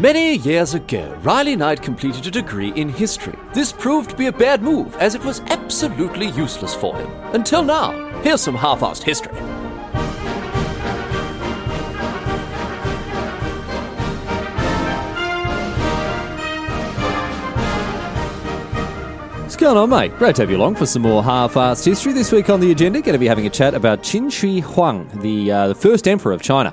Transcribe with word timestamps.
Many 0.00 0.36
years 0.36 0.72
ago, 0.72 1.14
Riley 1.22 1.56
Knight 1.56 1.82
completed 1.82 2.26
a 2.26 2.30
degree 2.30 2.72
in 2.72 2.88
history. 2.88 3.38
This 3.52 3.70
proved 3.70 4.08
to 4.08 4.16
be 4.16 4.28
a 4.28 4.32
bad 4.32 4.62
move, 4.62 4.96
as 4.96 5.14
it 5.14 5.22
was 5.22 5.40
absolutely 5.40 6.28
useless 6.28 6.74
for 6.74 6.96
him. 6.96 7.10
Until 7.34 7.62
now. 7.62 7.90
Here's 8.22 8.40
some 8.40 8.54
half 8.54 8.80
assed 8.80 9.02
history. 9.02 9.34
What's 19.42 19.56
going 19.56 19.76
on, 19.76 19.90
mate? 19.90 20.16
Great 20.16 20.36
to 20.36 20.42
have 20.42 20.50
you 20.50 20.56
along 20.56 20.76
for 20.76 20.86
some 20.86 21.02
more 21.02 21.22
half-assed 21.22 21.84
history. 21.84 22.14
This 22.14 22.32
week 22.32 22.48
on 22.48 22.60
the 22.60 22.72
agenda, 22.72 23.02
going 23.02 23.12
to 23.12 23.18
be 23.18 23.28
having 23.28 23.46
a 23.46 23.50
chat 23.50 23.74
about 23.74 24.02
Qin 24.02 24.32
Shi 24.32 24.60
Huang, 24.60 25.10
the 25.20 25.52
uh, 25.52 25.68
the 25.68 25.74
first 25.74 26.08
emperor 26.08 26.32
of 26.32 26.40
China. 26.40 26.72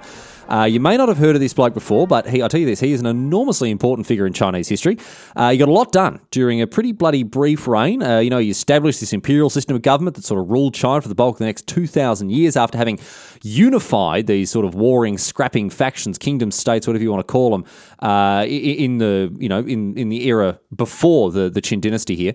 Uh, 0.50 0.64
you 0.64 0.80
may 0.80 0.98
not 0.98 1.10
have 1.10 1.18
heard 1.18 1.36
of 1.36 1.42
this 1.42 1.54
bloke 1.54 1.74
before, 1.74 2.08
but 2.08 2.28
he, 2.28 2.42
I'll 2.42 2.50
tell 2.50 2.60
you 2.60 2.66
this, 2.66 2.80
he 2.80 2.92
is 2.92 3.00
an 3.00 3.06
enormously 3.06 3.70
important 3.70 4.08
figure 4.08 4.26
in 4.26 4.34
Chinese 4.34 4.68
history. 4.68 4.98
Uh, 5.36 5.52
he 5.52 5.58
got 5.58 5.68
a 5.70 5.72
lot 5.72 5.92
done 5.92 6.20
during 6.32 6.62
a 6.62 6.68
pretty 6.68 6.92
bloody 6.92 7.24
brief 7.24 7.68
reign. 7.68 8.02
Uh, 8.02 8.20
you 8.20 8.30
know, 8.30 8.40
he 8.40 8.50
established 8.50 9.00
this 9.00 9.14
imperial 9.14 9.50
system 9.50 9.76
of 9.76 9.82
government 9.82 10.16
that 10.16 10.24
sort 10.24 10.40
of 10.40 10.50
ruled 10.50 10.74
China 10.74 11.02
for 11.02 11.10
the 11.10 11.16
bulk 11.16 11.36
of 11.36 11.40
the 11.40 11.46
next 11.46 11.68
2,000 11.68 12.30
years 12.30 12.56
after 12.56 12.78
having 12.78 13.00
unified 13.44 14.28
these 14.28 14.52
sort 14.52 14.66
of 14.66 14.76
warring, 14.76 15.18
scrapping 15.18 15.70
factions, 15.70 16.18
kingdom 16.18 16.52
states, 16.52 16.88
whatever 16.88 17.04
you 17.04 17.12
want 17.12 17.26
to 17.26 17.32
call 17.32 17.52
them, 17.52 17.66
uh, 18.00 18.46
in 18.48 18.98
the, 18.98 19.36
you 19.40 19.50
know, 19.50 19.60
in, 19.60 19.98
in 19.98 20.10
the 20.10 20.28
era 20.28 20.60
before 20.76 21.32
the, 21.32 21.50
the 21.50 21.62
Qin 21.62 21.82
dynasty 21.82 22.16
here. 22.16 22.34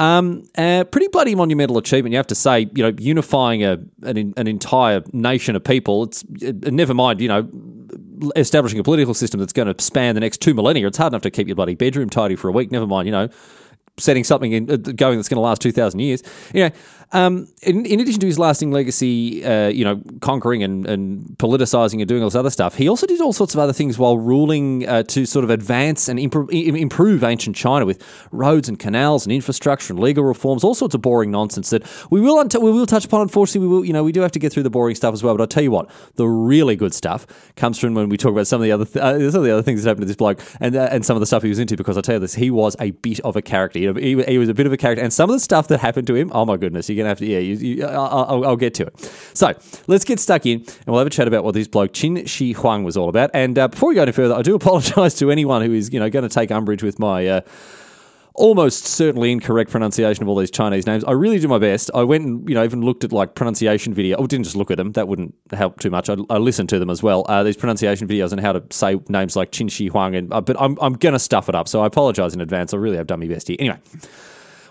Um, 0.00 0.44
uh, 0.56 0.84
pretty 0.84 1.08
bloody 1.08 1.34
monumental 1.34 1.78
achievement, 1.78 2.12
you 2.12 2.18
have 2.18 2.26
to 2.28 2.34
say, 2.34 2.68
you 2.74 2.82
know, 2.82 2.92
unifying 2.98 3.64
a, 3.64 3.78
an, 4.02 4.34
an 4.36 4.46
entire 4.46 5.02
nation 5.12 5.56
of 5.56 5.64
people. 5.64 6.04
It's, 6.04 6.24
never 6.28 6.94
mind, 6.94 7.20
you 7.20 7.28
know, 7.28 7.48
establishing 8.34 8.80
a 8.80 8.82
political 8.82 9.14
system 9.14 9.38
that's 9.40 9.52
going 9.52 9.72
to 9.72 9.82
span 9.82 10.14
the 10.14 10.20
next 10.20 10.40
two 10.40 10.52
millennia. 10.52 10.86
It's 10.86 10.98
hard 10.98 11.12
enough 11.12 11.22
to 11.22 11.30
keep 11.30 11.46
your 11.46 11.56
bloody 11.56 11.74
bedroom 11.74 12.10
tidy 12.10 12.36
for 12.36 12.48
a 12.48 12.52
week. 12.52 12.72
Never 12.72 12.86
mind, 12.86 13.06
you 13.06 13.12
know, 13.12 13.28
setting 13.96 14.24
something 14.24 14.52
in, 14.52 14.70
uh, 14.70 14.76
going 14.76 15.18
that's 15.18 15.28
going 15.28 15.36
to 15.36 15.40
last 15.40 15.60
two 15.60 15.72
thousand 15.72 16.00
years. 16.00 16.22
You 16.54 16.64
know, 16.64 16.70
um, 17.12 17.48
in, 17.62 17.86
in, 17.86 18.00
addition 18.00 18.20
to 18.20 18.26
his 18.26 18.38
lasting 18.38 18.70
legacy, 18.70 19.42
uh, 19.44 19.68
you 19.68 19.82
know, 19.82 20.02
conquering 20.20 20.62
and, 20.62 20.86
and, 20.86 21.24
politicizing 21.38 22.00
and 22.00 22.08
doing 22.08 22.22
all 22.22 22.28
this 22.28 22.34
other 22.34 22.50
stuff, 22.50 22.74
he 22.74 22.88
also 22.88 23.06
did 23.06 23.20
all 23.20 23.32
sorts 23.32 23.54
of 23.54 23.60
other 23.60 23.72
things 23.72 23.98
while 23.98 24.18
ruling 24.18 24.86
uh, 24.86 25.02
to 25.04 25.24
sort 25.24 25.44
of 25.44 25.50
advance 25.50 26.08
and 26.08 26.18
improve, 26.18 26.50
improve 26.50 27.24
ancient 27.24 27.56
China 27.56 27.86
with 27.86 28.02
roads 28.30 28.68
and 28.68 28.78
canals 28.78 29.24
and 29.24 29.32
infrastructure 29.32 29.92
and 29.92 30.00
legal 30.00 30.22
reforms, 30.22 30.62
all 30.64 30.74
sorts 30.74 30.94
of 30.94 31.00
boring 31.00 31.30
nonsense 31.30 31.70
that 31.70 31.82
we 32.10 32.20
will 32.20 32.44
we 32.44 32.70
will 32.70 32.86
touch 32.86 33.06
upon. 33.06 33.22
Unfortunately, 33.22 33.66
we 33.66 33.74
will, 33.74 33.84
you 33.84 33.92
know, 33.92 34.04
we 34.04 34.12
do 34.12 34.20
have 34.20 34.32
to 34.32 34.38
get 34.38 34.52
through 34.52 34.64
the 34.64 34.70
boring 34.70 34.94
stuff 34.94 35.14
as 35.14 35.22
well. 35.22 35.34
But 35.34 35.40
I'll 35.42 35.46
tell 35.46 35.62
you 35.62 35.70
what, 35.70 35.90
the 36.16 36.28
really 36.28 36.76
good 36.76 36.92
stuff 36.92 37.26
comes 37.56 37.78
from 37.78 37.94
when 37.94 38.10
we 38.10 38.18
talk 38.18 38.32
about 38.32 38.46
some 38.46 38.60
of 38.60 38.64
the 38.64 38.72
other 38.72 38.84
th- 38.84 39.02
uh, 39.02 39.30
some 39.30 39.40
of 39.40 39.46
the 39.46 39.52
other 39.52 39.62
things 39.62 39.82
that 39.82 39.90
happened 39.90 40.02
to 40.02 40.06
this 40.06 40.16
bloke 40.16 40.42
and 40.60 40.76
uh, 40.76 40.88
and 40.90 41.06
some 41.06 41.16
of 41.16 41.20
the 41.20 41.26
stuff 41.26 41.42
he 41.42 41.48
was 41.48 41.58
into. 41.58 41.76
Because 41.76 41.96
I'll 41.96 42.02
tell 42.02 42.16
you 42.16 42.20
this, 42.20 42.34
he 42.34 42.50
was 42.50 42.76
a 42.80 42.90
bit 42.90 43.20
of 43.20 43.36
a 43.36 43.42
character. 43.42 43.78
He, 43.78 44.22
he, 44.24 44.38
was 44.38 44.48
a 44.48 44.54
bit 44.54 44.66
of 44.66 44.72
a 44.72 44.76
character, 44.76 45.02
and 45.02 45.12
some 45.12 45.30
of 45.30 45.34
the 45.34 45.40
stuff 45.40 45.68
that 45.68 45.80
happened 45.80 46.06
to 46.08 46.14
him, 46.14 46.30
oh 46.34 46.44
my 46.44 46.56
goodness, 46.56 46.90
you're 46.97 46.97
gonna 46.98 47.08
have 47.08 47.18
to 47.18 47.26
yeah. 47.26 47.38
You, 47.38 47.54
you, 47.54 47.84
I'll, 47.86 48.44
I'll, 48.44 48.56
get 48.56 48.74
to 48.74 48.86
it. 48.86 49.00
So 49.34 49.54
let's 49.86 50.04
get 50.04 50.20
stuck 50.20 50.46
in 50.46 50.58
and 50.60 50.86
we'll 50.86 50.98
have 50.98 51.06
a 51.06 51.10
chat 51.10 51.28
about 51.28 51.44
what 51.44 51.54
this 51.54 51.68
bloke 51.68 51.92
Qin 51.92 52.28
Shi 52.28 52.52
Huang 52.52 52.84
was 52.84 52.96
all 52.96 53.08
about. 53.08 53.30
And 53.34 53.58
uh, 53.58 53.68
before 53.68 53.90
we 53.90 53.94
go 53.94 54.02
any 54.02 54.12
further, 54.12 54.34
I 54.34 54.42
do 54.42 54.54
apologise 54.56 55.14
to 55.14 55.30
anyone 55.30 55.62
who 55.62 55.72
is 55.72 55.92
you 55.92 56.00
know 56.00 56.10
going 56.10 56.28
to 56.28 56.34
take 56.34 56.50
umbrage 56.50 56.82
with 56.82 56.98
my. 56.98 57.26
Uh, 57.26 57.40
almost 58.38 58.86
certainly 58.86 59.32
incorrect 59.32 59.70
pronunciation 59.70 60.22
of 60.22 60.28
all 60.28 60.36
these 60.36 60.50
Chinese 60.50 60.86
names. 60.86 61.04
I 61.04 61.12
really 61.12 61.38
do 61.38 61.48
my 61.48 61.58
best. 61.58 61.90
I 61.94 62.04
went 62.04 62.24
and 62.24 62.48
you 62.48 62.54
know 62.54 62.64
even 62.64 62.80
looked 62.80 63.04
at 63.04 63.12
like 63.12 63.34
pronunciation 63.34 63.92
video. 63.92 64.16
I 64.22 64.26
didn't 64.26 64.44
just 64.44 64.56
look 64.56 64.70
at 64.70 64.76
them; 64.76 64.92
that 64.92 65.08
wouldn't 65.08 65.34
help 65.52 65.80
too 65.80 65.90
much. 65.90 66.08
I, 66.08 66.16
I 66.30 66.38
listened 66.38 66.68
to 66.70 66.78
them 66.78 66.88
as 66.88 67.02
well. 67.02 67.26
Uh, 67.28 67.42
these 67.42 67.56
pronunciation 67.56 68.08
videos 68.08 68.32
on 68.32 68.38
how 68.38 68.52
to 68.52 68.62
say 68.70 68.98
names 69.08 69.36
like 69.36 69.52
Qin 69.52 69.70
Shi 69.70 69.88
Huang, 69.88 70.14
and 70.14 70.32
uh, 70.32 70.40
but 70.40 70.56
I'm 70.60 70.78
I'm 70.80 70.94
gonna 70.94 71.18
stuff 71.18 71.48
it 71.48 71.54
up. 71.54 71.68
So 71.68 71.82
I 71.82 71.86
apologise 71.86 72.32
in 72.32 72.40
advance. 72.40 72.72
I 72.72 72.76
really 72.76 72.96
have 72.96 73.06
done 73.06 73.20
my 73.20 73.26
best 73.26 73.48
here. 73.48 73.56
Anyway. 73.58 73.78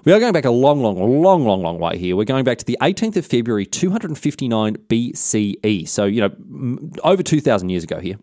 We 0.08 0.14
are 0.14 0.22
going 0.22 0.32
back 0.32 0.46
a 0.46 0.52
long, 0.52 0.82
long, 0.82 1.22
long, 1.22 1.44
long, 1.44 1.62
long 1.62 1.80
way 1.80 1.98
here. 1.98 2.16
We're 2.16 2.24
going 2.24 2.46
back 2.46 2.60
to 2.60 2.66
the 2.66 2.78
18th 2.82 3.18
of 3.18 3.26
February, 3.26 3.66
259 3.66 4.78
BCE. 4.88 5.86
So, 5.86 6.06
you 6.06 6.22
know, 6.22 6.78
over 7.04 7.22
2,000 7.22 7.68
years 7.68 7.84
ago 7.84 8.00
here. 8.00 8.18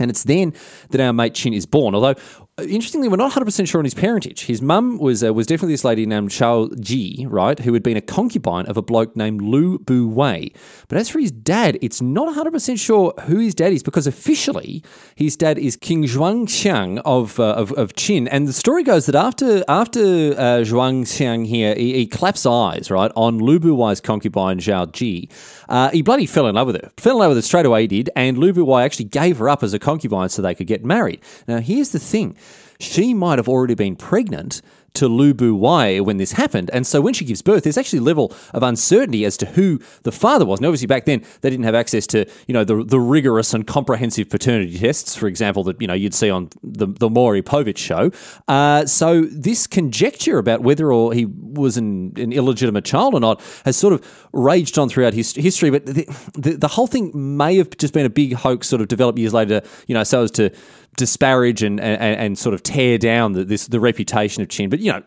And 0.00 0.10
it's 0.10 0.24
then 0.24 0.52
that 0.90 1.00
our 1.00 1.12
mate 1.12 1.34
Qin 1.34 1.54
is 1.54 1.66
born. 1.66 1.94
Although 1.94 2.16
interestingly, 2.58 3.08
we're 3.08 3.16
not 3.16 3.32
100% 3.32 3.68
sure 3.68 3.80
on 3.80 3.84
his 3.84 3.94
parentage. 3.94 4.42
His 4.42 4.62
mum 4.62 4.98
was 4.98 5.24
uh, 5.24 5.34
was 5.34 5.46
definitely 5.46 5.74
this 5.74 5.84
lady 5.84 6.06
named 6.06 6.30
Zhao 6.30 6.78
Ji, 6.80 7.26
right, 7.28 7.58
who 7.58 7.72
had 7.72 7.82
been 7.82 7.96
a 7.96 8.00
concubine 8.00 8.66
of 8.66 8.76
a 8.76 8.82
bloke 8.82 9.16
named 9.16 9.42
Lu 9.42 9.78
Bu 9.80 10.08
Wei. 10.08 10.52
But 10.88 10.98
as 10.98 11.08
for 11.08 11.18
his 11.18 11.32
dad, 11.32 11.78
it's 11.82 12.00
not 12.00 12.34
100% 12.34 12.78
sure 12.78 13.12
who 13.22 13.38
his 13.38 13.54
dad 13.54 13.72
is 13.72 13.82
because 13.82 14.06
officially 14.06 14.84
his 15.16 15.36
dad 15.36 15.58
is 15.58 15.76
King 15.76 16.04
Zhuang 16.04 16.46
Xiang 16.46 17.02
of, 17.04 17.40
uh, 17.40 17.54
of, 17.54 17.72
of 17.72 17.94
Qin. 17.94 18.28
And 18.30 18.46
the 18.46 18.52
story 18.52 18.84
goes 18.84 19.06
that 19.06 19.16
after 19.16 19.64
after 19.68 20.00
uh, 20.00 20.62
Zhuang 20.62 21.02
Xiang 21.02 21.46
here, 21.46 21.74
he, 21.74 21.94
he, 21.94 22.06
claps 22.06 22.46
eyes, 22.46 22.90
right, 22.90 23.10
on 23.16 23.38
Lu 23.38 23.58
Bu 23.58 23.74
Wei's 23.74 24.00
concubine 24.00 24.58
Zhao 24.58 24.90
Ji, 24.92 25.28
uh, 25.68 25.90
he 25.90 26.02
bloody 26.02 26.26
fell 26.26 26.46
in 26.46 26.54
love 26.54 26.66
with 26.66 26.76
her. 26.76 26.90
Fell 26.96 27.14
in 27.14 27.18
love 27.20 27.30
with 27.30 27.38
her 27.38 27.42
straight 27.42 27.66
away, 27.66 27.82
he 27.82 27.86
did. 27.86 28.10
And 28.16 28.38
Lu 28.38 28.52
Buwei 28.52 28.84
actually 28.84 29.06
gave 29.06 29.38
her 29.38 29.48
up 29.48 29.62
as 29.62 29.74
a 29.74 29.78
concubine 29.78 30.28
so 30.28 30.42
they 30.42 30.54
could 30.54 30.66
get 30.66 30.84
married. 30.84 31.20
Now, 31.46 31.58
here's 31.58 31.90
the 31.90 31.98
thing 31.98 32.36
she 32.78 33.14
might 33.14 33.38
have 33.38 33.48
already 33.48 33.74
been 33.74 33.96
pregnant 33.96 34.60
to 34.94 35.08
Lu 35.08 35.34
Bu 35.34 35.54
Wei 35.54 36.00
when 36.00 36.18
this 36.18 36.32
happened. 36.32 36.70
And 36.72 36.86
so 36.86 37.00
when 37.00 37.14
she 37.14 37.24
gives 37.24 37.42
birth, 37.42 37.64
there's 37.64 37.76
actually 37.76 37.98
a 37.98 38.02
level 38.02 38.32
of 38.52 38.62
uncertainty 38.62 39.24
as 39.24 39.36
to 39.38 39.46
who 39.46 39.80
the 40.04 40.12
father 40.12 40.44
was. 40.44 40.60
And 40.60 40.66
obviously 40.66 40.86
back 40.86 41.04
then 41.04 41.24
they 41.40 41.50
didn't 41.50 41.64
have 41.64 41.74
access 41.74 42.06
to, 42.08 42.26
you 42.46 42.54
know, 42.54 42.64
the, 42.64 42.84
the 42.84 43.00
rigorous 43.00 43.54
and 43.54 43.66
comprehensive 43.66 44.30
paternity 44.30 44.78
tests, 44.78 45.16
for 45.16 45.26
example, 45.26 45.64
that, 45.64 45.80
you 45.80 45.88
know, 45.88 45.94
you'd 45.94 46.14
see 46.14 46.30
on 46.30 46.48
the, 46.62 46.86
the 46.86 47.10
Maury 47.10 47.42
Povich 47.42 47.76
show. 47.76 48.12
Uh, 48.46 48.86
so 48.86 49.22
this 49.22 49.66
conjecture 49.66 50.38
about 50.38 50.62
whether 50.62 50.92
or 50.92 51.12
he 51.12 51.26
was 51.26 51.76
an, 51.76 52.12
an, 52.16 52.32
illegitimate 52.32 52.84
child 52.84 53.14
or 53.14 53.20
not 53.20 53.40
has 53.64 53.76
sort 53.76 53.94
of 53.94 54.28
raged 54.32 54.78
on 54.78 54.88
throughout 54.88 55.14
his, 55.14 55.34
history. 55.34 55.70
But 55.70 55.86
the, 55.86 56.06
the, 56.34 56.56
the 56.56 56.68
whole 56.68 56.86
thing 56.86 57.10
may 57.14 57.56
have 57.56 57.76
just 57.78 57.94
been 57.94 58.06
a 58.06 58.10
big 58.10 58.34
hoax 58.34 58.68
sort 58.68 58.80
of 58.80 58.88
developed 58.88 59.18
years 59.18 59.32
later, 59.32 59.62
you 59.86 59.94
know, 59.94 60.04
so 60.04 60.22
as 60.22 60.30
to 60.32 60.50
disparage 60.96 61.62
and, 61.62 61.80
and, 61.80 62.00
and 62.00 62.38
sort 62.38 62.54
of 62.54 62.62
tear 62.62 62.98
down 62.98 63.32
the, 63.32 63.44
this 63.44 63.68
the 63.68 63.80
reputation 63.80 64.42
of 64.42 64.48
Qin. 64.48 64.70
But 64.70 64.80
you 64.80 64.92
know, 64.92 65.02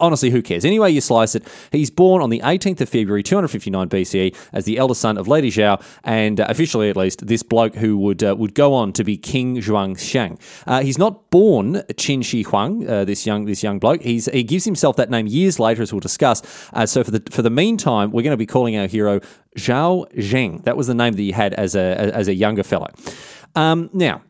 honestly, 0.00 0.30
who 0.30 0.42
cares? 0.42 0.64
Anyway, 0.64 0.90
you 0.90 1.00
slice 1.00 1.34
it. 1.34 1.46
He's 1.70 1.90
born 1.90 2.22
on 2.22 2.30
the 2.30 2.40
18th 2.40 2.80
of 2.80 2.88
February, 2.88 3.22
259 3.22 3.88
BCE, 3.88 4.36
as 4.52 4.64
the 4.64 4.78
eldest 4.78 5.00
son 5.00 5.18
of 5.18 5.28
Lady 5.28 5.50
Zhao, 5.50 5.82
and 6.04 6.40
uh, 6.40 6.46
officially 6.48 6.90
at 6.90 6.96
least, 6.96 7.26
this 7.26 7.42
bloke 7.42 7.74
who 7.74 7.96
would 7.98 8.22
uh, 8.22 8.34
would 8.36 8.54
go 8.54 8.74
on 8.74 8.92
to 8.94 9.04
be 9.04 9.16
King 9.16 9.56
Zhuang 9.56 9.96
Xiang. 9.96 10.40
Uh, 10.66 10.80
he's 10.82 10.98
not 10.98 11.30
born 11.30 11.74
Qin 11.74 12.24
Shi 12.24 12.42
Huang, 12.42 12.88
uh, 12.88 13.04
this 13.04 13.26
young 13.26 13.44
this 13.44 13.62
young 13.62 13.78
bloke. 13.78 14.02
He's 14.02 14.26
he 14.26 14.42
gives 14.42 14.64
himself 14.64 14.96
that 14.96 15.10
name 15.10 15.26
years 15.26 15.58
later, 15.58 15.82
as 15.82 15.92
we'll 15.92 16.00
discuss. 16.00 16.42
Uh, 16.72 16.86
so 16.86 17.04
for 17.04 17.10
the 17.10 17.22
for 17.30 17.42
the 17.42 17.50
meantime, 17.50 18.10
we're 18.10 18.22
going 18.22 18.32
to 18.32 18.36
be 18.36 18.46
calling 18.46 18.76
our 18.76 18.86
hero 18.86 19.20
Zhao 19.56 20.12
Zheng. 20.14 20.64
That 20.64 20.76
was 20.76 20.86
the 20.86 20.94
name 20.94 21.14
that 21.14 21.22
he 21.22 21.32
had 21.32 21.54
as 21.54 21.74
a 21.74 22.14
as 22.14 22.28
a 22.28 22.34
younger 22.34 22.62
fellow. 22.62 22.88
Um, 23.54 23.90
now 23.92 24.22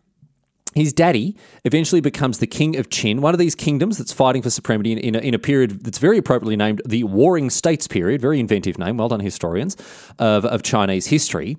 his 0.75 0.93
daddy 0.93 1.37
eventually 1.65 2.01
becomes 2.01 2.39
the 2.39 2.47
king 2.47 2.77
of 2.77 2.89
Qin, 2.89 3.21
one 3.21 3.35
of 3.35 3.39
these 3.39 3.55
kingdoms 3.55 3.99
that's 3.99 4.13
fighting 4.13 4.43
for 4.43 4.51
supremacy 4.51 4.93
in, 4.93 4.99
in, 4.99 5.15
a, 5.15 5.19
in, 5.19 5.35
a, 5.35 5.39
period 5.39 5.85
that's 5.85 5.99
very 5.99 6.19
appropriately 6.19 6.57
named 6.57 6.83
the 6.87 7.05
Warring 7.05 7.51
States 7.51 7.87
period. 7.87 8.21
Very 8.21 8.41
inventive 8.41 8.79
name, 8.79 8.97
well 8.97 9.09
done, 9.09 9.21
historians 9.21 9.77
of, 10.19 10.45
of 10.45 10.63
Chinese 10.63 11.07
history. 11.07 11.57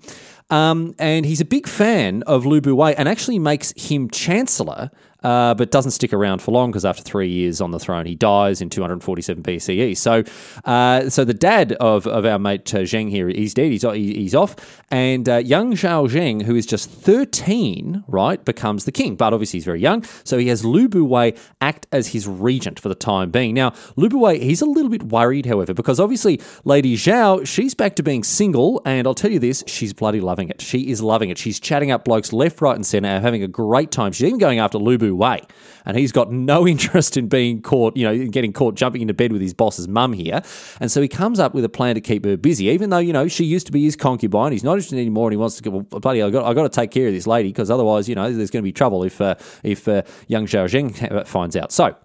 Um, 0.50 0.94
and 1.00 1.26
he's 1.26 1.42
a 1.42 1.46
big 1.46 1.68
fan 1.68 2.24
of 2.24 2.46
Lu 2.46 2.62
Bu 2.62 2.76
Wei 2.76 2.96
and 2.96 3.08
actually 3.08 3.40
makes 3.40 3.74
him 3.76 4.10
chancellor 4.10 4.92
uh, 5.24 5.54
but 5.54 5.72
doesn't 5.72 5.92
stick 5.92 6.14
around 6.14 6.42
for 6.42 6.52
long 6.52 6.72
because 6.72 6.86
after 6.86 7.04
three 7.04 7.30
years 7.30 7.62
on 7.62 7.72
the 7.72 7.80
throne, 7.80 8.06
he 8.06 8.16
dies 8.16 8.62
in 8.62 8.70
247 8.70 9.44
BCE. 9.44 9.98
So, 9.98 10.24
uh, 10.66 11.10
so 11.10 11.26
the 11.26 11.34
dad 11.34 11.74
of, 11.74 12.08
of 12.08 12.26
our 12.26 12.40
mate 12.40 12.74
uh, 12.74 12.80
Zheng 12.80 13.10
here, 13.10 13.28
he's 13.28 13.54
dead. 13.54 13.72
He's 13.72 13.84
he's 13.84 14.36
off, 14.36 14.84
and 14.92 15.28
uh, 15.28 15.38
young 15.38 15.74
Zhao 15.74 16.10
Zheng, 16.10 16.44
who 16.44 16.56
is 16.56 16.66
just 16.66 16.90
13, 16.90 18.04
right, 18.08 18.44
becomes 18.44 18.86
the 18.86 18.92
king. 18.92 19.16
But 19.16 19.34
obviously 19.34 19.58
he's 19.58 19.66
very 19.66 19.80
young, 19.80 20.04
so 20.24 20.38
he 20.38 20.48
has 20.48 20.66
Lu 20.66 20.88
Bu 20.88 21.06
Wei 21.06 21.34
act 21.62 21.88
as 21.92 22.08
his 22.08 22.28
regent 22.28 22.80
for 22.80 22.90
the 22.90 22.96
time 22.96 23.32
being. 23.32 23.54
Now, 23.54 23.74
Lu 23.96 24.10
Bu 24.10 24.18
Wei, 24.18 24.40
he's 24.40 24.62
a 24.62 24.66
little 24.66 24.90
bit 24.90 25.04
worried, 25.04 25.46
however, 25.46 25.74
because 25.74 26.00
obviously 26.00 26.42
Lady 26.64 26.96
Zhao, 26.96 27.46
she's 27.46 27.74
back 27.74 27.96
to 27.96 28.04
being 28.04 28.24
single, 28.24 28.82
and 28.86 29.08
I'll 29.08 29.16
tell 29.16 29.32
you 29.32 29.40
this, 29.40 29.64
she's 29.68 29.94
bloody 29.94 30.22
loving 30.22 30.50
it. 30.50 30.62
She 30.62 30.90
is 30.90 31.02
loving 31.02 31.30
it. 31.30 31.38
She's 31.38 31.60
chatting 31.60 31.92
up 31.92 32.06
blokes 32.06 32.34
left, 32.34 32.62
right, 32.62 32.76
and 32.76 32.86
centre, 32.86 33.20
having 33.20 33.44
a 33.44 33.48
great 33.48 33.92
time. 33.92 34.12
She's 34.12 34.26
even 34.26 34.40
going 34.40 34.60
after 34.60 34.78
Lu 34.78 34.98
Wei. 35.16 35.42
And 35.86 35.98
he's 35.98 36.12
got 36.12 36.32
no 36.32 36.68
interest 36.74 37.18
in 37.18 37.28
being 37.28 37.62
caught, 37.62 37.96
you 37.98 38.06
know, 38.06 38.28
getting 38.28 38.54
caught 38.54 38.76
jumping 38.76 39.02
into 39.02 39.14
bed 39.14 39.32
with 39.32 39.42
his 39.42 39.54
boss's 39.54 39.88
mum 39.88 40.14
here. 40.14 40.42
And 40.80 40.92
so 40.92 41.02
he 41.02 41.08
comes 41.08 41.40
up 41.40 41.54
with 41.54 41.66
a 41.66 41.70
plan 41.70 41.96
to 41.96 42.02
keep 42.02 42.26
her 42.26 42.38
busy, 42.38 42.66
even 42.66 42.90
though, 42.90 43.00
you 43.00 43.14
know, 43.14 43.28
she 43.28 43.44
used 43.44 43.66
to 43.68 43.72
be 43.72 43.84
his 43.84 43.96
concubine. 43.96 44.52
He's 44.52 44.64
not 44.64 44.74
interested 44.74 45.00
anymore 45.00 45.28
and 45.28 45.34
he 45.34 45.38
wants 45.38 45.58
to 45.58 45.64
go, 45.64 45.72
well, 45.72 46.00
bloody, 46.00 46.22
I've 46.22 46.32
got, 46.32 46.46
I've 46.46 46.56
got 46.56 46.64
to 46.64 46.70
take 46.70 46.92
care 46.92 47.08
of 47.08 47.14
this 47.14 47.28
lady 47.28 47.50
because 47.50 47.70
otherwise, 47.70 48.08
you 48.08 48.16
know, 48.16 48.32
there's 48.32 48.52
going 48.52 48.64
to 48.64 48.68
be 48.68 48.74
trouble 48.74 49.04
if, 49.04 49.20
uh, 49.22 49.36
if 49.64 49.88
uh, 49.88 50.04
young 50.28 50.46
Zhao 50.46 50.66
Zheng 50.66 51.28
finds 51.28 51.56
out. 51.56 51.72
So 51.72 51.96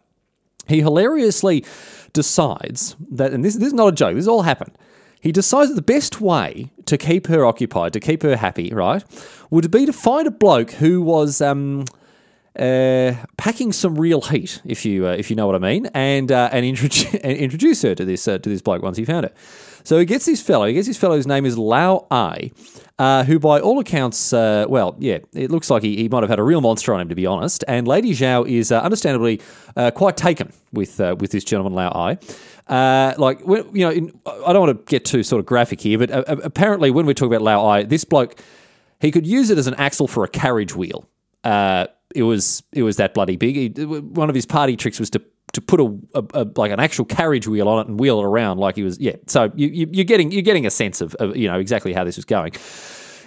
he 0.66 0.80
hilariously 0.80 1.64
decides 2.12 2.96
that, 3.10 3.32
and 3.32 3.44
this, 3.44 3.54
this 3.54 3.68
is 3.68 3.74
not 3.74 3.88
a 3.88 3.92
joke, 3.92 4.14
this 4.14 4.26
all 4.26 4.42
happened 4.42 4.76
he 5.20 5.32
decides 5.32 5.70
that 5.70 5.74
the 5.74 5.82
best 5.82 6.20
way 6.20 6.70
to 6.86 6.96
keep 6.96 7.26
her 7.26 7.44
occupied, 7.44 7.92
to 7.92 8.00
keep 8.00 8.22
her 8.22 8.36
happy, 8.36 8.70
right, 8.72 9.04
would 9.50 9.70
be 9.70 9.86
to 9.86 9.92
find 9.92 10.26
a 10.26 10.30
bloke 10.30 10.72
who 10.72 11.02
was 11.02 11.40
um, 11.40 11.84
uh, 12.56 13.14
packing 13.36 13.72
some 13.72 13.96
real 13.96 14.20
heat, 14.20 14.60
if 14.64 14.84
you 14.84 15.06
uh, 15.06 15.12
if 15.12 15.30
you 15.30 15.36
know 15.36 15.46
what 15.46 15.54
I 15.54 15.58
mean, 15.58 15.86
and 15.94 16.30
uh, 16.30 16.48
and, 16.52 16.64
introduce 16.64 17.14
and 17.14 17.36
introduce 17.36 17.82
her 17.82 17.94
to 17.94 18.04
this 18.04 18.26
uh, 18.28 18.38
to 18.38 18.48
this 18.48 18.62
bloke 18.62 18.82
once 18.82 18.96
he 18.96 19.04
found 19.04 19.24
her. 19.24 19.32
So 19.84 19.98
he 19.98 20.04
gets 20.04 20.26
this 20.26 20.42
fellow. 20.42 20.66
He 20.66 20.74
gets 20.74 20.86
this 20.86 20.98
fellow 20.98 21.16
whose 21.16 21.26
name 21.26 21.46
is 21.46 21.56
Lao 21.56 22.06
Ai, 22.10 22.50
uh, 22.98 23.24
who 23.24 23.38
by 23.38 23.60
all 23.60 23.78
accounts, 23.78 24.32
well, 24.32 24.96
yeah, 24.98 25.18
it 25.32 25.50
looks 25.50 25.70
like 25.70 25.82
he, 25.82 25.96
he 25.96 26.08
might 26.08 26.22
have 26.22 26.28
had 26.28 26.38
a 26.38 26.42
real 26.42 26.60
monster 26.60 26.92
on 26.92 27.00
him, 27.00 27.08
to 27.08 27.14
be 27.14 27.24
honest. 27.24 27.64
And 27.66 27.88
Lady 27.88 28.12
Zhao 28.12 28.46
is 28.46 28.70
understandably 28.70 29.40
quite 29.94 30.16
taken 30.16 30.52
with 30.72 30.98
with 30.98 31.30
this 31.30 31.44
gentleman 31.44 31.74
Lao 31.74 31.90
Ai. 31.90 32.18
Uh, 32.68 33.14
like 33.16 33.40
you 33.40 33.64
know, 33.76 33.90
in, 33.90 34.20
I 34.26 34.52
don't 34.52 34.66
want 34.66 34.86
to 34.86 34.90
get 34.90 35.06
too 35.06 35.22
sort 35.22 35.40
of 35.40 35.46
graphic 35.46 35.80
here, 35.80 35.98
but 35.98 36.10
uh, 36.10 36.22
apparently 36.26 36.90
when 36.90 37.06
we 37.06 37.14
talk 37.14 37.26
about 37.26 37.40
Lao 37.40 37.64
Ai, 37.66 37.84
this 37.84 38.04
bloke 38.04 38.40
he 39.00 39.10
could 39.10 39.26
use 39.26 39.50
it 39.50 39.58
as 39.58 39.66
an 39.66 39.74
axle 39.74 40.06
for 40.06 40.24
a 40.24 40.28
carriage 40.28 40.74
wheel. 40.74 41.08
Uh, 41.44 41.86
it 42.18 42.22
was 42.22 42.62
it 42.72 42.82
was 42.82 42.96
that 42.96 43.14
bloody 43.14 43.36
big. 43.36 43.78
He, 43.78 43.84
one 43.84 44.28
of 44.28 44.34
his 44.34 44.46
party 44.46 44.76
tricks 44.76 44.98
was 44.98 45.10
to 45.10 45.22
to 45.52 45.60
put 45.62 45.80
a, 45.80 45.84
a, 46.14 46.42
a, 46.42 46.46
like 46.56 46.70
an 46.70 46.80
actual 46.80 47.04
carriage 47.04 47.48
wheel 47.48 47.68
on 47.68 47.80
it 47.80 47.88
and 47.88 47.98
wheel 47.98 48.20
it 48.20 48.24
around 48.24 48.58
like 48.58 48.76
he 48.76 48.82
was. 48.82 48.98
Yeah, 49.00 49.16
so 49.26 49.50
you, 49.54 49.68
you, 49.68 50.02
are 50.02 50.04
getting 50.04 50.30
you're 50.30 50.42
getting 50.42 50.66
a 50.66 50.70
sense 50.70 51.00
of, 51.00 51.14
of 51.16 51.36
you 51.36 51.48
know 51.48 51.58
exactly 51.58 51.92
how 51.92 52.04
this 52.04 52.16
was 52.16 52.24
going. 52.24 52.52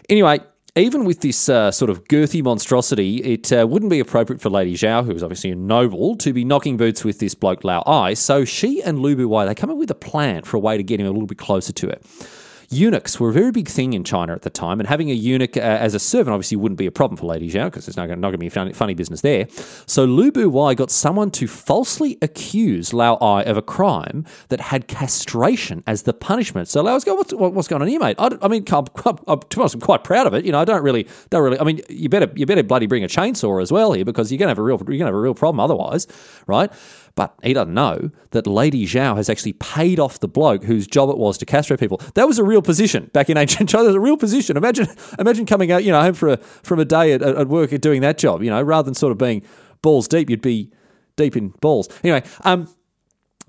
Anyway, 0.10 0.40
even 0.76 1.06
with 1.06 1.22
this 1.22 1.50
uh, 1.50 1.72
sort 1.72 1.90
of 1.90 2.04
girthy 2.06 2.44
monstrosity, 2.44 3.18
it 3.18 3.52
uh, 3.52 3.66
wouldn't 3.68 3.90
be 3.90 4.00
appropriate 4.00 4.42
for 4.42 4.50
Lady 4.50 4.76
Zhao, 4.76 5.06
who 5.06 5.14
was 5.14 5.24
obviously 5.24 5.52
a 5.52 5.56
noble, 5.56 6.16
to 6.18 6.34
be 6.34 6.46
knocking 6.46 6.78
boots 6.78 7.04
with 7.04 7.20
this 7.20 7.34
bloke 7.34 7.64
Lao 7.64 7.82
Ai. 7.88 8.14
So 8.14 8.46
she 8.46 8.82
and 8.82 9.00
Lu 9.00 9.16
Buwei, 9.16 9.48
they 9.48 9.56
come 9.56 9.70
up 9.70 9.78
with 9.78 9.90
a 9.90 9.96
plan 9.96 10.44
for 10.44 10.58
a 10.58 10.60
way 10.60 10.78
to 10.78 10.84
get 10.84 11.00
him 11.00 11.08
a 11.08 11.12
little 11.12 11.28
bit 11.28 11.38
closer 11.38 11.74
to 11.74 11.90
it 11.90 12.06
eunuchs 12.72 13.20
were 13.20 13.30
a 13.30 13.34
very 13.34 13.52
big 13.52 13.68
thing 13.68 13.94
in 13.94 14.04
China 14.04 14.34
at 14.34 14.42
the 14.44 14.50
time, 14.50 14.80
and 14.80 14.88
having 14.88 15.10
a 15.12 15.14
eunuch 15.14 15.58
uh, 15.58 15.60
as 15.60 15.94
a 15.94 16.00
servant 16.00 16.34
obviously 16.34 16.58
wouldn't 16.58 16.78
be 16.78 16.86
a 16.86 16.92
problem 16.92 17.18
for 17.18 17.26
Lady 17.26 17.50
Zhao 17.50 17.66
because 17.66 17.86
there's 17.86 17.98
not 17.98 18.08
going 18.08 18.22
to 18.32 18.38
be 18.38 18.50
funny, 18.50 18.74
funny 18.74 18.94
business 18.94 19.22
there. 19.22 19.48
So 19.86 20.06
Lu 20.06 20.32
Buwei 20.32 20.76
got 20.76 20.90
someone 20.92 21.32
to 21.32 21.48
falsely 21.48 22.18
accuse 22.22 22.94
Lao 22.94 23.18
Ai 23.22 23.44
of 23.44 23.58
a 23.58 23.62
crime 23.62 24.26
that 24.50 24.60
had 24.60 24.88
castration 24.88 25.84
as 25.86 26.04
the 26.04 26.14
punishment. 26.14 26.68
So 26.68 26.82
Lao's 26.82 27.04
go, 27.04 27.16
what's, 27.16 27.34
what's 27.34 27.68
going 27.68 27.82
on 27.82 27.88
here, 27.88 28.00
mate? 28.00 28.16
I, 28.18 28.30
I 28.42 28.48
mean, 28.48 28.64
I'm, 28.72 28.86
I'm, 29.06 29.18
I'm, 29.28 29.40
to 29.40 29.58
be 29.58 29.62
honest, 29.62 29.76
I'm 29.76 29.82
quite 29.82 30.04
proud 30.04 30.28
of 30.28 30.34
it. 30.34 30.46
You 30.46 30.52
know, 30.52 30.60
I 30.60 30.66
don't 30.66 30.84
really, 30.84 31.08
don't 31.30 31.44
really. 31.44 31.60
I 31.60 31.64
mean, 31.64 31.82
you 31.90 32.10
better, 32.10 32.32
you 32.36 32.46
better 32.46 32.64
bloody 32.64 32.88
bring 32.88 33.04
a 33.04 33.08
chainsaw 33.08 33.62
as 33.62 33.72
well 33.72 33.94
here 33.94 34.06
because 34.06 34.32
you're 34.32 34.40
going 34.40 34.48
to 34.48 34.52
have 34.52 34.60
a 34.60 34.64
real, 34.64 34.78
you're 34.78 34.86
going 34.86 35.00
to 35.00 35.06
have 35.06 35.16
a 35.16 35.20
real 35.20 35.36
problem 35.36 35.60
otherwise, 35.60 36.08
right? 36.48 36.72
But 37.16 37.34
he 37.44 37.54
doesn't 37.54 37.74
know 37.74 38.10
that 38.32 38.48
Lady 38.48 38.86
Zhao 38.86 39.16
has 39.16 39.30
actually 39.30 39.54
paid 39.54 40.00
off 40.00 40.20
the 40.20 40.28
bloke 40.28 40.64
whose 40.64 40.88
job 40.88 41.10
it 41.10 41.18
was 41.18 41.38
to 41.40 41.46
castrate 41.46 41.80
people. 41.80 42.02
That 42.16 42.28
was 42.28 42.40
a 42.40 42.44
real 42.44 42.62
position 42.62 43.10
back 43.14 43.30
in 43.30 43.38
ancient 43.38 43.70
China. 43.70 43.84
There's 43.84 43.96
a 43.96 44.00
real 44.00 44.18
position. 44.18 44.58
Imagine, 44.58 44.88
imagine 45.20 45.46
coming 45.46 45.72
out, 45.72 45.84
you 45.84 45.92
know, 45.92 46.02
home 46.02 46.14
for 46.14 46.30
a, 46.30 46.38
from 46.38 46.80
a 46.80 46.86
day 46.86 47.14
at, 47.14 47.22
at 47.22 47.48
work 47.48 47.72
doing 47.82 48.02
that 48.02 48.18
job. 48.18 48.44
You 48.44 48.50
know, 48.50 48.62
rather 48.62 48.86
than 48.86 48.94
sort 48.94 49.12
of 49.12 49.18
being 49.18 49.44
balls 49.82 50.08
deep, 50.08 50.30
you'd 50.30 50.42
be 50.42 50.72
deep 51.16 51.36
in 51.36 51.50
balls. 51.62 51.90
Anyway, 52.04 52.24
um, 52.42 52.68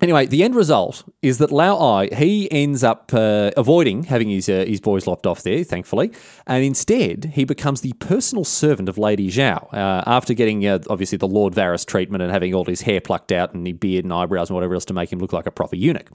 Anyway, 0.03 0.27
the 0.27 0.43
end 0.43 0.57
result 0.57 1.05
is 1.23 1.39
that 1.39 1.53
Lao 1.53 1.77
Ai 1.77 2.09
he 2.13 2.51
ends 2.51 2.83
up 2.83 3.15
uh, 3.15 3.53
avoiding 3.57 4.03
having 4.03 4.29
his 4.29 4.49
uh, 4.49 4.65
his 4.67 4.81
boys 4.81 5.07
lopped 5.07 5.29
off 5.29 5.45
there, 5.45 5.63
thankfully, 5.63 6.11
and 6.49 6.65
instead 6.65 7.31
he 7.35 7.45
becomes 7.45 7.83
the 7.83 7.93
personal 7.95 8.45
servant 8.45 8.89
of 8.89 8.99
Lady 8.99 9.31
Zhao 9.31 9.73
uh, 9.73 10.03
after 10.05 10.35
getting 10.35 10.67
uh, 10.67 10.81
obviously 10.91 11.19
the 11.19 11.29
Lord 11.29 11.55
Varys 11.55 11.87
treatment 11.87 12.21
and 12.21 12.33
having 12.33 12.53
all 12.53 12.65
his 12.65 12.81
hair 12.81 13.01
plucked 13.01 13.31
out 13.31 13.55
and 13.55 13.65
his 13.65 13.77
beard 13.77 14.05
and 14.05 14.13
eyebrows 14.13 14.51
and 14.51 14.57
whatever 14.57 14.75
else 14.75 14.85
to 14.87 14.95
make 14.95 15.13
him 15.13 15.21
look 15.21 15.33
like 15.33 15.47
a 15.47 15.53
proper 15.53 15.77
eunuch. 15.77 16.11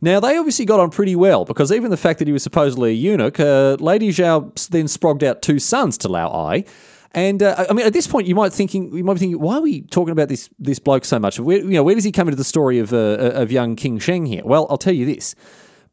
Now, 0.00 0.18
they 0.18 0.36
obviously 0.36 0.64
got 0.64 0.80
on 0.80 0.90
pretty 0.90 1.14
well 1.14 1.44
because 1.44 1.70
even 1.70 1.90
the 1.90 1.96
fact 1.96 2.18
that 2.18 2.26
he 2.26 2.32
was 2.32 2.42
supposedly 2.42 2.90
a 2.90 2.94
eunuch, 2.94 3.38
uh, 3.38 3.76
Lady 3.78 4.08
Zhao 4.08 4.68
then 4.68 4.86
sprogged 4.86 5.22
out 5.22 5.42
two 5.42 5.58
sons 5.58 5.96
to 5.98 6.08
Lao 6.08 6.28
Ai. 6.28 6.64
And 7.14 7.42
uh, 7.42 7.66
I 7.68 7.72
mean, 7.72 7.86
at 7.86 7.92
this 7.92 8.06
point, 8.06 8.26
you 8.26 8.34
might 8.34 8.52
thinking 8.52 8.96
you 8.96 9.04
might 9.04 9.14
be 9.14 9.20
thinking, 9.20 9.40
why 9.40 9.56
are 9.56 9.60
we 9.60 9.82
talking 9.82 10.12
about 10.12 10.28
this 10.28 10.48
this 10.58 10.78
bloke 10.78 11.04
so 11.04 11.18
much? 11.18 11.38
Where, 11.38 11.58
you 11.58 11.70
know, 11.70 11.82
where 11.82 11.94
does 11.94 12.04
he 12.04 12.12
come 12.12 12.28
into 12.28 12.36
the 12.36 12.44
story 12.44 12.78
of 12.78 12.92
uh, 12.92 13.32
of 13.34 13.52
young 13.52 13.76
King 13.76 13.98
Zheng 13.98 14.26
here? 14.26 14.42
Well, 14.44 14.66
I'll 14.70 14.78
tell 14.78 14.94
you 14.94 15.04
this: 15.04 15.34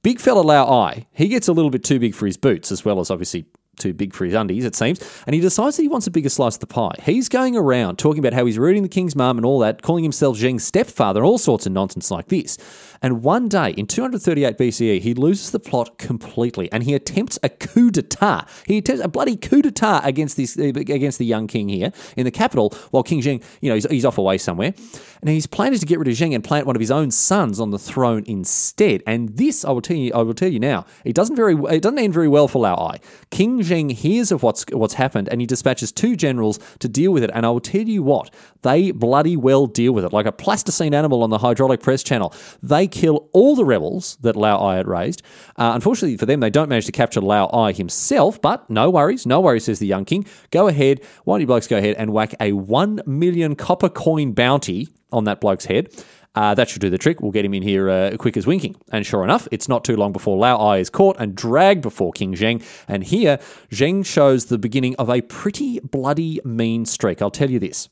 big 0.01 0.19
fella 0.19 0.41
Lao 0.41 0.65
Ai, 0.65 1.07
he 1.11 1.27
gets 1.27 1.47
a 1.47 1.53
little 1.53 1.71
bit 1.71 1.83
too 1.83 1.99
big 1.99 2.15
for 2.15 2.25
his 2.25 2.37
boots, 2.37 2.71
as 2.71 2.85
well 2.85 2.99
as 2.99 3.11
obviously 3.11 3.45
too 3.79 3.93
big 3.93 4.13
for 4.13 4.25
his 4.25 4.33
undies, 4.33 4.65
it 4.65 4.75
seems, 4.75 4.99
and 5.25 5.33
he 5.33 5.39
decides 5.41 5.77
that 5.77 5.83
he 5.83 5.87
wants 5.87 6.05
a 6.05 6.11
bigger 6.11 6.29
slice 6.29 6.55
of 6.55 6.59
the 6.59 6.67
pie. 6.67 6.95
He's 7.01 7.29
going 7.29 7.55
around 7.55 7.97
talking 7.97 8.19
about 8.19 8.33
how 8.33 8.45
he's 8.45 8.57
rooting 8.57 8.83
the 8.83 8.89
king's 8.89 9.15
mum 9.15 9.37
and 9.37 9.45
all 9.45 9.59
that, 9.59 9.81
calling 9.81 10.03
himself 10.03 10.37
Zheng's 10.37 10.65
stepfather 10.65 11.21
and 11.21 11.25
all 11.25 11.37
sorts 11.37 11.65
of 11.65 11.71
nonsense 11.71 12.11
like 12.11 12.27
this. 12.27 12.57
And 13.01 13.23
one 13.23 13.47
day, 13.47 13.71
in 13.71 13.87
238 13.87 14.57
BCE, 14.57 15.01
he 15.01 15.13
loses 15.13 15.51
the 15.51 15.59
plot 15.59 15.97
completely 15.97 16.71
and 16.71 16.83
he 16.83 16.93
attempts 16.93 17.39
a 17.43 17.49
coup 17.49 17.91
d'etat. 17.91 18.45
He 18.65 18.77
attempts 18.77 19.03
a 19.03 19.07
bloody 19.07 19.37
coup 19.37 19.61
d'etat 19.61 20.01
against 20.03 20.37
this 20.37 20.57
against 20.57 21.19
the 21.19 21.25
young 21.25 21.47
king 21.47 21.69
here 21.69 21.91
in 22.17 22.25
the 22.25 22.31
capital, 22.31 22.73
while 22.91 23.03
King 23.03 23.21
Zheng, 23.21 23.43
you 23.61 23.69
know, 23.69 23.75
he's, 23.75 23.89
he's 23.89 24.05
off 24.05 24.17
away 24.17 24.37
somewhere. 24.37 24.73
And 25.21 25.29
his 25.29 25.47
plan 25.47 25.73
is 25.73 25.81
to 25.81 25.85
get 25.85 25.99
rid 25.99 26.07
of 26.07 26.13
Zheng 26.13 26.33
and 26.33 26.43
plant 26.43 26.65
one 26.65 26.75
of 26.75 26.79
his 26.79 26.91
own 26.91 27.11
sons 27.11 27.59
on 27.59 27.71
the 27.71 27.79
throne 27.79 28.23
instead. 28.25 29.03
And 29.05 29.29
this, 29.37 29.65
I 29.65 29.71
will 29.71 29.81
tell 29.81 29.97
you, 29.97 30.11
I 30.13 30.21
will 30.21 30.33
tell 30.33 30.49
you 30.49 30.59
now, 30.59 30.85
it 31.03 31.13
doesn't 31.13 31.35
very, 31.35 31.55
it 31.55 31.81
doesn't 31.81 31.99
end 31.99 32.13
very 32.13 32.27
well 32.27 32.47
for 32.47 32.61
Lao 32.61 32.75
Ai. 32.75 32.99
King 33.29 33.61
Zheng 33.61 33.91
hears 33.91 34.31
of 34.31 34.43
what's 34.43 34.65
what's 34.71 34.93
happened 34.93 35.29
and 35.29 35.41
he 35.41 35.47
dispatches 35.47 35.91
two 35.91 36.15
generals 36.15 36.59
to 36.79 36.87
deal 36.87 37.11
with 37.11 37.23
it. 37.23 37.31
And 37.33 37.45
I 37.45 37.49
will 37.49 37.59
tell 37.59 37.81
you 37.81 38.03
what, 38.03 38.33
they 38.61 38.91
bloody 38.91 39.37
well 39.37 39.67
deal 39.67 39.93
with 39.93 40.05
it 40.05 40.13
like 40.13 40.25
a 40.25 40.31
plasticine 40.31 40.93
animal 40.93 41.23
on 41.23 41.29
the 41.29 41.37
hydraulic 41.37 41.81
press 41.81 42.03
channel. 42.03 42.33
They 42.61 42.87
kill 42.89 43.29
all 43.33 43.55
the 43.55 43.65
rebels 43.65 44.17
that 44.21 44.35
Lao 44.35 44.57
Ai 44.57 44.77
had 44.77 44.87
raised. 44.87 45.21
Uh, 45.55 45.71
unfortunately 45.73 46.17
for 46.17 46.25
them, 46.25 46.39
they 46.39 46.49
don't 46.49 46.69
manage 46.69 46.85
to 46.87 46.91
capture 46.91 47.21
Lao 47.21 47.47
Ai 47.47 47.71
himself, 47.71 48.41
but 48.41 48.69
no 48.69 48.89
worries, 48.89 49.25
no 49.25 49.39
worries, 49.39 49.65
says 49.65 49.79
the 49.79 49.87
young 49.87 50.05
king. 50.05 50.25
Go 50.51 50.67
ahead, 50.67 51.01
why 51.23 51.35
don't 51.35 51.41
you 51.41 51.47
blokes 51.47 51.67
go 51.67 51.77
ahead 51.77 51.95
and 51.97 52.11
whack 52.11 52.35
a 52.39 52.53
one 52.53 53.01
million 53.05 53.55
copper 53.55 53.89
coin 53.89 54.33
bounty 54.33 54.87
on 55.11 55.23
that 55.25 55.41
bloke's 55.41 55.65
head. 55.65 55.89
Uh, 56.35 56.53
that 56.53 56.69
should 56.69 56.81
do 56.81 56.89
the 56.89 56.97
trick. 56.97 57.21
We'll 57.21 57.31
get 57.31 57.43
him 57.43 57.53
in 57.53 57.63
here 57.63 57.89
uh, 57.89 58.15
quick 58.17 58.37
as 58.37 58.45
winking. 58.45 58.75
And 58.91 59.05
sure 59.05 59.23
enough, 59.23 59.47
it's 59.51 59.67
not 59.67 59.83
too 59.83 59.95
long 59.95 60.13
before 60.13 60.37
Lao 60.37 60.57
Ai 60.57 60.77
is 60.77 60.89
caught 60.89 61.17
and 61.19 61.35
dragged 61.35 61.81
before 61.81 62.11
King 62.11 62.35
Zheng. 62.35 62.63
And 62.87 63.03
here, 63.03 63.39
Zheng 63.71 64.05
shows 64.05 64.45
the 64.45 64.59
beginning 64.59 64.95
of 64.97 65.09
a 65.09 65.21
pretty 65.21 65.79
bloody 65.79 66.39
mean 66.45 66.85
streak. 66.85 67.21
I'll 67.21 67.31
tell 67.31 67.49
you 67.49 67.59
this. 67.59 67.89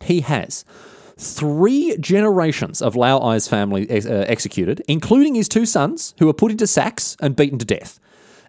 He 0.00 0.22
has 0.22 0.64
three 1.18 1.96
generations 1.98 2.80
of 2.80 2.96
Lao 2.96 3.18
Ai's 3.32 3.48
family 3.48 3.88
ex- 3.90 4.06
uh, 4.06 4.24
executed, 4.28 4.82
including 4.88 5.34
his 5.34 5.48
two 5.48 5.66
sons, 5.66 6.14
who 6.18 6.26
were 6.26 6.32
put 6.32 6.50
into 6.50 6.66
sacks 6.66 7.16
and 7.20 7.36
beaten 7.36 7.58
to 7.58 7.64
death. 7.64 8.00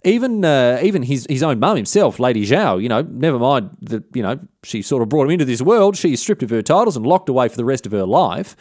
Even 0.06 0.46
uh, 0.46 0.80
even 0.82 1.04
his 1.04 1.28
his 1.30 1.44
own 1.44 1.60
mum 1.60 1.76
himself, 1.76 2.20
Lady 2.20 2.46
Zhao, 2.46 2.82
you 2.82 2.88
know, 2.88 3.02
never 3.02 3.38
mind 3.38 3.72
that 3.82 4.04
you 4.14 4.24
know 4.24 4.40
she 4.64 4.82
sort 4.82 5.02
of 5.04 5.10
brought 5.10 5.26
him 5.26 5.32
into 5.32 5.46
this 5.46 5.62
world. 5.62 5.98
She's 5.98 6.22
stripped 6.22 6.44
of 6.44 6.50
her 6.52 6.62
titles 6.62 6.96
and 6.96 7.06
locked 7.06 7.28
away 7.28 7.50
for 7.50 7.58
the 7.58 7.66
rest 7.66 7.86
of 7.86 7.92
her 7.92 8.06
life. 8.06 8.56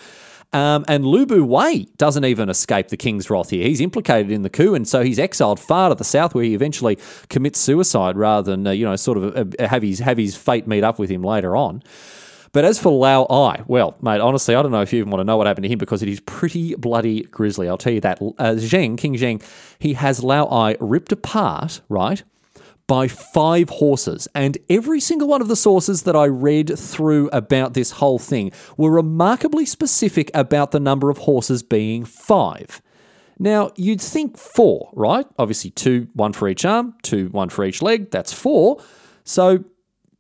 Um, 0.53 0.87
and 0.89 1.05
Lu 1.05 1.27
Wei 1.45 1.87
doesn't 1.99 2.25
even 2.25 2.49
escape 2.49 2.89
the 2.89 2.97
king's 2.97 3.29
wrath 3.29 3.51
here. 3.51 3.67
He's 3.67 3.83
implicated 3.83 4.33
in 4.33 4.43
the 4.43 4.49
coup, 4.49 4.75
and 4.75 4.89
so 4.89 5.05
he's 5.05 5.19
exiled 5.19 5.61
far 5.61 5.91
to 5.91 5.95
the 5.95 6.05
south, 6.05 6.35
where 6.35 6.43
he 6.43 6.55
eventually 6.55 6.99
commits 7.29 7.61
suicide 7.61 8.17
rather 8.17 8.51
than 8.51 8.67
uh, 8.67 8.71
you 8.71 8.87
know 8.87 8.97
sort 8.97 9.19
of 9.19 9.37
uh, 9.37 9.69
have 9.69 9.83
his 9.83 9.99
have 9.99 10.17
his 10.17 10.35
fate 10.35 10.67
meet 10.67 10.83
up 10.83 10.99
with 10.99 11.11
him 11.11 11.23
later 11.23 11.55
on. 11.55 11.83
But 12.53 12.65
as 12.65 12.79
for 12.79 12.93
Lao 12.93 13.27
Ai, 13.29 13.63
well, 13.67 13.97
mate, 14.01 14.21
honestly, 14.21 14.55
I 14.55 14.63
don't 14.63 14.73
know 14.73 14.81
if 14.81 14.93
you 14.93 15.01
even 15.01 15.11
want 15.11 15.21
to 15.21 15.25
know 15.25 15.37
what 15.37 15.47
happened 15.47 15.65
to 15.65 15.69
him 15.69 15.79
because 15.79 16.03
it 16.03 16.09
is 16.09 16.21
pretty 16.21 16.75
bloody 16.75 17.23
grisly. 17.25 17.69
I'll 17.69 17.79
tell 17.79 17.93
you 17.93 18.01
that. 18.01 18.21
Uh, 18.21 18.55
Zheng, 18.55 18.97
King 18.97 19.15
Zheng, 19.15 19.43
he 19.79 19.95
has 19.95 20.23
Lao 20.23 20.47
Ai 20.47 20.77
ripped 20.81 21.13
apart, 21.13 21.81
right? 21.89 22.23
by 22.89 23.07
five 23.07 23.69
horses. 23.69 24.27
And 24.35 24.59
every 24.69 24.99
single 24.99 25.29
one 25.29 25.43
of 25.43 25.49
the 25.49 25.57
sources 25.57 26.03
that 26.05 26.17
I 26.17 26.25
read 26.25 26.77
through 26.77 27.29
about 27.33 27.75
this 27.75 27.93
whole 27.93 28.19
thing 28.19 28.51
were 28.77 28.91
remarkably 28.91 29.67
specific 29.67 30.31
about 30.35 30.73
the 30.73 30.81
number 30.81 31.11
of 31.11 31.19
horses 31.19 31.63
being 31.63 32.05
five. 32.05 32.81
Now, 33.39 33.71
you'd 33.77 34.01
think 34.01 34.37
four, 34.37 34.91
right? 34.95 35.27
Obviously, 35.39 35.71
two, 35.71 36.09
one 36.15 36.33
for 36.33 36.49
each 36.49 36.65
arm, 36.65 36.95
two, 37.03 37.29
one 37.29 37.51
for 37.51 37.65
each 37.65 37.83
leg. 37.83 38.11
That's 38.11 38.33
four. 38.33 38.83
So 39.23 39.65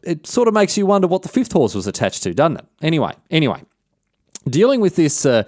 it 0.02 0.26
sort 0.26 0.48
of 0.48 0.54
makes 0.54 0.76
you 0.76 0.86
wonder 0.86 1.08
what 1.08 1.22
the 1.22 1.28
fifth 1.28 1.52
horse 1.52 1.74
was 1.74 1.86
attached 1.86 2.22
to, 2.22 2.34
doesn't 2.34 2.58
it? 2.58 2.64
Anyway, 2.82 3.12
anyway, 3.30 3.62
dealing 4.48 4.80
with 4.80 4.96
this 4.96 5.26
uh, 5.26 5.44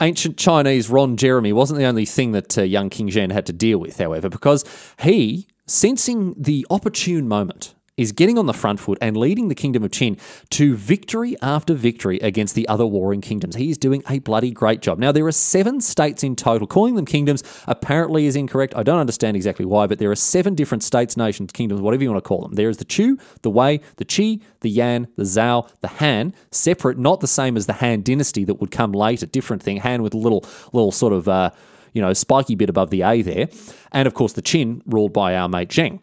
ancient 0.00 0.36
Chinese 0.36 0.88
Ron 0.88 1.16
Jeremy 1.16 1.52
wasn't 1.52 1.78
the 1.78 1.84
only 1.84 2.06
thing 2.06 2.32
that 2.32 2.58
uh, 2.58 2.62
young 2.62 2.90
King 2.90 3.08
Zheng 3.10 3.32
had 3.32 3.46
to 3.46 3.52
deal 3.52 3.78
with, 3.78 3.98
however, 3.98 4.28
because 4.28 4.64
he, 5.00 5.46
sensing 5.66 6.34
the 6.36 6.66
opportune 6.70 7.28
moment, 7.28 7.74
is 7.96 8.12
getting 8.12 8.38
on 8.38 8.46
the 8.46 8.52
front 8.52 8.80
foot 8.80 8.98
and 9.00 9.16
leading 9.16 9.48
the 9.48 9.54
kingdom 9.54 9.84
of 9.84 9.90
Qin 9.90 10.18
to 10.50 10.74
victory 10.74 11.36
after 11.42 11.74
victory 11.74 12.18
against 12.18 12.54
the 12.54 12.66
other 12.68 12.86
warring 12.86 13.20
kingdoms. 13.20 13.54
He 13.54 13.70
is 13.70 13.78
doing 13.78 14.02
a 14.08 14.18
bloody 14.18 14.50
great 14.50 14.82
job. 14.82 14.98
Now, 14.98 15.12
there 15.12 15.26
are 15.26 15.32
seven 15.32 15.80
states 15.80 16.24
in 16.24 16.34
total. 16.34 16.66
Calling 16.66 16.96
them 16.96 17.06
kingdoms 17.06 17.42
apparently 17.66 18.26
is 18.26 18.36
incorrect. 18.36 18.74
I 18.76 18.82
don't 18.82 18.98
understand 18.98 19.36
exactly 19.36 19.64
why, 19.64 19.86
but 19.86 19.98
there 19.98 20.10
are 20.10 20.16
seven 20.16 20.54
different 20.54 20.82
states, 20.82 21.16
nations, 21.16 21.52
kingdoms, 21.52 21.80
whatever 21.80 22.02
you 22.02 22.10
want 22.10 22.22
to 22.24 22.28
call 22.28 22.42
them. 22.42 22.54
There 22.54 22.68
is 22.68 22.78
the 22.78 22.84
Chu, 22.84 23.18
the 23.42 23.50
Wei, 23.50 23.80
the 23.96 24.04
Qi, 24.04 24.42
the 24.60 24.70
Yan, 24.70 25.06
the 25.16 25.24
Zhao, 25.24 25.68
the 25.80 25.88
Han, 25.88 26.34
separate, 26.50 26.98
not 26.98 27.20
the 27.20 27.26
same 27.28 27.56
as 27.56 27.66
the 27.66 27.74
Han 27.74 28.02
dynasty 28.02 28.44
that 28.44 28.54
would 28.54 28.70
come 28.70 28.92
later, 28.92 29.26
different 29.26 29.62
thing. 29.62 29.76
Han 29.78 30.02
with 30.02 30.14
a 30.14 30.18
little, 30.18 30.44
little 30.72 30.92
sort 30.92 31.12
of, 31.12 31.28
uh, 31.28 31.50
you 31.92 32.02
know, 32.02 32.12
spiky 32.12 32.56
bit 32.56 32.68
above 32.68 32.90
the 32.90 33.02
A 33.02 33.22
there. 33.22 33.48
And 33.92 34.08
of 34.08 34.14
course, 34.14 34.32
the 34.32 34.42
Qin, 34.42 34.82
ruled 34.86 35.12
by 35.12 35.36
our 35.36 35.48
mate 35.48 35.68
Zheng. 35.68 36.00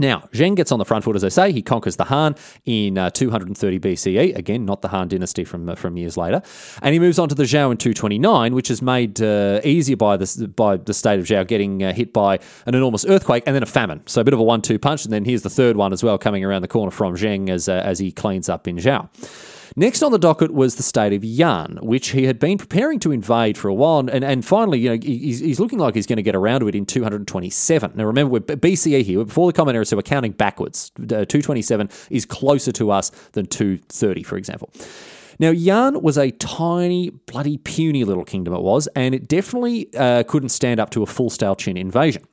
Now, 0.00 0.28
Zheng 0.32 0.56
gets 0.56 0.72
on 0.72 0.78
the 0.78 0.86
front 0.86 1.04
foot, 1.04 1.14
as 1.14 1.24
I 1.24 1.28
say. 1.28 1.52
He 1.52 1.60
conquers 1.60 1.96
the 1.96 2.04
Han 2.04 2.34
in 2.64 2.96
uh, 2.96 3.10
230 3.10 3.78
BCE. 3.78 4.34
Again, 4.34 4.64
not 4.64 4.80
the 4.80 4.88
Han 4.88 5.08
dynasty 5.08 5.44
from 5.44 5.68
uh, 5.68 5.74
from 5.74 5.98
years 5.98 6.16
later. 6.16 6.40
And 6.80 6.94
he 6.94 6.98
moves 6.98 7.18
on 7.18 7.28
to 7.28 7.34
the 7.34 7.42
Zhao 7.42 7.70
in 7.70 7.76
229, 7.76 8.54
which 8.54 8.70
is 8.70 8.80
made 8.80 9.20
uh, 9.20 9.60
easier 9.62 9.96
by 9.96 10.16
the, 10.16 10.52
by 10.56 10.78
the 10.78 10.94
state 10.94 11.20
of 11.20 11.26
Zhao 11.26 11.46
getting 11.46 11.82
uh, 11.82 11.92
hit 11.92 12.14
by 12.14 12.38
an 12.64 12.74
enormous 12.74 13.04
earthquake 13.04 13.42
and 13.46 13.54
then 13.54 13.62
a 13.62 13.66
famine. 13.66 14.00
So 14.06 14.22
a 14.22 14.24
bit 14.24 14.32
of 14.32 14.40
a 14.40 14.42
one-two 14.42 14.78
punch. 14.78 15.04
And 15.04 15.12
then 15.12 15.26
here's 15.26 15.42
the 15.42 15.50
third 15.50 15.76
one 15.76 15.92
as 15.92 16.02
well 16.02 16.16
coming 16.16 16.46
around 16.46 16.62
the 16.62 16.68
corner 16.68 16.90
from 16.90 17.14
Zheng 17.14 17.50
as, 17.50 17.68
uh, 17.68 17.82
as 17.84 17.98
he 17.98 18.10
cleans 18.10 18.48
up 18.48 18.66
in 18.66 18.76
Zhao. 18.76 19.10
Next 19.76 20.02
on 20.02 20.12
the 20.12 20.18
docket 20.18 20.52
was 20.52 20.76
the 20.76 20.82
state 20.82 21.12
of 21.12 21.24
Yan, 21.24 21.78
which 21.82 22.08
he 22.08 22.24
had 22.24 22.38
been 22.38 22.58
preparing 22.58 22.98
to 23.00 23.12
invade 23.12 23.56
for 23.56 23.68
a 23.68 23.74
while, 23.74 24.00
and, 24.00 24.24
and 24.24 24.44
finally, 24.44 24.80
you 24.80 24.90
know, 24.90 24.98
he's, 25.00 25.40
he's 25.40 25.60
looking 25.60 25.78
like 25.78 25.94
he's 25.94 26.06
going 26.06 26.16
to 26.16 26.22
get 26.22 26.34
around 26.34 26.60
to 26.60 26.68
it 26.68 26.74
in 26.74 26.86
227. 26.86 27.92
Now, 27.94 28.04
remember, 28.04 28.32
we're 28.32 28.40
BCE 28.40 29.02
here, 29.02 29.24
before 29.24 29.46
the 29.46 29.56
Common 29.56 29.74
Era, 29.74 29.84
so 29.84 29.96
we're 29.96 30.02
counting 30.02 30.32
backwards. 30.32 30.90
Uh, 30.98 31.24
227 31.24 31.88
is 32.10 32.24
closer 32.24 32.72
to 32.72 32.90
us 32.90 33.10
than 33.32 33.46
230, 33.46 34.22
for 34.22 34.36
example. 34.36 34.72
Now, 35.38 35.50
Yan 35.50 36.02
was 36.02 36.18
a 36.18 36.30
tiny, 36.32 37.10
bloody, 37.10 37.56
puny 37.58 38.04
little 38.04 38.24
kingdom, 38.24 38.54
it 38.54 38.60
was, 38.60 38.88
and 38.88 39.14
it 39.14 39.26
definitely 39.28 39.88
uh, 39.96 40.22
couldn't 40.24 40.50
stand 40.50 40.80
up 40.80 40.90
to 40.90 41.02
a 41.02 41.06
full 41.06 41.30
scale 41.30 41.56
Qin 41.56 41.78
invasion. 41.78 42.24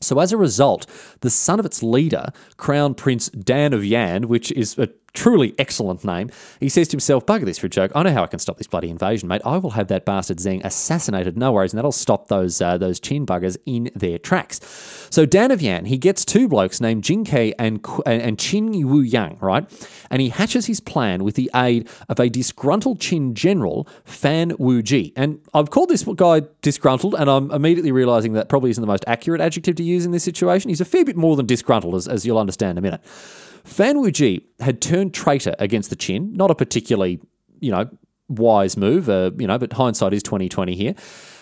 So, 0.00 0.20
as 0.20 0.30
a 0.30 0.36
result, 0.36 0.86
the 1.22 1.30
son 1.30 1.58
of 1.58 1.66
its 1.66 1.82
leader, 1.82 2.28
Crown 2.56 2.94
Prince 2.94 3.30
Dan 3.30 3.72
of 3.72 3.84
Yan, 3.84 4.28
which 4.28 4.52
is 4.52 4.78
a 4.78 4.88
truly 5.12 5.54
excellent 5.58 6.04
name, 6.04 6.30
he 6.60 6.68
says 6.68 6.86
to 6.86 6.92
himself, 6.92 7.26
Bugger 7.26 7.44
this 7.44 7.58
for 7.58 7.66
a 7.66 7.70
joke. 7.70 7.90
I 7.96 8.04
know 8.04 8.12
how 8.12 8.22
I 8.22 8.28
can 8.28 8.38
stop 8.38 8.58
this 8.58 8.68
bloody 8.68 8.90
invasion, 8.90 9.28
mate. 9.28 9.42
I 9.44 9.58
will 9.58 9.70
have 9.70 9.88
that 9.88 10.04
bastard 10.04 10.38
Zheng 10.38 10.64
assassinated, 10.64 11.36
no 11.36 11.50
worries, 11.50 11.72
and 11.72 11.78
that'll 11.78 11.90
stop 11.90 12.28
those 12.28 12.60
uh, 12.60 12.78
those 12.78 13.00
Qin 13.00 13.26
buggers 13.26 13.56
in 13.66 13.90
their 13.96 14.18
tracks. 14.18 14.60
So, 15.10 15.26
Dan 15.26 15.50
of 15.50 15.60
Yan, 15.60 15.84
he 15.84 15.98
gets 15.98 16.24
two 16.24 16.46
blokes 16.46 16.80
named 16.80 17.02
Jing 17.02 17.24
Ke 17.24 17.52
and, 17.58 17.84
and 18.06 18.38
Qin 18.38 18.84
Wu 18.84 19.00
Yang, 19.00 19.38
right? 19.40 19.68
And 20.10 20.22
he 20.22 20.30
hatches 20.30 20.66
his 20.66 20.80
plan 20.80 21.24
with 21.24 21.34
the 21.34 21.50
aid 21.54 21.88
of 22.08 22.18
a 22.20 22.28
disgruntled 22.28 23.00
Qin 23.00 23.34
general, 23.34 23.88
Fan 24.04 24.52
Wuji. 24.52 25.12
And 25.16 25.40
I've 25.54 25.70
called 25.70 25.88
this 25.88 26.04
guy 26.04 26.42
disgruntled, 26.62 27.14
and 27.14 27.28
I'm 27.28 27.50
immediately 27.50 27.92
realizing 27.92 28.32
that 28.34 28.48
probably 28.48 28.70
isn't 28.70 28.80
the 28.80 28.86
most 28.86 29.04
accurate 29.06 29.40
adjective 29.40 29.76
to 29.76 29.82
use 29.82 30.04
in 30.04 30.12
this 30.12 30.24
situation. 30.24 30.68
He's 30.68 30.80
a 30.80 30.86
fair 30.86 31.04
bit 31.04 31.16
more 31.16 31.36
than 31.36 31.46
disgruntled, 31.46 31.94
as, 31.94 32.08
as 32.08 32.24
you'll 32.24 32.38
understand 32.38 32.72
in 32.72 32.78
a 32.78 32.82
minute. 32.82 33.04
Fan 33.64 33.96
Wuji 33.96 34.44
had 34.60 34.80
turned 34.80 35.12
traitor 35.12 35.54
against 35.58 35.90
the 35.90 35.96
Qin, 35.96 36.32
not 36.32 36.50
a 36.50 36.54
particularly, 36.54 37.20
you 37.60 37.70
know, 37.70 37.88
wise 38.28 38.76
move, 38.76 39.08
uh, 39.08 39.30
you 39.38 39.46
know, 39.46 39.58
but 39.58 39.72
hindsight 39.72 40.12
is 40.12 40.22
2020 40.22 40.74
here. 40.74 40.94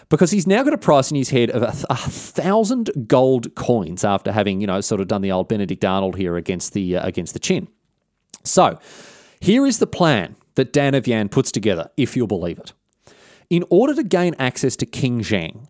Because 0.09 0.31
he's 0.31 0.47
now 0.47 0.63
got 0.63 0.73
a 0.73 0.79
price 0.79 1.11
in 1.11 1.17
his 1.17 1.31
head 1.31 1.51
of 1.51 1.63
a, 1.63 1.75
a 1.91 1.97
thousand 1.97 2.91
gold 3.09 3.55
coins 3.57 4.05
after 4.05 4.31
having, 4.31 4.61
you 4.61 4.67
know, 4.67 4.81
sort 4.81 5.01
of 5.01 5.09
done 5.09 5.21
the 5.21 5.33
old 5.33 5.49
Benedict 5.49 5.85
Arnold 5.85 6.17
here 6.17 6.37
against 6.37 6.75
the 6.75 6.97
uh, 6.97 7.07
against 7.07 7.33
the 7.33 7.41
Qin. 7.41 7.67
So, 8.47 8.79
here 9.41 9.67
is 9.67 9.79
the 9.79 9.87
plan 9.87 10.37
that 10.55 10.73
Dan 10.73 10.95
of 10.95 11.07
Yan 11.07 11.29
puts 11.29 11.53
together, 11.53 11.91
if 11.97 12.17
you'll 12.17 12.27
believe 12.27 12.59
it. 12.59 12.73
In 13.51 13.65
order 13.71 13.95
to 13.95 14.03
gain 14.03 14.35
access 14.39 14.75
to 14.77 14.87
King 14.87 15.21
Zheng, 15.21 15.69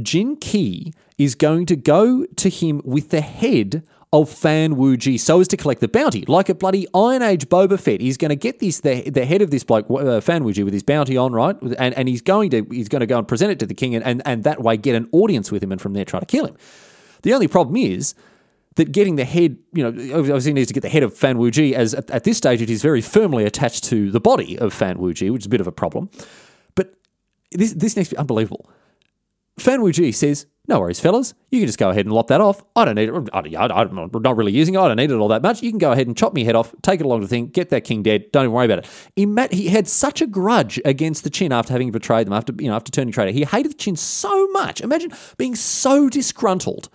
Jing 0.00 0.36
Ke 0.36 0.94
is 1.18 1.34
going 1.34 1.66
to 1.66 1.76
go 1.76 2.24
to 2.24 2.48
him 2.48 2.80
with 2.84 3.10
the 3.10 3.20
head 3.20 3.82
of 4.12 4.28
Fan 4.28 4.74
Wuji 4.74 5.20
so 5.20 5.40
as 5.40 5.48
to 5.48 5.56
collect 5.56 5.80
the 5.80 5.88
bounty. 5.88 6.24
Like 6.26 6.48
a 6.48 6.54
bloody 6.54 6.86
Iron 6.94 7.22
Age 7.22 7.48
Boba 7.48 7.78
Fett, 7.78 8.00
he's 8.00 8.16
going 8.16 8.30
to 8.30 8.36
get 8.36 8.58
this 8.58 8.80
the, 8.80 9.08
the 9.08 9.24
head 9.24 9.40
of 9.40 9.50
this 9.50 9.62
bloke 9.62 9.88
uh, 9.90 10.20
Fan 10.20 10.42
Wuji 10.42 10.64
with 10.64 10.72
his 10.72 10.82
bounty 10.82 11.16
on, 11.16 11.32
right? 11.32 11.56
And 11.78 11.94
and 11.94 12.08
he's 12.08 12.22
going 12.22 12.50
to 12.50 12.66
he's 12.70 12.88
going 12.88 13.00
to 13.00 13.06
go 13.06 13.18
and 13.18 13.28
present 13.28 13.52
it 13.52 13.58
to 13.60 13.66
the 13.66 13.74
king 13.74 13.94
and, 13.94 14.04
and 14.04 14.22
and 14.24 14.44
that 14.44 14.62
way 14.62 14.76
get 14.76 14.96
an 14.96 15.08
audience 15.12 15.52
with 15.52 15.62
him 15.62 15.70
and 15.70 15.80
from 15.80 15.92
there 15.92 16.04
try 16.04 16.18
to 16.18 16.26
kill 16.26 16.46
him. 16.46 16.56
The 17.22 17.34
only 17.34 17.46
problem 17.46 17.76
is 17.76 18.14
that 18.76 18.92
getting 18.92 19.16
the 19.16 19.24
head, 19.24 19.56
you 19.72 19.82
know, 19.82 20.18
obviously 20.18 20.52
needs 20.52 20.68
to 20.68 20.74
get 20.74 20.82
the 20.82 20.88
head 20.88 21.02
of 21.02 21.16
Fan 21.16 21.36
Wuji 21.36 21.72
as 21.72 21.94
at, 21.94 22.10
at 22.10 22.24
this 22.24 22.36
stage 22.36 22.62
it 22.62 22.70
is 22.70 22.82
very 22.82 23.00
firmly 23.00 23.44
attached 23.44 23.84
to 23.84 24.10
the 24.10 24.20
body 24.20 24.58
of 24.58 24.72
Fan 24.72 24.98
Wuji, 24.98 25.32
which 25.32 25.42
is 25.42 25.46
a 25.46 25.50
bit 25.50 25.60
of 25.60 25.66
a 25.66 25.72
problem. 25.72 26.08
But 26.74 26.94
this 27.50 27.72
this 27.72 27.96
next 27.96 28.10
bit 28.10 28.18
unbelievable. 28.18 28.70
Fan 29.58 29.80
Wuji 29.80 30.14
says, 30.14 30.46
no 30.68 30.80
worries, 30.80 31.00
fellas. 31.00 31.34
You 31.50 31.58
can 31.58 31.66
just 31.66 31.78
go 31.78 31.90
ahead 31.90 32.06
and 32.06 32.14
lop 32.14 32.28
that 32.28 32.40
off. 32.40 32.62
I 32.76 32.84
don't 32.84 32.94
need 32.94 33.08
it. 33.08 33.30
I, 33.34 33.82
am 33.82 34.10
not 34.12 34.36
really 34.36 34.52
using 34.52 34.74
it. 34.74 34.78
I 34.78 34.86
don't 34.86 34.96
need 34.96 35.10
it 35.10 35.16
all 35.16 35.28
that 35.28 35.42
much. 35.42 35.62
You 35.62 35.70
can 35.70 35.78
go 35.78 35.90
ahead 35.90 36.06
and 36.06 36.16
chop 36.16 36.32
me 36.32 36.44
head 36.44 36.54
off, 36.54 36.72
take 36.82 37.00
it 37.00 37.06
along 37.06 37.22
the 37.22 37.28
thing, 37.28 37.48
get 37.48 37.70
that 37.70 37.82
king 37.82 38.02
dead. 38.02 38.30
Don't 38.30 38.44
even 38.44 38.52
worry 38.52 38.66
about 38.66 38.86
it. 39.16 39.52
He 39.52 39.68
had 39.68 39.88
such 39.88 40.22
a 40.22 40.26
grudge 40.26 40.80
against 40.84 41.24
the 41.24 41.30
Qin 41.30 41.50
after 41.50 41.72
having 41.72 41.90
betrayed 41.90 42.26
them, 42.26 42.32
after 42.32 42.54
you 42.58 42.68
know, 42.68 42.76
after 42.76 42.92
turning 42.92 43.12
traitor. 43.12 43.32
He 43.32 43.44
hated 43.44 43.72
the 43.72 43.76
Qin 43.76 43.98
so 43.98 44.48
much. 44.48 44.80
Imagine 44.80 45.12
being 45.36 45.56
so 45.56 46.08
disgruntled 46.08 46.88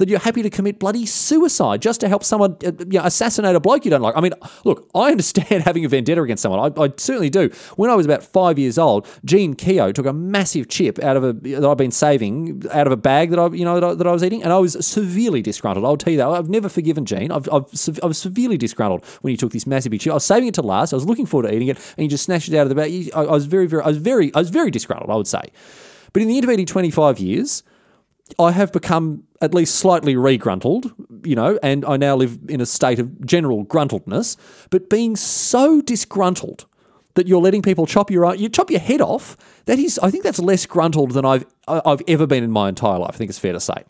that 0.00 0.08
you're 0.08 0.18
happy 0.18 0.42
to 0.42 0.50
commit 0.50 0.78
bloody 0.78 1.06
suicide 1.06 1.80
just 1.80 2.00
to 2.00 2.08
help 2.08 2.24
someone 2.24 2.56
uh, 2.66 2.72
you 2.78 2.98
know, 2.98 3.04
assassinate 3.04 3.54
a 3.54 3.60
bloke 3.60 3.84
you 3.84 3.90
don't 3.90 4.02
like. 4.02 4.16
I 4.16 4.20
mean, 4.20 4.32
look, 4.64 4.88
I 4.94 5.10
understand 5.10 5.62
having 5.64 5.84
a 5.84 5.88
vendetta 5.88 6.20
against 6.22 6.42
someone. 6.42 6.72
I, 6.76 6.82
I 6.82 6.92
certainly 6.96 7.30
do. 7.30 7.50
When 7.76 7.90
I 7.90 7.94
was 7.94 8.06
about 8.06 8.22
five 8.22 8.58
years 8.58 8.78
old, 8.78 9.06
Jean 9.24 9.54
Keogh 9.54 9.92
took 9.92 10.06
a 10.06 10.12
massive 10.12 10.68
chip 10.68 10.98
out 10.98 11.16
of 11.16 11.24
a 11.24 11.32
that 11.32 11.64
I've 11.64 11.76
been 11.76 11.90
saving 11.90 12.62
out 12.72 12.86
of 12.86 12.92
a 12.92 12.96
bag 12.96 13.30
that 13.30 13.38
I 13.38 13.46
you 13.48 13.64
know 13.64 13.74
that 13.78 13.84
I, 13.84 13.94
that 13.94 14.06
I 14.06 14.12
was 14.12 14.24
eating, 14.24 14.42
and 14.42 14.52
I 14.52 14.58
was 14.58 14.84
severely 14.84 15.42
disgruntled. 15.42 15.84
I'll 15.84 15.96
tell 15.96 16.10
you 16.10 16.18
that. 16.18 16.28
I've 16.28 16.48
never 16.48 16.68
forgiven 16.68 17.04
Jean. 17.04 17.30
I've, 17.30 17.48
I've 17.52 17.66
I 18.02 18.06
was 18.06 18.18
severely 18.18 18.56
disgruntled 18.56 19.04
when 19.20 19.30
he 19.30 19.36
took 19.36 19.52
this 19.52 19.66
massive 19.66 19.92
chip. 19.98 20.10
I 20.10 20.14
was 20.14 20.24
saving 20.24 20.48
it 20.48 20.54
to 20.54 20.62
last. 20.62 20.92
I 20.92 20.96
was 20.96 21.06
looking 21.06 21.26
forward 21.26 21.48
to 21.48 21.54
eating 21.54 21.68
it, 21.68 21.76
and 21.76 22.02
he 22.02 22.08
just 22.08 22.24
snatched 22.24 22.48
it 22.48 22.56
out 22.56 22.62
of 22.62 22.68
the 22.70 22.74
bag. 22.74 23.10
I, 23.14 23.20
I 23.20 23.32
was 23.32 23.46
very, 23.46 23.66
very, 23.66 23.82
I 23.82 23.88
was 23.88 23.98
very, 23.98 24.34
I 24.34 24.38
was 24.38 24.50
very 24.50 24.70
disgruntled. 24.70 25.10
I 25.10 25.16
would 25.16 25.28
say. 25.28 25.42
But 26.12 26.22
in 26.22 26.28
the 26.28 26.36
intervening 26.36 26.66
25 26.66 27.20
years, 27.20 27.62
I 28.38 28.52
have 28.52 28.72
become 28.72 29.24
at 29.40 29.54
least 29.54 29.76
slightly 29.76 30.14
regruntled, 30.14 30.92
you 31.26 31.34
know, 31.34 31.58
and 31.62 31.84
I 31.84 31.96
now 31.96 32.16
live 32.16 32.38
in 32.48 32.60
a 32.60 32.66
state 32.66 32.98
of 32.98 33.24
general 33.24 33.64
gruntledness. 33.64 34.36
But 34.70 34.90
being 34.90 35.16
so 35.16 35.80
disgruntled 35.80 36.66
that 37.14 37.26
you're 37.26 37.40
letting 37.40 37.62
people 37.62 37.86
chop 37.86 38.10
your 38.10 38.34
you 38.34 38.48
chop 38.48 38.70
your 38.70 38.80
head 38.80 39.00
off, 39.00 39.36
that 39.64 39.78
is, 39.78 39.98
I 40.00 40.10
think 40.10 40.24
that's 40.24 40.38
less 40.38 40.66
gruntled 40.66 41.12
than 41.12 41.24
I've 41.24 41.46
I've 41.66 42.02
ever 42.06 42.26
been 42.26 42.44
in 42.44 42.50
my 42.50 42.68
entire 42.68 42.98
life. 42.98 43.14
I 43.14 43.16
think 43.16 43.30
it's 43.30 43.38
fair 43.38 43.52
to 43.52 43.60
say. 43.60 43.84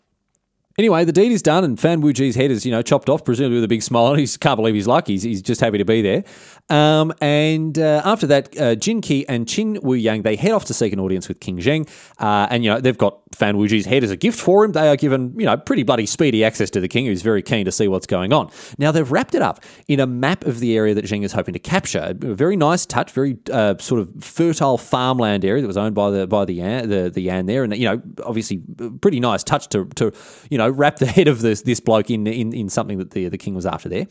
Anyway, 0.77 1.03
the 1.03 1.11
deed 1.11 1.31
is 1.31 1.41
done, 1.41 1.63
and 1.63 1.79
Fan 1.79 2.01
Wuji's 2.01 2.35
head 2.35 2.49
is, 2.49 2.65
you 2.65 2.71
know, 2.71 2.81
chopped 2.81 3.09
off, 3.09 3.25
presumably 3.25 3.55
with 3.55 3.65
a 3.65 3.67
big 3.67 3.83
smile. 3.83 4.07
And 4.07 4.19
he 4.27 4.27
can't 4.39 4.57
believe 4.57 4.73
he's 4.73 4.87
lucky. 4.87 5.13
He's, 5.13 5.23
he's 5.23 5.41
just 5.41 5.59
happy 5.59 5.77
to 5.77 5.85
be 5.85 6.01
there. 6.01 6.23
Um, 6.69 7.13
and 7.19 7.77
uh, 7.77 8.01
after 8.05 8.25
that, 8.27 8.57
uh, 8.59 8.75
Jing 8.75 9.01
Ke 9.01 9.25
and 9.27 9.45
Qin 9.45 9.83
Wu 9.83 9.95
Yang, 9.95 10.21
they 10.21 10.35
head 10.35 10.53
off 10.53 10.65
to 10.65 10.73
seek 10.73 10.93
an 10.93 10.99
audience 10.99 11.27
with 11.27 11.39
King 11.39 11.59
Zheng. 11.59 11.89
Uh, 12.19 12.47
and, 12.49 12.63
you 12.63 12.71
know, 12.71 12.79
they've 12.79 12.97
got 12.97 13.20
Fan 13.35 13.55
Wuji's 13.55 13.85
head 13.85 14.03
as 14.03 14.11
a 14.11 14.15
gift 14.15 14.39
for 14.39 14.63
him. 14.63 14.71
They 14.71 14.87
are 14.87 14.95
given, 14.95 15.33
you 15.39 15.45
know, 15.45 15.57
pretty 15.57 15.83
bloody 15.83 16.05
speedy 16.05 16.43
access 16.43 16.69
to 16.71 16.79
the 16.79 16.87
king, 16.87 17.05
who's 17.05 17.21
very 17.21 17.41
keen 17.41 17.65
to 17.65 17.71
see 17.71 17.87
what's 17.87 18.07
going 18.07 18.33
on. 18.33 18.49
Now, 18.77 18.91
they've 18.91 19.09
wrapped 19.09 19.35
it 19.35 19.41
up 19.41 19.63
in 19.87 19.99
a 19.99 20.07
map 20.07 20.45
of 20.45 20.59
the 20.59 20.75
area 20.75 20.93
that 20.93 21.05
Zheng 21.05 21.23
is 21.23 21.33
hoping 21.33 21.53
to 21.53 21.59
capture. 21.59 21.99
A 21.99 22.13
very 22.13 22.55
nice 22.55 22.85
touch, 22.85 23.11
very 23.11 23.37
uh, 23.51 23.75
sort 23.79 24.01
of 24.01 24.09
fertile 24.23 24.77
farmland 24.77 25.45
area 25.45 25.61
that 25.61 25.67
was 25.67 25.77
owned 25.77 25.95
by 25.95 26.09
the 26.09 26.27
by 26.27 26.45
the 26.45 26.53
Yan, 26.55 26.89
the, 26.89 27.09
the 27.09 27.21
Yan 27.21 27.45
there. 27.45 27.63
And, 27.63 27.75
you 27.75 27.85
know, 27.85 28.01
obviously, 28.23 28.61
pretty 29.01 29.19
nice 29.19 29.43
touch 29.43 29.67
to, 29.69 29.85
to 29.95 30.11
you 30.49 30.57
know, 30.57 30.69
wrap 30.69 30.97
the 30.97 31.05
head 31.11 31.27
of 31.27 31.41
this 31.41 31.61
this 31.61 31.79
bloke 31.79 32.09
in 32.09 32.27
in, 32.27 32.53
in 32.53 32.69
something 32.69 32.97
that 32.97 33.11
the 33.11 33.29
the 33.29 33.37
king 33.37 33.55
was 33.55 33.65
after 33.65 33.89
there. 33.89 34.07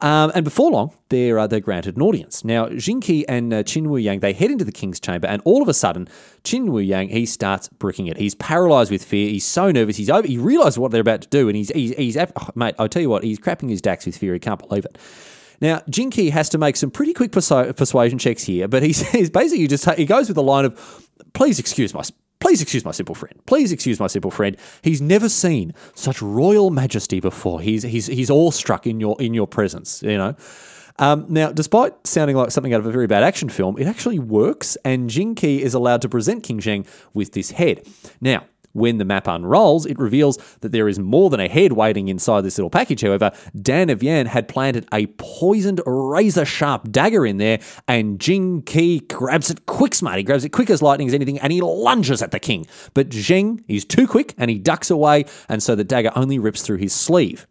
Um, 0.00 0.30
and 0.34 0.44
before 0.44 0.70
long, 0.70 0.94
they're, 1.08 1.38
uh, 1.38 1.46
they're 1.46 1.60
granted 1.60 1.96
an 1.96 2.02
audience. 2.02 2.44
Now, 2.44 2.68
Jing 2.68 3.00
Ke 3.00 3.24
and 3.28 3.52
uh, 3.52 3.62
Qin 3.62 3.86
Wu 3.86 3.96
Yang, 3.96 4.20
they 4.20 4.32
head 4.32 4.50
into 4.50 4.64
the 4.64 4.72
king's 4.72 5.00
chamber, 5.00 5.26
and 5.26 5.40
all 5.44 5.62
of 5.62 5.68
a 5.68 5.74
sudden, 5.74 6.08
Qin 6.44 6.66
Wu 6.66 6.80
Yang, 6.80 7.08
he 7.08 7.26
starts 7.26 7.68
bricking 7.68 8.06
it. 8.06 8.16
He's 8.16 8.34
paralyzed 8.34 8.90
with 8.90 9.04
fear. 9.04 9.28
He's 9.28 9.44
so 9.44 9.70
nervous. 9.70 9.96
He's 9.96 10.10
over, 10.10 10.26
he 10.26 10.38
realizes 10.38 10.78
what 10.78 10.90
they're 10.90 11.00
about 11.00 11.22
to 11.22 11.28
do, 11.28 11.48
and 11.48 11.56
he's, 11.56 11.70
he's, 11.70 11.96
he's 11.96 12.16
oh, 12.16 12.26
mate, 12.54 12.74
I'll 12.78 12.88
tell 12.88 13.02
you 13.02 13.10
what, 13.10 13.24
he's 13.24 13.38
crapping 13.38 13.70
his 13.70 13.80
dax 13.80 14.06
with 14.06 14.16
fear. 14.16 14.34
He 14.34 14.38
can't 14.38 14.58
believe 14.58 14.84
it. 14.84 14.98
Now, 15.60 15.82
Jing 15.88 16.10
Ke 16.10 16.30
has 16.32 16.48
to 16.50 16.58
make 16.58 16.76
some 16.76 16.90
pretty 16.90 17.14
quick 17.14 17.32
persu- 17.32 17.74
persuasion 17.76 18.18
checks 18.18 18.42
here, 18.42 18.68
but 18.68 18.82
he's, 18.82 19.08
he's 19.12 19.30
basically 19.30 19.66
just, 19.66 19.88
he 19.92 20.04
goes 20.04 20.28
with 20.28 20.36
the 20.36 20.42
line 20.42 20.66
of, 20.66 21.08
please 21.32 21.58
excuse 21.58 21.94
my 21.94 22.02
Please 22.38 22.60
excuse 22.60 22.84
my 22.84 22.90
simple 22.90 23.14
friend. 23.14 23.34
Please 23.46 23.72
excuse 23.72 23.98
my 23.98 24.06
simple 24.06 24.30
friend. 24.30 24.56
He's 24.82 25.00
never 25.00 25.28
seen 25.28 25.72
such 25.94 26.20
royal 26.20 26.70
majesty 26.70 27.20
before. 27.20 27.60
He's 27.60 27.82
he's 27.82 28.06
he's 28.06 28.30
awestruck 28.30 28.86
in 28.86 29.00
your 29.00 29.20
in 29.20 29.34
your 29.34 29.46
presence. 29.46 30.02
You 30.02 30.18
know. 30.18 30.36
Um, 30.98 31.26
now, 31.28 31.52
despite 31.52 32.06
sounding 32.06 32.36
like 32.36 32.50
something 32.50 32.72
out 32.72 32.80
of 32.80 32.86
a 32.86 32.90
very 32.90 33.06
bad 33.06 33.22
action 33.22 33.48
film, 33.48 33.76
it 33.78 33.86
actually 33.86 34.18
works, 34.18 34.76
and 34.84 35.10
Jing 35.10 35.34
Ke 35.34 35.44
is 35.44 35.74
allowed 35.74 36.00
to 36.02 36.08
present 36.08 36.42
King 36.42 36.58
Zheng 36.58 36.86
with 37.12 37.32
this 37.32 37.50
head. 37.50 37.86
Now, 38.20 38.44
when 38.76 38.98
the 38.98 39.04
map 39.04 39.26
unrolls, 39.26 39.86
it 39.86 39.98
reveals 39.98 40.36
that 40.60 40.72
there 40.72 40.88
is 40.88 40.98
more 40.98 41.30
than 41.30 41.40
a 41.40 41.48
head 41.48 41.72
waiting 41.72 42.08
inside 42.08 42.42
this 42.42 42.58
little 42.58 42.70
package. 42.70 43.02
However, 43.02 43.32
Dan 43.60 43.90
of 43.90 44.02
Yan 44.02 44.26
had 44.26 44.48
planted 44.48 44.86
a 44.92 45.06
poisoned 45.06 45.80
razor 45.86 46.44
sharp 46.44 46.90
dagger 46.92 47.26
in 47.26 47.38
there, 47.38 47.58
and 47.88 48.20
Jing 48.20 48.62
Ke 48.62 49.06
grabs 49.08 49.50
it 49.50 49.66
quick 49.66 49.94
smart. 49.94 50.18
He 50.18 50.22
grabs 50.22 50.44
it 50.44 50.50
quick 50.50 50.70
as 50.70 50.82
lightning 50.82 51.08
as 51.08 51.14
anything, 51.14 51.38
and 51.38 51.52
he 51.52 51.60
lunges 51.60 52.22
at 52.22 52.30
the 52.30 52.38
king. 52.38 52.66
But 52.94 53.08
Zheng 53.08 53.64
is 53.68 53.84
too 53.84 54.06
quick 54.06 54.34
and 54.38 54.50
he 54.50 54.58
ducks 54.58 54.90
away, 54.90 55.24
and 55.48 55.62
so 55.62 55.74
the 55.74 55.84
dagger 55.84 56.12
only 56.14 56.38
rips 56.38 56.62
through 56.62 56.78
his 56.78 56.92
sleeve. 56.92 57.46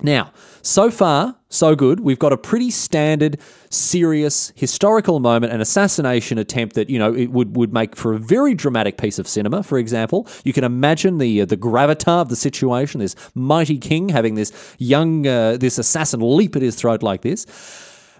Now, 0.00 0.32
so 0.62 0.92
far, 0.92 1.34
so 1.48 1.74
good. 1.74 1.98
We've 2.00 2.18
got 2.18 2.32
a 2.32 2.36
pretty 2.36 2.70
standard, 2.70 3.38
serious, 3.70 4.52
historical 4.54 5.18
moment, 5.18 5.52
an 5.52 5.60
assassination 5.60 6.38
attempt 6.38 6.76
that 6.76 6.88
you 6.88 7.00
know 7.00 7.12
it 7.12 7.32
would, 7.32 7.56
would 7.56 7.72
make 7.72 7.96
for 7.96 8.12
a 8.14 8.18
very 8.18 8.54
dramatic 8.54 8.96
piece 8.96 9.18
of 9.18 9.26
cinema. 9.26 9.64
For 9.64 9.76
example, 9.76 10.28
you 10.44 10.52
can 10.52 10.62
imagine 10.62 11.18
the 11.18 11.40
uh, 11.40 11.44
the 11.46 11.56
gravitas 11.56 12.06
of 12.06 12.28
the 12.28 12.36
situation. 12.36 13.00
This 13.00 13.16
mighty 13.34 13.76
king 13.76 14.08
having 14.08 14.36
this 14.36 14.52
young 14.78 15.26
uh, 15.26 15.56
this 15.56 15.78
assassin 15.78 16.20
leap 16.20 16.54
at 16.54 16.62
his 16.62 16.76
throat 16.76 17.02
like 17.02 17.22
this. 17.22 17.44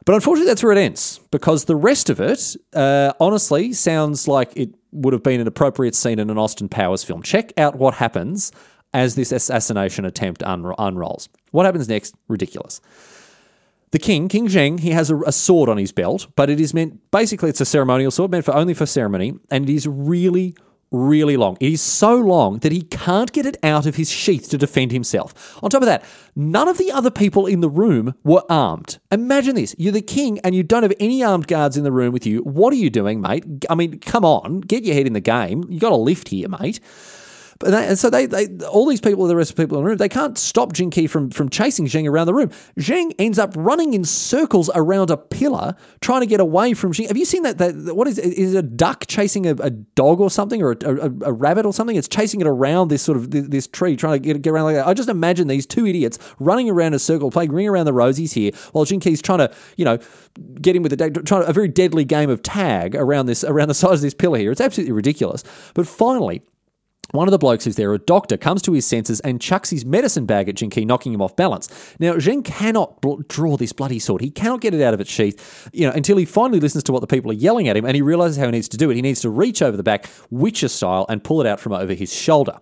But 0.05 0.15
unfortunately, 0.15 0.51
that's 0.51 0.63
where 0.63 0.73
it 0.73 0.79
ends 0.79 1.21
because 1.31 1.67
the 1.67 1.77
rest 1.77 2.09
of 2.09 2.19
it, 2.19 2.57
uh, 2.73 3.13
honestly, 3.21 3.73
sounds 3.73 4.27
like 4.27 4.57
it 4.57 4.71
would 4.91 5.13
have 5.13 5.23
been 5.23 5.41
an 5.41 5.47
appropriate 5.47 5.95
scene 5.95 6.19
in 6.19 6.31
an 6.31 6.39
Austin 6.39 6.69
Powers 6.69 7.05
film. 7.05 7.23
Check 7.23 7.53
out 7.59 7.77
what 7.77 7.95
happens 7.95 8.51
as 8.99 9.15
this 9.15 9.31
assassination 9.31 10.05
attempt 10.05 10.43
un- 10.43 10.75
unrolls. 10.77 11.29
What 11.53 11.67
happens 11.67 11.89
next? 11.89 12.17
Ridiculous. 12.27 12.81
The 13.93 13.99
king, 13.99 14.29
King 14.29 14.49
Zheng, 14.49 14.81
he 14.81 14.91
has 14.91 15.09
a, 15.09 15.19
a, 15.21 15.33
sword 15.33 15.71
on 15.71 15.79
his 15.79 15.93
belt, 15.93 16.27
but 16.37 16.51
it 16.51 16.61
is 16.61 16.75
meant 16.75 17.11
basically 17.11 17.49
it's 17.49 17.61
a 17.61 17.65
ceremonial 17.65 18.11
sword 18.11 18.31
meant 18.31 18.45
for 18.45 18.55
only 18.55 18.75
for 18.75 18.85
ceremony, 18.85 19.35
and 19.51 19.71
it 19.71 19.73
is 19.73 19.87
really, 19.87 20.55
really 20.91 21.39
long. 21.39 21.57
It 21.61 21.73
is 21.73 21.81
so 21.81 22.17
long 22.17 22.59
that 22.59 22.73
he 22.73 22.83
can't 22.83 23.33
get 23.33 23.47
it 23.47 23.57
out 23.63 23.87
of 23.87 23.95
his 23.95 24.11
sheath 24.11 24.51
to 24.51 24.59
defend 24.59 24.93
himself. 24.93 25.57
On 25.63 25.71
top 25.71 25.81
of 25.81 25.87
that, 25.87 26.05
none 26.37 26.69
of 26.69 26.77
the 26.77 26.93
other 26.93 27.11
people 27.11 27.47
in 27.47 27.61
the 27.61 27.71
room 27.71 28.15
were 28.25 28.43
armed. 28.51 28.99
Imagine 29.11 29.55
this: 29.55 29.75
you're 29.79 29.93
the 29.93 30.03
king, 30.03 30.39
and 30.41 30.55
you 30.55 30.63
don't 30.63 30.83
have 30.83 30.93
any 31.01 31.23
armed 31.23 31.47
guards 31.47 31.79
in 31.79 31.85
the 31.85 31.93
room 31.93 32.13
with 32.13 32.27
you. 32.27 32.41
What 32.41 32.75
are 32.75 32.77
you 32.77 32.91
doing, 32.91 33.23
mate? 33.23 33.45
I 33.71 33.75
mean, 33.75 34.01
come 34.01 34.25
on, 34.25 34.61
get 34.61 34.85
your 34.85 34.97
head 34.97 35.07
in 35.07 35.15
the 35.15 35.21
game. 35.21 35.65
You 35.71 35.79
got 35.79 35.93
a 35.93 35.97
lift 35.97 36.29
here, 36.29 36.49
mate. 36.49 36.81
But 37.59 37.73
they, 37.73 37.89
and 37.89 37.99
so 37.99 38.09
they, 38.09 38.27
they, 38.27 38.47
all 38.67 38.87
these 38.87 39.01
people, 39.01 39.27
the 39.27 39.35
rest 39.35 39.51
of 39.51 39.57
the 39.57 39.63
people 39.65 39.79
in 39.79 39.85
the 39.85 39.89
room, 39.89 39.97
they 39.97 40.09
can't 40.09 40.39
stop 40.39 40.73
Jing 40.73 40.91
Ke 40.91 41.11
from, 41.11 41.31
from 41.31 41.49
chasing 41.49 41.87
Zheng 41.87 42.09
around 42.09 42.27
the 42.27 42.35
room. 42.35 42.51
Zheng 42.79 43.13
ends 43.19 43.39
up 43.39 43.53
running 43.57 43.95
in 43.95 44.05
circles 44.05 44.71
around 44.77 45.11
a 45.11 45.17
pillar, 45.17 45.75
trying 46.01 46.21
to 46.21 46.27
get 46.27 46.39
away 46.39 46.75
from 46.75 46.93
Zheng. 46.93 47.09
Have 47.09 47.17
you 47.17 47.25
seen 47.25 47.43
that? 47.43 47.59
that 47.59 47.97
what 47.97 48.07
is? 48.07 48.19
Is 48.19 48.55
a 48.55 48.63
duck 48.63 49.07
chasing 49.09 49.47
a, 49.47 49.55
a 49.55 49.71
dog 49.71 50.21
or 50.21 50.31
something, 50.31 50.63
or 50.63 50.73
a, 50.73 50.77
a, 50.89 51.11
a, 51.23 51.33
rabbit 51.33 51.67
or 51.67 51.73
something? 51.73 51.97
It's 51.97 52.07
chasing 52.07 52.41
it 52.41 52.47
around 52.47 52.89
this 52.89 53.03
sort 53.03 53.19
of 53.19 53.33
this, 53.33 53.49
this 53.49 53.67
tree, 53.67 53.97
trying 53.97 54.15
to 54.15 54.19
get, 54.21 54.41
get 54.41 54.51
around 54.51 54.65
like 54.65 54.77
that. 54.77 54.87
I 54.87 54.95
just 54.95 55.09
imagine 55.09 55.49
these 55.49 55.67
two 55.67 55.85
idiots 55.85 56.19
running 56.39 56.71
around 56.71 56.95
a 56.95 57.01
circle, 57.01 57.31
playing 57.33 57.51
ring 57.51 57.67
around 57.67 57.87
the 57.87 57.93
rosies 57.93 58.33
here, 58.33 58.53
while 58.71 58.85
Jing 58.85 59.01
Ke's 59.01 59.21
trying 59.21 59.39
to, 59.39 59.53
you 59.77 59.85
know, 59.85 59.99
get 60.61 60.77
in 60.77 60.83
with 60.83 60.93
a 60.93 60.97
trying 60.97 61.43
to, 61.43 61.49
a 61.49 61.53
very 61.53 61.69
deadly 61.69 62.05
game 62.05 62.31
of 62.31 62.41
tag 62.43 62.95
around 62.95 63.27
this 63.27 63.43
around 63.43 63.67
the 63.67 63.75
size 63.75 63.95
of 63.95 64.03
this 64.03 64.15
pillar 64.15 64.39
here. 64.39 64.53
It's 64.53 64.61
absolutely 64.61 64.93
ridiculous. 64.93 65.43
But 65.75 65.89
finally 65.89 66.43
one 67.13 67.27
of 67.27 67.33
the 67.33 67.39
blokes 67.39 67.65
who's 67.65 67.77
there, 67.77 67.95
a 67.95 67.99
doctor, 67.99 68.37
comes 68.37 68.61
to 68.63 68.73
his 68.75 68.87
senses 68.87 69.21
and 69.21 69.41
chucks 69.41 69.71
his 69.71 69.85
medicine 69.87 70.27
bag 70.27 70.49
at 70.49 70.57
Jing 70.57 70.69
Ke, 70.69 70.85
knocking 70.85 71.15
him 71.15 71.23
off 71.23 71.35
balance. 71.37 71.69
Now, 71.99 72.15
Zheng 72.15 72.45
cannot 72.45 73.01
bl- 73.01 73.23
draw 73.29 73.57
this 73.57 73.73
bloody 73.73 73.99
sword. 73.99 74.21
He 74.21 74.31
cannot 74.31 74.61
get 74.61 74.75
it 74.75 74.83
out 74.83 74.93
of 74.93 75.01
its 75.01 75.11
sheath, 75.11 75.71
you 75.73 75.87
know, 75.87 75.93
until 75.95 76.19
he 76.19 76.27
finally 76.27 76.61
listens 76.61 76.85
to 76.85 76.93
what 76.93 77.01
the 77.01 77.07
people 77.07 77.31
are 77.31 77.35
yelling 77.35 77.67
at 77.67 77.79
him 77.79 77.87
and 77.87 77.95
he 77.95 78.03
realizes 78.03 78.37
how 78.37 78.45
he 78.45 78.51
needs 78.51 78.69
to 78.69 78.77
do 78.77 78.91
it. 78.91 78.95
He 78.95 79.03
needs 79.03 79.23
to 79.23 79.31
reach 79.31 79.63
over 79.63 79.77
the 79.77 79.83
back, 79.83 80.07
Witcher 80.31 80.69
style, 80.69 81.07
and 81.09 81.25
pull 81.25 81.41
it 81.41 81.47
out 81.47 81.61
from 81.61 81.73
over 81.73 81.95
his 81.95 82.13
shoulder. 82.13 82.59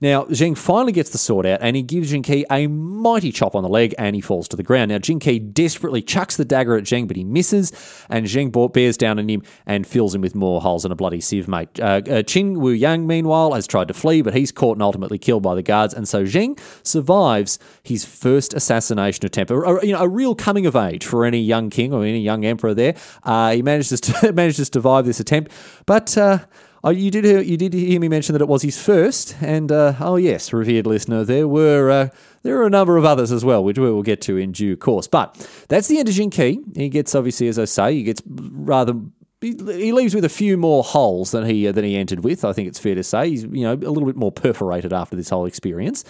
Now, 0.00 0.24
Zheng 0.24 0.56
finally 0.56 0.92
gets 0.92 1.10
the 1.10 1.18
sword 1.18 1.44
out 1.44 1.60
and 1.60 1.76
he 1.76 1.82
gives 1.82 2.10
Jing 2.10 2.22
Ke 2.22 2.44
a 2.50 2.66
mighty 2.66 3.30
chop 3.30 3.54
on 3.54 3.62
the 3.62 3.68
leg 3.68 3.94
and 3.98 4.16
he 4.16 4.22
falls 4.22 4.48
to 4.48 4.56
the 4.56 4.62
ground. 4.62 4.90
Now, 4.90 4.98
Jing 4.98 5.20
Ke 5.20 5.52
desperately 5.52 6.00
chucks 6.00 6.36
the 6.36 6.44
dagger 6.44 6.76
at 6.76 6.84
Zheng, 6.84 7.06
but 7.06 7.16
he 7.16 7.24
misses, 7.24 7.72
and 8.08 8.26
Zheng 8.26 8.72
bears 8.72 8.96
down 8.96 9.18
on 9.18 9.28
him 9.28 9.42
and 9.66 9.86
fills 9.86 10.14
him 10.14 10.22
with 10.22 10.34
more 10.34 10.60
holes 10.60 10.84
than 10.84 10.92
a 10.92 10.96
bloody 10.96 11.20
sieve, 11.20 11.48
mate. 11.48 11.68
Uh, 11.78 11.84
uh, 11.84 12.22
Qin 12.22 12.56
Wu 12.56 12.70
Yang, 12.70 13.06
meanwhile, 13.06 13.52
has 13.52 13.66
tried 13.66 13.88
to 13.88 13.94
flee, 13.94 14.22
but 14.22 14.34
he's 14.34 14.52
caught 14.52 14.76
and 14.76 14.82
ultimately 14.82 15.18
killed 15.18 15.42
by 15.42 15.54
the 15.54 15.62
guards, 15.62 15.92
and 15.92 16.08
so 16.08 16.24
Zheng 16.24 16.58
survives 16.82 17.58
his 17.82 18.04
first 18.04 18.54
assassination 18.54 19.26
attempt. 19.26 19.50
A, 19.50 19.56
a 19.56 19.86
you 19.86 19.92
know, 19.92 20.00
a 20.00 20.08
real 20.08 20.34
coming 20.34 20.64
of 20.64 20.76
age 20.76 21.04
for 21.04 21.26
any 21.26 21.40
young 21.40 21.68
king 21.68 21.92
or 21.92 22.04
any 22.04 22.20
young 22.20 22.44
emperor 22.44 22.72
there. 22.72 22.94
Uh, 23.22 23.52
he 23.52 23.62
manages 23.62 24.00
to, 24.00 24.32
manages 24.32 24.70
to 24.70 24.78
survive 24.78 25.04
this 25.04 25.20
attempt, 25.20 25.52
but. 25.84 26.16
Uh, 26.16 26.38
Oh, 26.82 26.90
you 26.90 27.10
did 27.10 27.24
hear, 27.24 27.40
you 27.40 27.58
did 27.58 27.74
hear 27.74 28.00
me 28.00 28.08
mention 28.08 28.32
that 28.32 28.40
it 28.40 28.48
was 28.48 28.62
his 28.62 28.80
first, 28.80 29.36
and 29.42 29.70
uh, 29.70 29.94
oh 30.00 30.16
yes, 30.16 30.52
revered 30.52 30.86
listener, 30.86 31.24
there 31.24 31.46
were 31.46 31.90
uh, 31.90 32.08
there 32.42 32.58
are 32.58 32.66
a 32.66 32.70
number 32.70 32.96
of 32.96 33.04
others 33.04 33.30
as 33.32 33.44
well, 33.44 33.62
which 33.62 33.78
we 33.78 33.90
will 33.90 34.02
get 34.02 34.22
to 34.22 34.38
in 34.38 34.52
due 34.52 34.76
course. 34.76 35.06
But 35.06 35.34
that's 35.68 35.88
the 35.88 35.98
end 35.98 36.08
of 36.08 36.14
Jing 36.14 36.30
Ke. 36.30 36.58
He 36.74 36.88
gets 36.88 37.14
obviously, 37.14 37.48
as 37.48 37.58
I 37.58 37.66
say, 37.66 37.94
he 37.94 38.02
gets 38.02 38.22
rather 38.26 38.94
he 39.42 39.92
leaves 39.92 40.14
with 40.14 40.24
a 40.24 40.30
few 40.30 40.58
more 40.58 40.82
holes 40.82 41.30
than 41.30 41.44
he 41.46 41.66
uh, 41.66 41.72
than 41.72 41.84
he 41.84 41.96
entered 41.96 42.24
with. 42.24 42.44
I 42.44 42.52
think 42.52 42.68
it's 42.68 42.78
fair 42.78 42.94
to 42.94 43.02
say 43.02 43.30
he's 43.30 43.44
you 43.44 43.62
know 43.62 43.72
a 43.72 43.90
little 43.90 44.06
bit 44.06 44.16
more 44.16 44.32
perforated 44.32 44.92
after 44.92 45.16
this 45.16 45.30
whole 45.30 45.46
experience. 45.46 46.04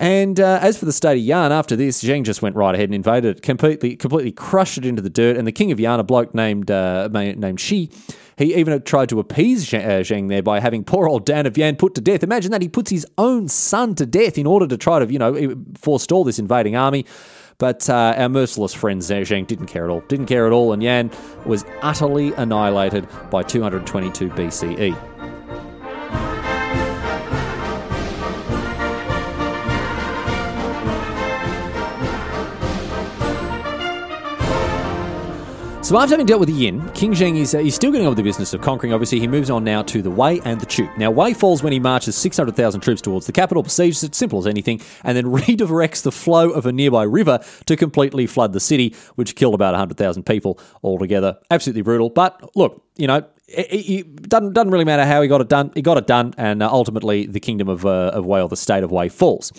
And 0.00 0.40
uh, 0.40 0.58
as 0.62 0.78
for 0.78 0.86
the 0.86 0.94
state 0.94 1.18
of 1.18 1.24
Yan, 1.24 1.52
after 1.52 1.76
this, 1.76 2.02
Zheng 2.02 2.24
just 2.24 2.40
went 2.40 2.56
right 2.56 2.74
ahead 2.74 2.86
and 2.86 2.94
invaded 2.94 3.36
it, 3.36 3.42
completely 3.42 3.96
completely 3.96 4.32
crushed 4.32 4.78
it 4.78 4.86
into 4.86 5.02
the 5.02 5.10
dirt. 5.10 5.36
And 5.36 5.46
the 5.46 5.52
king 5.52 5.72
of 5.72 5.78
Yan, 5.78 6.00
a 6.00 6.02
bloke 6.02 6.34
named 6.34 6.70
uh, 6.70 7.08
named 7.12 7.60
Shi, 7.60 7.90
he 8.38 8.54
even 8.54 8.80
tried 8.82 9.10
to 9.10 9.20
appease 9.20 9.72
uh, 9.74 10.00
Zheng 10.00 10.30
there 10.30 10.42
by 10.42 10.58
having 10.58 10.84
poor 10.84 11.06
old 11.06 11.26
Dan 11.26 11.44
of 11.44 11.58
Yan 11.58 11.76
put 11.76 11.94
to 11.96 12.00
death. 12.00 12.22
Imagine 12.22 12.50
that 12.52 12.62
he 12.62 12.68
puts 12.68 12.90
his 12.90 13.06
own 13.18 13.46
son 13.46 13.94
to 13.96 14.06
death 14.06 14.38
in 14.38 14.46
order 14.46 14.66
to 14.66 14.78
try 14.78 15.00
to, 15.00 15.12
you 15.12 15.18
know, 15.18 15.54
forestall 15.78 16.24
this 16.24 16.38
invading 16.38 16.76
army. 16.76 17.04
But 17.58 17.90
uh, 17.90 18.14
our 18.16 18.30
merciless 18.30 18.72
friend 18.72 19.02
Zheng 19.02 19.46
didn't 19.46 19.66
care 19.66 19.84
at 19.84 19.90
all. 19.90 20.00
Didn't 20.08 20.26
care 20.26 20.46
at 20.46 20.52
all, 20.52 20.72
and 20.72 20.82
Yan 20.82 21.10
was 21.44 21.66
utterly 21.82 22.32
annihilated 22.32 23.06
by 23.30 23.42
222 23.42 24.30
BCE. 24.30 25.19
So 35.90 35.98
after 35.98 36.12
having 36.12 36.26
dealt 36.26 36.38
with 36.38 36.48
the 36.48 36.54
Yin, 36.54 36.88
King 36.90 37.14
Zheng 37.14 37.36
is 37.36 37.52
uh, 37.52 37.58
he's 37.58 37.74
still 37.74 37.90
getting 37.90 38.06
on 38.06 38.12
with 38.12 38.16
the 38.16 38.22
business 38.22 38.54
of 38.54 38.60
conquering. 38.60 38.92
Obviously, 38.92 39.18
he 39.18 39.26
moves 39.26 39.50
on 39.50 39.64
now 39.64 39.82
to 39.82 40.02
the 40.02 40.08
Wei 40.08 40.40
and 40.44 40.60
the 40.60 40.66
Chu. 40.66 40.88
Now, 40.96 41.10
Wei 41.10 41.34
falls 41.34 41.64
when 41.64 41.72
he 41.72 41.80
marches 41.80 42.14
600,000 42.14 42.80
troops 42.80 43.00
towards 43.00 43.26
the 43.26 43.32
capital, 43.32 43.64
besieges 43.64 44.04
it, 44.04 44.14
simple 44.14 44.38
as 44.38 44.46
anything, 44.46 44.80
and 45.02 45.16
then 45.16 45.24
redirects 45.32 46.04
the 46.04 46.12
flow 46.12 46.50
of 46.50 46.64
a 46.64 46.70
nearby 46.70 47.02
river 47.02 47.40
to 47.66 47.76
completely 47.76 48.28
flood 48.28 48.52
the 48.52 48.60
city, 48.60 48.94
which 49.16 49.34
killed 49.34 49.52
about 49.52 49.72
100,000 49.72 50.22
people 50.22 50.60
altogether. 50.84 51.36
Absolutely 51.50 51.82
brutal. 51.82 52.08
But 52.08 52.54
look, 52.54 52.84
you 52.96 53.08
know, 53.08 53.24
it, 53.50 53.90
it, 53.90 54.28
doesn't 54.28 54.52
doesn't 54.52 54.70
really 54.70 54.84
matter 54.84 55.04
how 55.04 55.22
he 55.22 55.28
got 55.28 55.40
it 55.40 55.48
done. 55.48 55.70
He 55.74 55.82
got 55.82 55.96
it 55.96 56.06
done, 56.06 56.34
and 56.36 56.62
uh, 56.62 56.70
ultimately 56.70 57.26
the 57.26 57.40
kingdom 57.40 57.68
of 57.68 57.84
uh, 57.84 58.10
of 58.14 58.24
Wei, 58.26 58.40
or 58.40 58.48
the 58.48 58.56
state 58.56 58.82
of 58.82 58.90
Wei, 58.90 59.08
falls. 59.08 59.52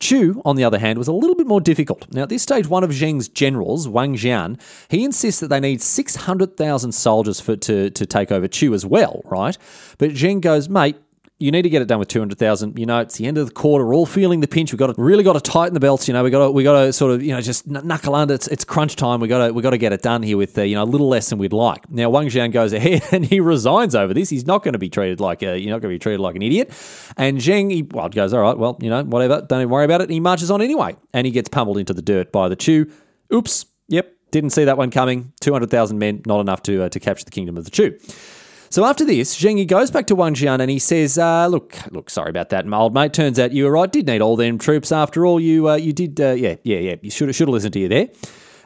Chu, 0.00 0.42
on 0.44 0.56
the 0.56 0.64
other 0.64 0.78
hand, 0.78 0.98
was 0.98 1.06
a 1.06 1.12
little 1.12 1.36
bit 1.36 1.46
more 1.46 1.60
difficult. 1.60 2.12
Now, 2.12 2.22
at 2.22 2.28
this 2.28 2.42
stage, 2.42 2.66
one 2.66 2.82
of 2.82 2.90
Zheng's 2.90 3.28
generals, 3.28 3.86
Wang 3.86 4.16
Jian, 4.16 4.60
he 4.88 5.04
insists 5.04 5.40
that 5.40 5.46
they 5.46 5.60
need 5.60 5.80
600,000 5.80 6.92
soldiers 6.92 7.38
for 7.38 7.54
to, 7.54 7.88
to 7.88 8.06
take 8.06 8.32
over 8.32 8.48
Chu 8.48 8.74
as 8.74 8.84
well, 8.84 9.22
right? 9.26 9.56
But 9.98 10.10
Zheng 10.10 10.40
goes, 10.40 10.68
mate, 10.68 10.96
you 11.42 11.50
need 11.50 11.62
to 11.62 11.68
get 11.68 11.82
it 11.82 11.88
done 11.88 11.98
with 11.98 12.08
200,000. 12.08 12.78
You 12.78 12.86
know, 12.86 13.00
it's 13.00 13.16
the 13.16 13.26
end 13.26 13.36
of 13.36 13.46
the 13.46 13.52
quarter. 13.52 13.84
We're 13.84 13.94
all 13.94 14.06
feeling 14.06 14.40
the 14.40 14.48
pinch. 14.48 14.72
We've 14.72 14.78
got 14.78 14.94
to 14.94 15.00
really 15.00 15.24
got 15.24 15.32
to 15.32 15.40
tighten 15.40 15.74
the 15.74 15.80
belts. 15.80 16.06
You 16.06 16.14
know, 16.14 16.22
we 16.22 16.30
got 16.30 16.46
to, 16.46 16.50
we 16.50 16.62
got 16.62 16.80
to 16.80 16.92
sort 16.92 17.12
of, 17.12 17.22
you 17.22 17.32
know, 17.34 17.40
just 17.40 17.66
knuckle 17.66 18.14
under. 18.14 18.34
It's, 18.34 18.46
it's 18.48 18.64
crunch 18.64 18.96
time. 18.96 19.20
We 19.20 19.28
got 19.28 19.46
to, 19.46 19.52
we 19.52 19.60
got 19.62 19.70
to 19.70 19.78
get 19.78 19.92
it 19.92 20.02
done 20.02 20.22
here 20.22 20.36
with, 20.36 20.56
uh, 20.56 20.62
you 20.62 20.76
know, 20.76 20.82
a 20.82 20.84
little 20.84 21.08
less 21.08 21.28
than 21.28 21.38
we'd 21.38 21.52
like. 21.52 21.90
Now, 21.90 22.10
Wang 22.10 22.28
Jian 22.28 22.52
goes 22.52 22.72
ahead 22.72 23.02
and 23.12 23.24
he 23.24 23.40
resigns 23.40 23.94
over 23.94 24.14
this. 24.14 24.30
He's 24.30 24.46
not 24.46 24.62
going 24.62 24.72
to 24.72 24.78
be 24.78 24.88
treated 24.88 25.20
like 25.20 25.42
a, 25.42 25.58
you're 25.58 25.70
not 25.70 25.82
going 25.82 25.92
to 25.92 25.96
be 25.96 25.98
treated 25.98 26.20
like 26.20 26.36
an 26.36 26.42
idiot. 26.42 26.70
And 27.16 27.38
Zheng, 27.38 27.70
he, 27.70 27.82
well, 27.82 28.08
goes, 28.08 28.32
all 28.32 28.40
right, 28.40 28.56
well, 28.56 28.78
you 28.80 28.88
know, 28.88 29.02
whatever. 29.02 29.44
Don't 29.46 29.60
even 29.60 29.70
worry 29.70 29.84
about 29.84 30.00
it. 30.00 30.04
And 30.04 30.12
he 30.12 30.20
marches 30.20 30.50
on 30.50 30.62
anyway. 30.62 30.96
And 31.12 31.26
he 31.26 31.32
gets 31.32 31.48
pummeled 31.48 31.78
into 31.78 31.92
the 31.92 32.02
dirt 32.02 32.32
by 32.32 32.48
the 32.48 32.56
Chu. 32.56 32.90
Oops. 33.32 33.66
Yep. 33.88 34.12
Didn't 34.30 34.50
see 34.50 34.64
that 34.64 34.78
one 34.78 34.90
coming. 34.90 35.32
200,000 35.40 35.98
men, 35.98 36.22
not 36.24 36.40
enough 36.40 36.62
to, 36.62 36.84
uh, 36.84 36.88
to 36.88 37.00
capture 37.00 37.24
the 37.24 37.30
kingdom 37.30 37.58
of 37.58 37.64
the 37.64 37.70
Chu. 37.70 37.98
So 38.72 38.86
after 38.86 39.04
this, 39.04 39.38
Zheng 39.38 39.66
goes 39.66 39.90
back 39.90 40.06
to 40.06 40.14
Wang 40.14 40.32
Jian 40.32 40.58
and 40.58 40.70
he 40.70 40.78
says, 40.78 41.18
uh, 41.18 41.46
"Look, 41.46 41.76
look, 41.90 42.08
sorry 42.08 42.30
about 42.30 42.48
that, 42.48 42.64
my 42.64 42.78
old 42.78 42.94
mate. 42.94 43.12
Turns 43.12 43.38
out 43.38 43.52
you 43.52 43.64
were 43.64 43.70
right. 43.70 43.92
Did 43.92 44.06
need 44.06 44.22
all 44.22 44.34
them 44.34 44.56
troops 44.56 44.90
after 44.90 45.26
all. 45.26 45.38
You, 45.38 45.68
uh, 45.68 45.74
you 45.74 45.92
did, 45.92 46.18
uh, 46.18 46.30
yeah, 46.30 46.54
yeah, 46.62 46.78
yeah. 46.78 46.94
You 47.02 47.10
should 47.10 47.34
should 47.34 47.48
have 47.48 47.52
listened 47.52 47.74
to 47.74 47.80
you 47.80 47.88
there." 47.88 48.08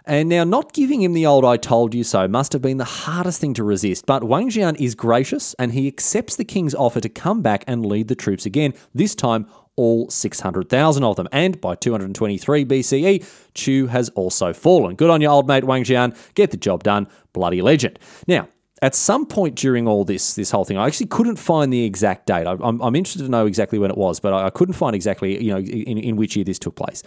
And 0.05 0.29
now, 0.29 0.45
not 0.45 0.73
giving 0.73 1.03
him 1.03 1.13
the 1.13 1.27
old 1.27 1.45
I 1.45 1.57
told 1.57 1.93
you 1.93 2.05
so 2.05 2.29
must 2.29 2.53
have 2.53 2.63
been 2.63 2.77
the 2.77 2.85
hardest 2.85 3.41
thing 3.41 3.53
to 3.55 3.65
resist. 3.65 4.07
But 4.07 4.23
Wang 4.23 4.49
Jian 4.49 4.81
is 4.81 4.95
gracious 4.95 5.55
and 5.59 5.73
he 5.73 5.89
accepts 5.89 6.37
the 6.37 6.45
king's 6.45 6.77
offer 6.77 7.01
to 7.01 7.09
come 7.09 7.43
back 7.43 7.65
and 7.67 7.85
lead 7.85 8.07
the 8.07 8.15
troops 8.15 8.47
again, 8.47 8.75
this 8.95 9.17
time 9.17 9.49
all 9.75 10.09
600,000 10.09 11.03
of 11.03 11.17
them. 11.17 11.27
And 11.33 11.61
by 11.61 11.75
223 11.75 12.65
BCE, 12.65 13.25
Chu 13.55 13.89
has 13.89 14.09
also 14.11 14.53
fallen. 14.53 14.95
Good 14.95 15.11
on 15.11 15.21
you, 15.21 15.27
old 15.27 15.49
mate 15.49 15.65
Wang 15.65 15.83
Jian. 15.83 16.17
Get 16.35 16.53
the 16.53 16.57
job 16.57 16.85
done. 16.85 17.09
Bloody 17.33 17.61
legend. 17.61 17.99
Now, 18.29 18.49
at 18.83 18.95
some 18.95 19.27
point 19.27 19.55
during 19.55 19.89
all 19.89 20.05
this 20.05 20.35
this 20.35 20.51
whole 20.51 20.65
thing, 20.65 20.77
I 20.77 20.87
actually 20.87 21.07
couldn't 21.07 21.37
find 21.37 21.73
the 21.73 21.85
exact 21.85 22.27
date. 22.27 22.47
I, 22.47 22.53
am 22.53 22.81
I'm 22.81 22.95
interested 22.95 23.23
to 23.23 23.31
know 23.31 23.47
exactly 23.47 23.79
when 23.79 23.91
it 23.91 23.97
was, 23.97 24.21
but 24.21 24.33
I, 24.33 24.47
I 24.47 24.51
couldn't 24.51 24.75
find 24.75 24.95
exactly 24.95 25.43
you 25.43 25.53
know 25.53 25.59
in, 25.59 25.99
in 25.99 26.17
which 26.17 26.37
year 26.37 26.45
this 26.45 26.59
took 26.59 26.77
place. 26.77 27.03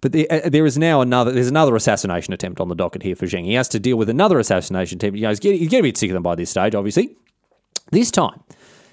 But 0.00 0.12
there, 0.12 0.26
uh, 0.30 0.48
there 0.48 0.66
is 0.66 0.76
now 0.76 1.00
another. 1.00 1.32
There's 1.32 1.48
another 1.48 1.76
assassination 1.76 2.34
attempt 2.34 2.60
on 2.60 2.68
the 2.68 2.74
docket 2.74 3.02
here 3.02 3.16
for 3.16 3.26
Zheng. 3.26 3.44
He 3.44 3.54
has 3.54 3.68
to 3.68 3.80
deal 3.80 3.96
with 3.96 4.08
another 4.08 4.38
assassination 4.38 4.98
attempt. 4.98 5.16
You 5.16 5.22
know, 5.22 5.30
he's 5.30 5.40
getting, 5.40 5.58
he's 5.58 5.68
getting 5.68 5.84
a 5.84 5.88
bit 5.88 5.96
sick 5.96 6.10
of 6.10 6.14
them 6.14 6.22
by 6.22 6.34
this 6.34 6.50
stage, 6.50 6.74
obviously. 6.74 7.16
This 7.92 8.10
time, 8.10 8.42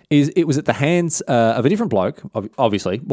is 0.09 0.29
it 0.35 0.45
was 0.45 0.57
at 0.57 0.65
the 0.65 0.73
hands 0.73 1.21
uh, 1.27 1.55
of 1.57 1.65
a 1.65 1.69
different 1.69 1.89
bloke. 1.89 2.21
Obviously, 2.57 3.01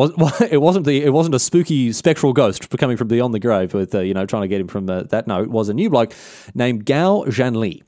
it 0.51 0.61
wasn't 0.61 0.85
the 0.85 1.03
it 1.03 1.13
wasn't 1.13 1.35
a 1.35 1.39
spooky 1.39 1.93
spectral 1.93 2.33
ghost 2.33 2.69
coming 2.79 2.97
from 2.97 3.09
beyond 3.09 3.35
the 3.35 3.41
grave 3.41 3.75
with 3.75 3.95
uh, 3.95 4.01
you 4.01 4.15
know 4.15 4.27
trying 4.27 4.43
to 4.43 4.49
get 4.49 4.61
him 4.61 4.69
from 4.69 4.89
uh, 4.89 5.05
that. 5.05 5.27
No, 5.27 5.43
it 5.43 5.51
was 5.51 5.69
a 5.69 5.75
new 5.75 5.91
bloke 5.91 6.15
named 6.55 6.85
Gao 6.85 7.25
Zhanli 7.27 7.83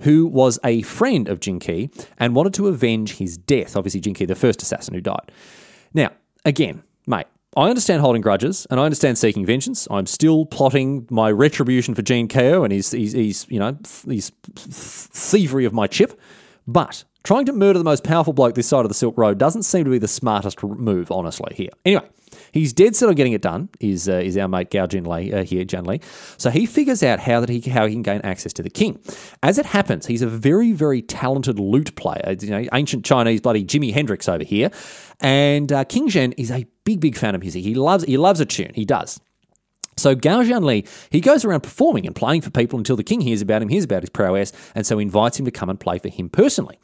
who 0.00 0.26
was 0.26 0.58
a 0.64 0.82
friend 0.82 1.28
of 1.28 1.40
Jing 1.40 1.60
Ke 1.60 1.90
and 2.18 2.34
wanted 2.34 2.54
to 2.54 2.68
avenge 2.68 3.16
his 3.16 3.36
death. 3.36 3.76
Obviously, 3.76 4.00
Jing 4.00 4.14
Ke, 4.14 4.26
the 4.26 4.34
first 4.34 4.62
assassin 4.62 4.94
who 4.94 5.00
died. 5.00 5.32
Now, 5.94 6.10
again, 6.44 6.82
mate, 7.06 7.26
I 7.56 7.68
understand 7.68 8.00
holding 8.00 8.22
grudges 8.22 8.66
and 8.70 8.78
I 8.78 8.84
understand 8.84 9.18
seeking 9.18 9.44
vengeance. 9.44 9.88
I'm 9.90 10.06
still 10.06 10.46
plotting 10.46 11.06
my 11.10 11.30
retribution 11.30 11.94
for 11.94 12.02
Jean 12.02 12.28
Keogh 12.28 12.62
and 12.62 12.72
his, 12.72 12.92
his, 12.92 13.12
his 13.12 13.46
you 13.48 13.58
know, 13.58 13.76
his 14.06 14.30
thievery 14.56 15.64
of 15.64 15.72
my 15.72 15.86
chip. 15.86 16.18
But 16.66 17.04
trying 17.24 17.46
to 17.46 17.52
murder 17.52 17.78
the 17.78 17.84
most 17.84 18.04
powerful 18.04 18.32
bloke 18.32 18.54
this 18.54 18.68
side 18.68 18.84
of 18.84 18.88
the 18.88 18.94
Silk 18.94 19.18
Road 19.18 19.38
doesn't 19.38 19.64
seem 19.64 19.84
to 19.84 19.90
be 19.90 19.98
the 19.98 20.06
smartest 20.06 20.62
move, 20.62 21.10
honestly, 21.10 21.52
here. 21.54 21.70
Anyway, 21.84 22.08
He's 22.52 22.72
dead 22.72 22.96
set 22.96 23.08
on 23.08 23.14
getting 23.14 23.32
it 23.32 23.42
done. 23.42 23.68
Is 23.80 24.08
uh, 24.08 24.14
is 24.14 24.36
our 24.36 24.48
mate 24.48 24.70
Gao 24.70 24.86
Jinlei 24.86 25.32
uh, 25.32 25.44
here, 25.44 25.64
Jinlei? 25.64 26.02
So 26.36 26.50
he 26.50 26.66
figures 26.66 27.02
out 27.02 27.20
how 27.20 27.40
that 27.40 27.48
he 27.48 27.60
how 27.70 27.86
he 27.86 27.94
can 27.94 28.02
gain 28.02 28.20
access 28.22 28.52
to 28.54 28.62
the 28.62 28.70
king. 28.70 28.98
As 29.42 29.58
it 29.58 29.66
happens, 29.66 30.06
he's 30.06 30.22
a 30.22 30.26
very 30.26 30.72
very 30.72 31.02
talented 31.02 31.58
lute 31.58 31.94
player. 31.96 32.36
You 32.40 32.50
know, 32.50 32.66
ancient 32.72 33.04
Chinese 33.04 33.40
bloody 33.40 33.64
Jimi 33.64 33.92
Hendrix 33.92 34.28
over 34.28 34.44
here, 34.44 34.70
and 35.20 35.72
uh, 35.72 35.84
King 35.84 36.08
Zheng 36.08 36.34
is 36.36 36.50
a 36.50 36.66
big 36.84 37.00
big 37.00 37.16
fan 37.16 37.34
of 37.34 37.40
music. 37.40 37.62
He 37.62 37.74
loves 37.74 38.04
he 38.04 38.16
loves 38.16 38.40
a 38.40 38.46
tune. 38.46 38.72
He 38.74 38.84
does. 38.84 39.20
So 40.00 40.14
Gao 40.14 40.42
Zhanli, 40.42 40.88
he 41.10 41.20
goes 41.20 41.44
around 41.44 41.60
performing 41.60 42.06
and 42.06 42.16
playing 42.16 42.40
for 42.40 42.50
people 42.50 42.78
until 42.78 42.96
the 42.96 43.04
king 43.04 43.20
hears 43.20 43.42
about 43.42 43.60
him, 43.60 43.68
hears 43.68 43.84
about 43.84 44.02
his 44.02 44.08
prowess, 44.08 44.52
and 44.74 44.86
so 44.86 44.98
invites 44.98 45.38
him 45.38 45.44
to 45.44 45.50
come 45.50 45.68
and 45.68 45.78
play 45.78 45.98
for 45.98 46.08
him 46.08 46.30
personally. 46.30 46.78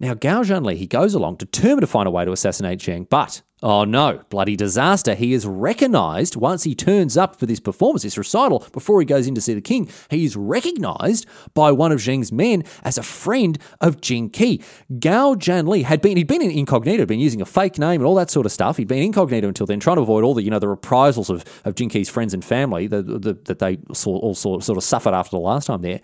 Now 0.00 0.14
Gao 0.14 0.42
Zhanli, 0.42 0.76
he 0.76 0.86
goes 0.86 1.12
along 1.12 1.36
determined 1.36 1.82
to 1.82 1.86
find 1.86 2.08
a 2.08 2.10
way 2.10 2.24
to 2.24 2.32
assassinate 2.32 2.78
Zheng, 2.78 3.06
but 3.08 3.42
Oh 3.64 3.84
no, 3.84 4.20
bloody 4.28 4.56
disaster. 4.56 5.14
He 5.14 5.32
is 5.32 5.46
recognized 5.46 6.34
once 6.34 6.64
he 6.64 6.74
turns 6.74 7.16
up 7.16 7.36
for 7.36 7.46
this 7.46 7.60
performance, 7.60 8.02
this 8.02 8.18
recital, 8.18 8.66
before 8.72 8.98
he 8.98 9.06
goes 9.06 9.28
in 9.28 9.36
to 9.36 9.40
see 9.40 9.54
the 9.54 9.60
king. 9.60 9.88
He 10.10 10.24
is 10.24 10.36
recognized 10.36 11.26
by 11.54 11.70
one 11.70 11.92
of 11.92 12.00
Zheng's 12.00 12.32
men 12.32 12.64
as 12.82 12.98
a 12.98 13.04
friend 13.04 13.56
of 13.80 14.00
Jing 14.00 14.30
Ke. 14.30 14.60
Gao 14.98 15.34
Zhanli 15.34 15.84
had 15.84 16.00
been, 16.00 16.16
he'd 16.16 16.26
been 16.26 16.42
in 16.42 16.50
incognito, 16.50 17.06
been 17.06 17.20
using 17.20 17.40
a 17.40 17.46
fake 17.46 17.78
name 17.78 18.00
and 18.00 18.06
all 18.06 18.16
that 18.16 18.30
sort 18.30 18.46
of 18.46 18.52
stuff. 18.52 18.78
He'd 18.78 18.88
been 18.88 18.98
incognito 19.02 19.46
until 19.46 19.66
then, 19.66 19.78
trying 19.78 19.96
to 19.96 20.02
avoid 20.02 20.24
all 20.24 20.34
the, 20.34 20.42
you 20.42 20.50
know, 20.50 20.58
the 20.58 20.68
reprisals 20.68 21.30
of, 21.30 21.44
of 21.64 21.76
Jing 21.76 21.88
Ke's 21.88 22.08
friends 22.08 22.34
and 22.34 22.44
family 22.44 22.88
that, 22.88 23.44
that 23.44 23.60
they 23.60 23.78
saw, 23.94 24.18
all 24.18 24.34
sort, 24.34 24.64
sort 24.64 24.76
of 24.76 24.82
suffered 24.82 25.14
after 25.14 25.36
the 25.36 25.40
last 25.40 25.66
time 25.66 25.82
there. 25.82 26.00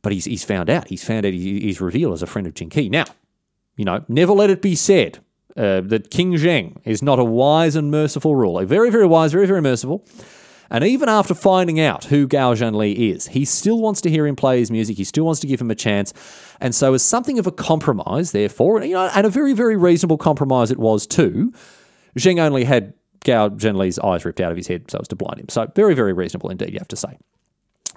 But 0.00 0.14
he's, 0.14 0.24
he's 0.24 0.44
found 0.44 0.70
out. 0.70 0.88
He's 0.88 1.04
found 1.04 1.26
out 1.26 1.34
he's 1.34 1.80
revealed 1.80 2.14
as 2.14 2.22
a 2.22 2.26
friend 2.26 2.46
of 2.46 2.54
Jing 2.54 2.70
Ke. 2.70 2.90
Now, 2.90 3.04
you 3.76 3.84
know, 3.84 4.02
never 4.08 4.32
let 4.32 4.48
it 4.48 4.62
be 4.62 4.74
said 4.74 5.18
uh, 5.56 5.80
that 5.82 6.10
King 6.10 6.34
Zheng 6.34 6.76
is 6.84 7.02
not 7.02 7.18
a 7.18 7.24
wise 7.24 7.76
and 7.76 7.90
merciful 7.90 8.36
ruler. 8.36 8.64
Very, 8.64 8.90
very 8.90 9.06
wise, 9.06 9.32
very, 9.32 9.46
very 9.46 9.62
merciful. 9.62 10.06
And 10.70 10.84
even 10.84 11.08
after 11.08 11.34
finding 11.34 11.78
out 11.80 12.04
who 12.04 12.26
Gao 12.26 12.54
Zhanli 12.54 13.12
is, 13.12 13.28
he 13.28 13.44
still 13.44 13.80
wants 13.80 14.00
to 14.00 14.10
hear 14.10 14.26
him 14.26 14.34
play 14.34 14.58
his 14.58 14.70
music. 14.70 14.96
He 14.96 15.04
still 15.04 15.24
wants 15.24 15.40
to 15.40 15.46
give 15.46 15.60
him 15.60 15.70
a 15.70 15.76
chance. 15.76 16.12
And 16.60 16.74
so, 16.74 16.92
as 16.94 17.04
something 17.04 17.38
of 17.38 17.46
a 17.46 17.52
compromise, 17.52 18.32
therefore, 18.32 18.82
you 18.82 18.94
know, 18.94 19.10
and 19.14 19.26
a 19.26 19.30
very, 19.30 19.52
very 19.52 19.76
reasonable 19.76 20.18
compromise 20.18 20.70
it 20.70 20.78
was 20.78 21.06
too, 21.06 21.52
Zheng 22.18 22.40
only 22.40 22.64
had 22.64 22.94
Gao 23.24 23.50
Zhanli's 23.50 23.98
eyes 24.00 24.24
ripped 24.24 24.40
out 24.40 24.50
of 24.50 24.56
his 24.56 24.66
head 24.66 24.90
so 24.90 24.98
as 24.98 25.08
to 25.08 25.16
blind 25.16 25.40
him. 25.40 25.48
So, 25.48 25.70
very, 25.76 25.94
very 25.94 26.12
reasonable 26.12 26.50
indeed, 26.50 26.72
you 26.72 26.78
have 26.78 26.88
to 26.88 26.96
say. 26.96 27.16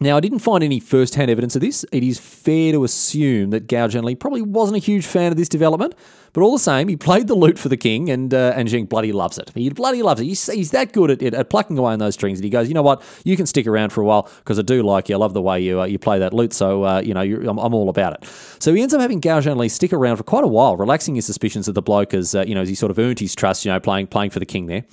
Now, 0.01 0.15
I 0.15 0.21
didn't 0.21 0.39
find 0.39 0.63
any 0.63 0.79
first 0.79 1.15
hand 1.15 1.29
evidence 1.29 1.55
of 1.55 1.61
this. 1.61 1.85
It 1.91 2.03
is 2.03 2.19
fair 2.19 2.71
to 2.71 2.85
assume 2.85 3.49
that 3.49 3.67
Gao 3.67 3.87
Zhanli 3.87 4.17
probably 4.17 4.41
wasn't 4.41 4.77
a 4.77 4.79
huge 4.79 5.05
fan 5.05 5.31
of 5.31 5.37
this 5.37 5.49
development, 5.49 5.93
but 6.31 6.41
all 6.41 6.53
the 6.53 6.59
same, 6.59 6.87
he 6.87 6.95
played 6.95 7.27
the 7.27 7.35
lute 7.35 7.59
for 7.59 7.69
the 7.69 7.77
king, 7.77 8.09
and 8.09 8.33
uh, 8.33 8.53
and 8.55 8.69
Zheng 8.69 8.87
bloody 8.87 9.11
loves 9.11 9.37
it. 9.37 9.51
He 9.55 9.69
bloody 9.69 10.01
loves 10.01 10.21
it. 10.21 10.25
He's, 10.25 10.45
he's 10.47 10.71
that 10.71 10.93
good 10.93 11.11
at, 11.11 11.33
at 11.33 11.49
plucking 11.49 11.77
away 11.77 11.93
on 11.93 11.99
those 11.99 12.13
strings, 12.13 12.39
and 12.39 12.43
he 12.43 12.49
goes, 12.49 12.67
you 12.67 12.73
know 12.73 12.81
what, 12.81 13.01
you 13.25 13.35
can 13.35 13.45
stick 13.45 13.67
around 13.67 13.91
for 13.91 14.01
a 14.01 14.05
while 14.05 14.29
because 14.37 14.59
I 14.59 14.61
do 14.61 14.83
like 14.83 15.09
you. 15.09 15.15
I 15.15 15.17
love 15.17 15.33
the 15.33 15.41
way 15.41 15.59
you 15.59 15.81
uh, 15.81 15.85
you 15.85 15.99
play 15.99 16.19
that 16.19 16.33
lute, 16.33 16.53
so 16.53 16.83
uh, 16.83 17.01
you 17.01 17.13
know 17.13 17.21
I'm, 17.21 17.57
I'm, 17.57 17.73
all 17.73 17.89
about 17.89 18.13
it. 18.13 18.29
So 18.59 18.73
he 18.73 18.81
ends 18.81 18.93
up 18.93 19.01
having 19.01 19.19
Gao 19.19 19.41
Zhanli 19.41 19.69
stick 19.69 19.91
around 19.91 20.17
for 20.17 20.23
quite 20.23 20.43
a 20.43 20.47
while, 20.47 20.77
relaxing 20.77 21.15
his 21.15 21.25
suspicions 21.25 21.67
of 21.67 21.75
the 21.75 21.81
bloke 21.81 22.13
as 22.13 22.35
uh, 22.35 22.43
you 22.47 22.55
know 22.55 22.61
as 22.61 22.69
he 22.69 22.75
sort 22.75 22.91
of 22.91 22.99
earned 22.99 23.19
his 23.19 23.35
trust, 23.35 23.65
you 23.65 23.71
know, 23.71 23.79
playing 23.79 24.07
playing 24.07 24.29
for 24.29 24.39
the 24.39 24.45
king 24.45 24.67
there. 24.67 24.85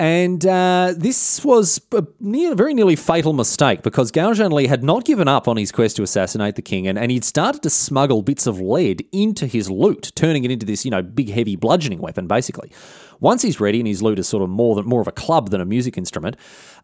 And 0.00 0.46
uh, 0.46 0.94
this 0.96 1.44
was 1.44 1.78
a 1.92 2.06
near, 2.20 2.54
very 2.54 2.72
nearly 2.72 2.96
fatal 2.96 3.34
mistake 3.34 3.82
because 3.82 4.10
Gao 4.10 4.32
Zhanli 4.32 4.66
had 4.66 4.82
not 4.82 5.04
given 5.04 5.28
up 5.28 5.46
on 5.46 5.58
his 5.58 5.70
quest 5.70 5.96
to 5.96 6.02
assassinate 6.02 6.56
the 6.56 6.62
king, 6.62 6.88
and, 6.88 6.98
and 6.98 7.10
he'd 7.10 7.22
started 7.22 7.62
to 7.64 7.68
smuggle 7.68 8.22
bits 8.22 8.46
of 8.46 8.58
lead 8.58 9.06
into 9.12 9.46
his 9.46 9.68
lute, 9.68 10.10
turning 10.14 10.44
it 10.44 10.50
into 10.50 10.64
this, 10.64 10.86
you 10.86 10.90
know, 10.90 11.02
big 11.02 11.28
heavy 11.28 11.54
bludgeoning 11.54 12.00
weapon, 12.00 12.26
basically. 12.26 12.72
Once 13.20 13.42
he's 13.42 13.60
ready 13.60 13.78
and 13.78 13.86
his 13.86 14.02
lute 14.02 14.18
is 14.18 14.26
sort 14.26 14.42
of 14.42 14.48
more 14.48 14.74
than 14.74 14.86
more 14.86 15.02
of 15.02 15.06
a 15.06 15.12
club 15.12 15.50
than 15.50 15.60
a 15.60 15.66
music 15.66 15.98
instrument, 15.98 16.34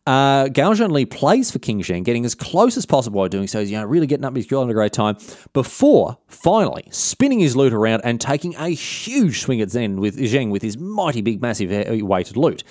uh, 0.07 0.49
Gao 0.49 0.75
Zhanli 0.75 1.11
plays 1.11 1.51
for 1.51 1.59
King 1.59 1.81
Zheng, 1.81 2.05
getting 2.05 2.27
as 2.27 2.35
close 2.35 2.77
as 2.77 2.85
possible 2.85 3.23
by 3.23 3.29
doing 3.29 3.47
so. 3.47 3.61
He's 3.61 3.71
you 3.71 3.79
know, 3.79 3.87
really 3.87 4.07
getting 4.07 4.27
up 4.27 4.37
his 4.37 4.45
girl 4.45 4.61
in 4.61 4.69
a 4.69 4.75
great 4.75 4.93
time 4.93 5.17
before 5.55 6.19
finally 6.29 6.87
spinning 6.91 7.39
his 7.39 7.57
lute 7.57 7.73
around 7.73 8.03
and 8.05 8.21
taking 8.21 8.55
a 8.57 8.69
huge 8.69 9.41
swing 9.41 9.63
at 9.63 9.71
Zen 9.71 10.03
with 10.03 10.19
Zheng 10.19 10.51
with 10.51 10.61
his 10.61 10.77
mighty 10.77 11.23
big, 11.23 11.41
massive 11.41 11.71
weighted 12.03 12.37
lute. 12.37 12.63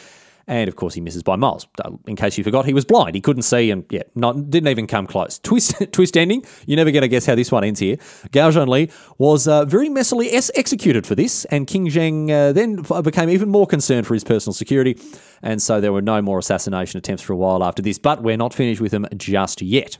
And 0.48 0.68
of 0.68 0.76
course, 0.76 0.94
he 0.94 1.02
misses 1.02 1.24
by 1.24 1.36
miles. 1.36 1.68
In 2.08 2.16
case 2.16 2.38
you 2.38 2.44
forgot, 2.44 2.66
he 2.66 2.74
was 2.74 2.86
blind. 2.86 3.16
He 3.16 3.22
couldn't 3.22 3.44
see 3.44 3.72
and, 3.72 3.84
yeah, 3.90 4.04
not, 4.14 4.50
didn't 4.50 4.68
even 4.68 4.86
come 4.86 5.08
close. 5.08 5.40
Twist 5.40 5.76
twist 5.92 6.16
ending. 6.16 6.46
You're 6.68 6.78
never 6.78 6.92
going 6.92 7.02
to 7.02 7.08
guess 7.08 7.26
how 7.26 7.36
this 7.36 7.52
one 7.52 7.64
ends 7.64 7.80
here. 7.80 7.98
Gao 8.32 8.52
Zhanli 8.52 8.92
was 9.18 9.48
uh, 9.48 9.66
very 9.66 9.90
messily 9.90 10.32
es- 10.32 10.52
executed 10.56 11.08
for 11.08 11.16
this, 11.16 11.46
and 11.46 11.66
King 11.66 11.88
Zheng 11.88 12.30
uh, 12.30 12.52
then 12.52 12.84
became 13.02 13.30
even 13.30 13.50
more 13.50 13.66
concerned 13.66 14.06
for 14.06 14.14
his 14.14 14.24
personal 14.24 14.54
security. 14.54 14.98
And 15.42 15.62
so 15.62 15.82
there 15.82 15.94
were 15.94 16.02
no 16.02 16.22
more 16.22 16.40
assassination 16.40 16.98
attempts 16.98 17.24
for 17.24 17.34
a 17.34 17.38
while 17.38 17.64
after 17.64 17.82
this. 17.82 17.98
But 17.98 18.22
we're 18.22 18.38
not 18.38 18.54
finished 18.54 18.82
with 18.82 18.94
him 18.94 19.08
just 19.18 19.62
yet. 19.62 19.98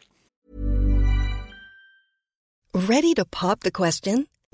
Ready 2.74 3.14
to 3.14 3.26
pop 3.26 3.62
the 3.62 3.72
question? 3.72 4.28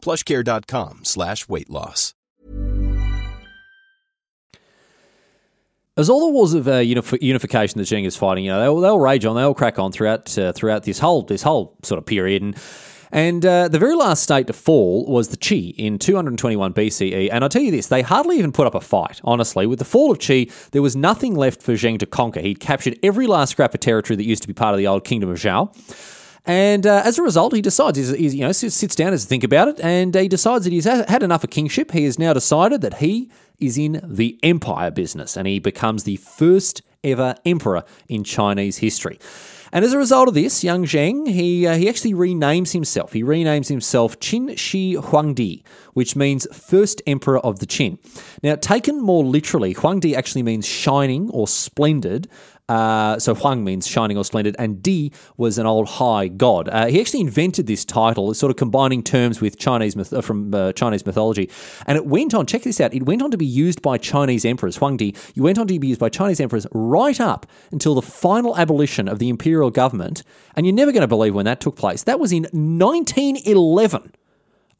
plushcare.com 0.00 1.00
slash 1.04 1.48
weight 1.48 1.70
loss. 1.70 2.14
As 5.96 6.08
all 6.08 6.20
the 6.20 6.32
wars 6.32 6.54
of 6.54 6.66
uh, 6.66 6.78
unif- 6.78 7.20
unification 7.20 7.78
that 7.78 7.84
Zheng 7.84 8.06
is 8.06 8.16
fighting, 8.16 8.44
you 8.44 8.50
know, 8.50 8.60
they'll, 8.60 8.80
they'll 8.80 8.98
rage 8.98 9.24
on, 9.26 9.36
they'll 9.36 9.52
crack 9.52 9.78
on 9.78 9.92
throughout 9.92 10.38
uh, 10.38 10.52
throughout 10.52 10.84
this 10.84 10.98
whole 10.98 11.22
this 11.22 11.42
whole 11.42 11.76
sort 11.82 11.98
of 11.98 12.06
period, 12.06 12.42
and 12.42 12.56
and 13.12 13.44
uh, 13.44 13.68
the 13.68 13.78
very 13.78 13.94
last 13.94 14.22
state 14.22 14.46
to 14.46 14.52
fall 14.52 15.04
was 15.06 15.28
the 15.28 15.36
Qi 15.36 15.74
in 15.76 15.98
221 15.98 16.72
BCE. 16.72 17.28
And 17.32 17.42
I'll 17.42 17.50
tell 17.50 17.62
you 17.62 17.72
this, 17.72 17.88
they 17.88 18.02
hardly 18.02 18.38
even 18.38 18.52
put 18.52 18.66
up 18.66 18.74
a 18.74 18.80
fight, 18.80 19.20
honestly. 19.24 19.66
With 19.66 19.80
the 19.80 19.84
fall 19.84 20.12
of 20.12 20.18
Qi, 20.18 20.50
there 20.70 20.82
was 20.82 20.94
nothing 20.94 21.34
left 21.34 21.60
for 21.60 21.72
Zheng 21.72 21.98
to 21.98 22.06
conquer. 22.06 22.40
He'd 22.40 22.60
captured 22.60 22.98
every 23.02 23.26
last 23.26 23.50
scrap 23.50 23.74
of 23.74 23.80
territory 23.80 24.16
that 24.16 24.24
used 24.24 24.42
to 24.42 24.48
be 24.48 24.54
part 24.54 24.74
of 24.74 24.78
the 24.78 24.86
old 24.86 25.04
kingdom 25.04 25.28
of 25.28 25.38
Zhao. 25.38 25.74
And 26.46 26.86
uh, 26.86 27.02
as 27.04 27.18
a 27.18 27.22
result, 27.22 27.54
he 27.54 27.62
decides, 27.62 27.98
he's, 27.98 28.10
he's, 28.10 28.34
you 28.34 28.42
know, 28.42 28.52
sits 28.52 28.94
down 28.94 29.12
to 29.12 29.18
think 29.18 29.44
about 29.44 29.68
it, 29.68 29.80
and 29.80 30.14
he 30.14 30.28
decides 30.28 30.64
that 30.64 30.72
he's 30.72 30.84
had 30.84 31.22
enough 31.22 31.44
of 31.44 31.50
kingship. 31.50 31.90
He 31.92 32.04
has 32.04 32.18
now 32.18 32.32
decided 32.32 32.80
that 32.80 32.94
he 32.94 33.30
is 33.58 33.76
in 33.76 34.00
the 34.02 34.38
empire 34.42 34.90
business, 34.90 35.36
and 35.36 35.46
he 35.46 35.58
becomes 35.58 36.04
the 36.04 36.16
first 36.16 36.82
ever 37.04 37.34
emperor 37.44 37.84
in 38.08 38.24
Chinese 38.24 38.78
history. 38.78 39.18
And 39.72 39.84
as 39.84 39.92
a 39.92 39.98
result 39.98 40.26
of 40.26 40.34
this, 40.34 40.64
young 40.64 40.84
Zheng, 40.84 41.28
he, 41.28 41.66
uh, 41.66 41.76
he 41.76 41.88
actually 41.88 42.12
renames 42.12 42.72
himself. 42.72 43.12
He 43.12 43.22
renames 43.22 43.68
himself 43.68 44.18
Qin 44.18 44.58
Shi 44.58 44.96
Huangdi, 44.96 45.62
which 45.92 46.16
means 46.16 46.46
first 46.52 47.00
emperor 47.06 47.38
of 47.38 47.60
the 47.60 47.66
Qin. 47.66 47.98
Now, 48.42 48.56
taken 48.56 49.00
more 49.00 49.24
literally, 49.24 49.74
Huangdi 49.74 50.14
actually 50.14 50.42
means 50.42 50.66
shining 50.66 51.30
or 51.30 51.46
splendid, 51.46 52.28
uh, 52.70 53.18
so 53.18 53.34
Huang 53.34 53.64
means 53.64 53.84
shining 53.84 54.16
or 54.16 54.24
splendid, 54.24 54.54
and 54.56 54.80
Di 54.80 55.10
was 55.36 55.58
an 55.58 55.66
old 55.66 55.88
high 55.88 56.28
god. 56.28 56.68
Uh, 56.68 56.86
he 56.86 57.00
actually 57.00 57.20
invented 57.20 57.66
this 57.66 57.84
title, 57.84 58.32
sort 58.32 58.50
of 58.50 58.56
combining 58.56 59.02
terms 59.02 59.40
with 59.40 59.58
Chinese 59.58 59.96
myth- 59.96 60.12
uh, 60.12 60.20
from 60.20 60.54
uh, 60.54 60.72
Chinese 60.72 61.04
mythology, 61.04 61.50
and 61.86 61.98
it 61.98 62.06
went 62.06 62.32
on. 62.32 62.46
Check 62.46 62.62
this 62.62 62.80
out. 62.80 62.94
It 62.94 63.02
went 63.02 63.22
on 63.22 63.32
to 63.32 63.36
be 63.36 63.44
used 63.44 63.82
by 63.82 63.98
Chinese 63.98 64.44
emperors. 64.44 64.76
Huang 64.76 64.96
Di. 64.96 65.12
You 65.34 65.42
went 65.42 65.58
on 65.58 65.66
to 65.66 65.78
be 65.80 65.88
used 65.88 65.98
by 65.98 66.10
Chinese 66.10 66.38
emperors 66.38 66.64
right 66.70 67.20
up 67.20 67.44
until 67.72 67.96
the 67.96 68.02
final 68.02 68.56
abolition 68.56 69.08
of 69.08 69.18
the 69.18 69.28
imperial 69.28 69.70
government, 69.70 70.22
and 70.54 70.64
you're 70.64 70.74
never 70.74 70.92
going 70.92 71.00
to 71.00 71.08
believe 71.08 71.34
when 71.34 71.46
that 71.46 71.60
took 71.60 71.74
place. 71.74 72.04
That 72.04 72.20
was 72.20 72.30
in 72.30 72.44
1911. 72.52 74.12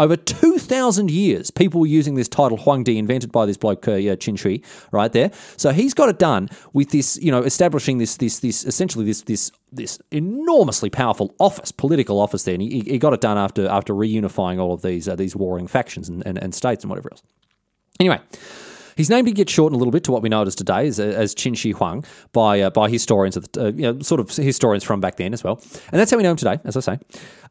Over 0.00 0.16
2,000 0.16 1.10
years, 1.10 1.50
people 1.50 1.78
were 1.78 1.86
using 1.86 2.14
this 2.14 2.26
title 2.26 2.56
Huangdi, 2.56 2.96
invented 2.96 3.30
by 3.30 3.44
this 3.44 3.58
bloke, 3.58 3.86
uh, 3.86 3.92
Qin 3.92 4.38
Shi, 4.38 4.62
right 4.92 5.12
there. 5.12 5.30
So 5.58 5.72
he's 5.72 5.92
got 5.92 6.08
it 6.08 6.18
done 6.18 6.48
with 6.72 6.88
this, 6.88 7.18
you 7.20 7.30
know, 7.30 7.42
establishing 7.42 7.98
this, 7.98 8.16
this, 8.16 8.38
this, 8.38 8.64
essentially 8.64 9.04
this, 9.04 9.20
this, 9.20 9.52
this 9.70 10.00
enormously 10.10 10.88
powerful 10.88 11.34
office, 11.38 11.70
political 11.70 12.18
office 12.18 12.44
there. 12.44 12.54
And 12.54 12.62
he, 12.62 12.80
he 12.80 12.98
got 12.98 13.12
it 13.12 13.20
done 13.20 13.36
after, 13.36 13.68
after 13.68 13.92
reunifying 13.92 14.58
all 14.58 14.72
of 14.72 14.80
these, 14.80 15.06
uh, 15.06 15.16
these 15.16 15.36
warring 15.36 15.66
factions 15.66 16.08
and, 16.08 16.26
and, 16.26 16.38
and 16.42 16.54
states 16.54 16.82
and 16.82 16.88
whatever 16.88 17.10
else. 17.12 17.22
Anyway, 18.00 18.20
his 18.96 19.10
name 19.10 19.24
did 19.24 19.34
get 19.34 19.48
shortened 19.48 19.76
a 19.76 19.78
little 19.78 19.92
bit 19.92 20.04
to 20.04 20.12
what 20.12 20.22
we 20.22 20.28
know 20.28 20.42
it 20.42 20.48
as 20.48 20.54
today 20.54 20.86
as, 20.86 21.00
as 21.00 21.34
Qin 21.34 21.56
Shi 21.56 21.72
Huang 21.72 22.04
by 22.32 22.60
uh, 22.60 22.70
by 22.70 22.88
historians 22.88 23.36
of 23.36 23.50
the, 23.52 23.66
uh, 23.66 23.70
you 23.70 23.82
know, 23.82 24.00
sort 24.00 24.20
of 24.20 24.30
historians 24.30 24.84
from 24.84 25.00
back 25.00 25.16
then 25.16 25.32
as 25.32 25.44
well, 25.44 25.60
and 25.92 26.00
that's 26.00 26.10
how 26.10 26.16
we 26.16 26.22
know 26.22 26.30
him 26.30 26.36
today, 26.36 26.58
as 26.64 26.76
I 26.76 26.80
say. 26.80 26.98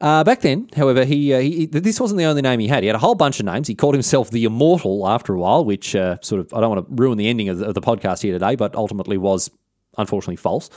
Uh, 0.01 0.23
back 0.23 0.41
then, 0.41 0.69
however, 0.75 1.03
he, 1.03 1.33
uh, 1.33 1.39
he, 1.39 1.65
this 1.65 1.99
wasn't 1.99 2.17
the 2.17 2.23
only 2.23 2.41
name 2.41 2.59
he 2.59 2.67
had. 2.67 2.83
He 2.83 2.87
had 2.87 2.95
a 2.95 2.99
whole 2.99 3.15
bunch 3.15 3.39
of 3.39 3.45
names. 3.45 3.67
He 3.67 3.75
called 3.75 3.95
himself 3.95 4.31
the 4.31 4.45
Immortal 4.45 5.07
after 5.07 5.33
a 5.33 5.39
while, 5.39 5.65
which 5.65 5.95
uh, 5.95 6.17
sort 6.21 6.41
of 6.41 6.53
I 6.53 6.61
don't 6.61 6.69
want 6.69 6.87
to 6.87 6.95
ruin 6.95 7.17
the 7.17 7.27
ending 7.27 7.49
of 7.49 7.59
the, 7.59 7.65
of 7.65 7.73
the 7.73 7.81
podcast 7.81 8.21
here 8.21 8.33
today, 8.33 8.55
but 8.55 8.75
ultimately 8.75 9.17
was 9.17 9.49
unfortunately 9.97 10.37
false 10.37 10.69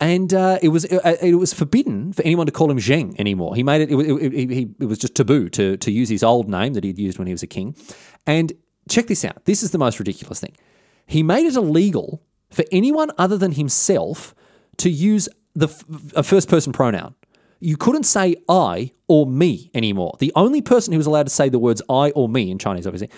and 0.00 0.34
uh, 0.34 0.58
it 0.62 0.68
was 0.68 0.84
it, 0.84 1.00
it, 1.22 1.34
was 1.36 1.52
forbidden 1.52 2.12
for 2.12 2.22
anyone 2.22 2.46
to 2.46 2.52
call 2.52 2.70
him 2.70 2.78
Zheng 2.78 3.18
anymore. 3.18 3.54
He 3.54 3.62
made 3.62 3.82
it 3.82 3.90
it, 3.90 4.34
it, 4.34 4.68
it 4.80 4.86
was 4.86 4.98
just 4.98 5.14
taboo 5.14 5.48
to 5.50 5.76
to 5.76 5.90
use 5.90 6.08
his 6.08 6.22
old 6.22 6.48
name 6.48 6.74
that 6.74 6.84
he'd 6.84 6.98
used 6.98 7.18
when 7.18 7.26
he 7.26 7.32
was 7.32 7.42
a 7.42 7.46
king, 7.46 7.76
and 8.26 8.52
check 8.88 9.06
this 9.06 9.24
out. 9.24 9.44
This 9.44 9.62
is 9.62 9.70
the 9.70 9.78
most 9.78 9.98
ridiculous 9.98 10.40
thing. 10.40 10.56
He 11.06 11.22
made 11.22 11.46
it 11.46 11.56
illegal 11.56 12.22
for 12.50 12.64
anyone 12.72 13.10
other 13.18 13.36
than 13.36 13.52
himself 13.52 14.34
to 14.78 14.90
use 14.90 15.28
the 15.54 15.68
a 16.14 16.22
first 16.22 16.48
person 16.48 16.72
pronoun. 16.72 17.14
You 17.60 17.76
couldn't 17.76 18.04
say 18.04 18.36
I 18.48 18.92
or 19.08 19.26
me 19.26 19.70
anymore. 19.74 20.16
The 20.18 20.32
only 20.36 20.60
person 20.60 20.92
who 20.92 20.98
was 20.98 21.06
allowed 21.06 21.26
to 21.26 21.30
say 21.30 21.48
the 21.48 21.58
words 21.58 21.80
I 21.88 22.10
or 22.10 22.28
me 22.28 22.50
in 22.50 22.58
Chinese, 22.58 22.86
obviously, 22.86 23.10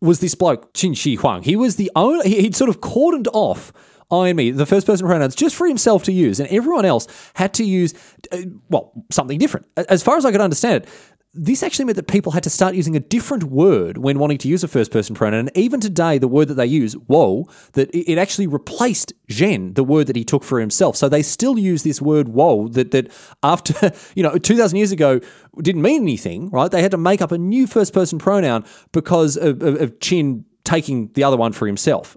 was 0.00 0.20
this 0.20 0.34
bloke 0.34 0.74
Qin 0.74 0.96
Shi 0.96 1.14
Huang. 1.14 1.42
He 1.42 1.56
was 1.56 1.76
the 1.76 1.90
only. 1.94 2.28
He'd 2.28 2.56
sort 2.56 2.68
of 2.68 2.80
cordoned 2.80 3.28
off 3.32 3.72
I 4.12 4.28
and 4.28 4.36
me, 4.36 4.50
the 4.50 4.66
first 4.66 4.86
person 4.86 5.06
pronouns, 5.06 5.34
just 5.34 5.56
for 5.56 5.66
himself 5.66 6.04
to 6.04 6.12
use, 6.12 6.38
and 6.38 6.48
everyone 6.50 6.84
else 6.84 7.06
had 7.32 7.54
to 7.54 7.64
use, 7.64 7.94
uh, 8.30 8.42
well, 8.68 8.92
something 9.10 9.38
different. 9.38 9.66
As 9.88 10.02
far 10.02 10.18
as 10.18 10.26
I 10.26 10.32
could 10.32 10.42
understand 10.42 10.82
it, 10.84 10.88
this 11.34 11.62
actually 11.62 11.86
meant 11.86 11.96
that 11.96 12.08
people 12.08 12.32
had 12.32 12.42
to 12.42 12.50
start 12.50 12.74
using 12.74 12.94
a 12.94 13.00
different 13.00 13.44
word 13.44 13.96
when 13.96 14.18
wanting 14.18 14.36
to 14.38 14.48
use 14.48 14.62
a 14.62 14.68
first 14.68 14.90
person 14.90 15.14
pronoun. 15.14 15.48
And 15.48 15.56
even 15.56 15.80
today, 15.80 16.18
the 16.18 16.28
word 16.28 16.48
that 16.48 16.54
they 16.54 16.66
use, 16.66 16.92
whoa, 16.92 17.48
that 17.72 17.88
it 17.94 18.18
actually 18.18 18.46
replaced 18.46 19.14
Zhen, 19.28 19.74
the 19.74 19.84
word 19.84 20.08
that 20.08 20.16
he 20.16 20.24
took 20.24 20.44
for 20.44 20.60
himself. 20.60 20.94
So 20.94 21.08
they 21.08 21.22
still 21.22 21.58
use 21.58 21.84
this 21.84 22.02
word 22.02 22.28
whoa 22.28 22.68
that, 22.68 22.90
that 22.90 23.10
after, 23.42 23.92
you 24.14 24.22
know, 24.22 24.36
2,000 24.36 24.76
years 24.76 24.92
ago 24.92 25.20
didn't 25.62 25.82
mean 25.82 26.02
anything, 26.02 26.50
right? 26.50 26.70
They 26.70 26.82
had 26.82 26.90
to 26.90 26.98
make 26.98 27.22
up 27.22 27.32
a 27.32 27.38
new 27.38 27.66
first 27.66 27.94
person 27.94 28.18
pronoun 28.18 28.66
because 28.92 29.38
of, 29.38 29.62
of, 29.62 29.80
of 29.80 29.98
Qin 30.00 30.44
taking 30.64 31.10
the 31.14 31.24
other 31.24 31.38
one 31.38 31.52
for 31.52 31.66
himself. 31.66 32.16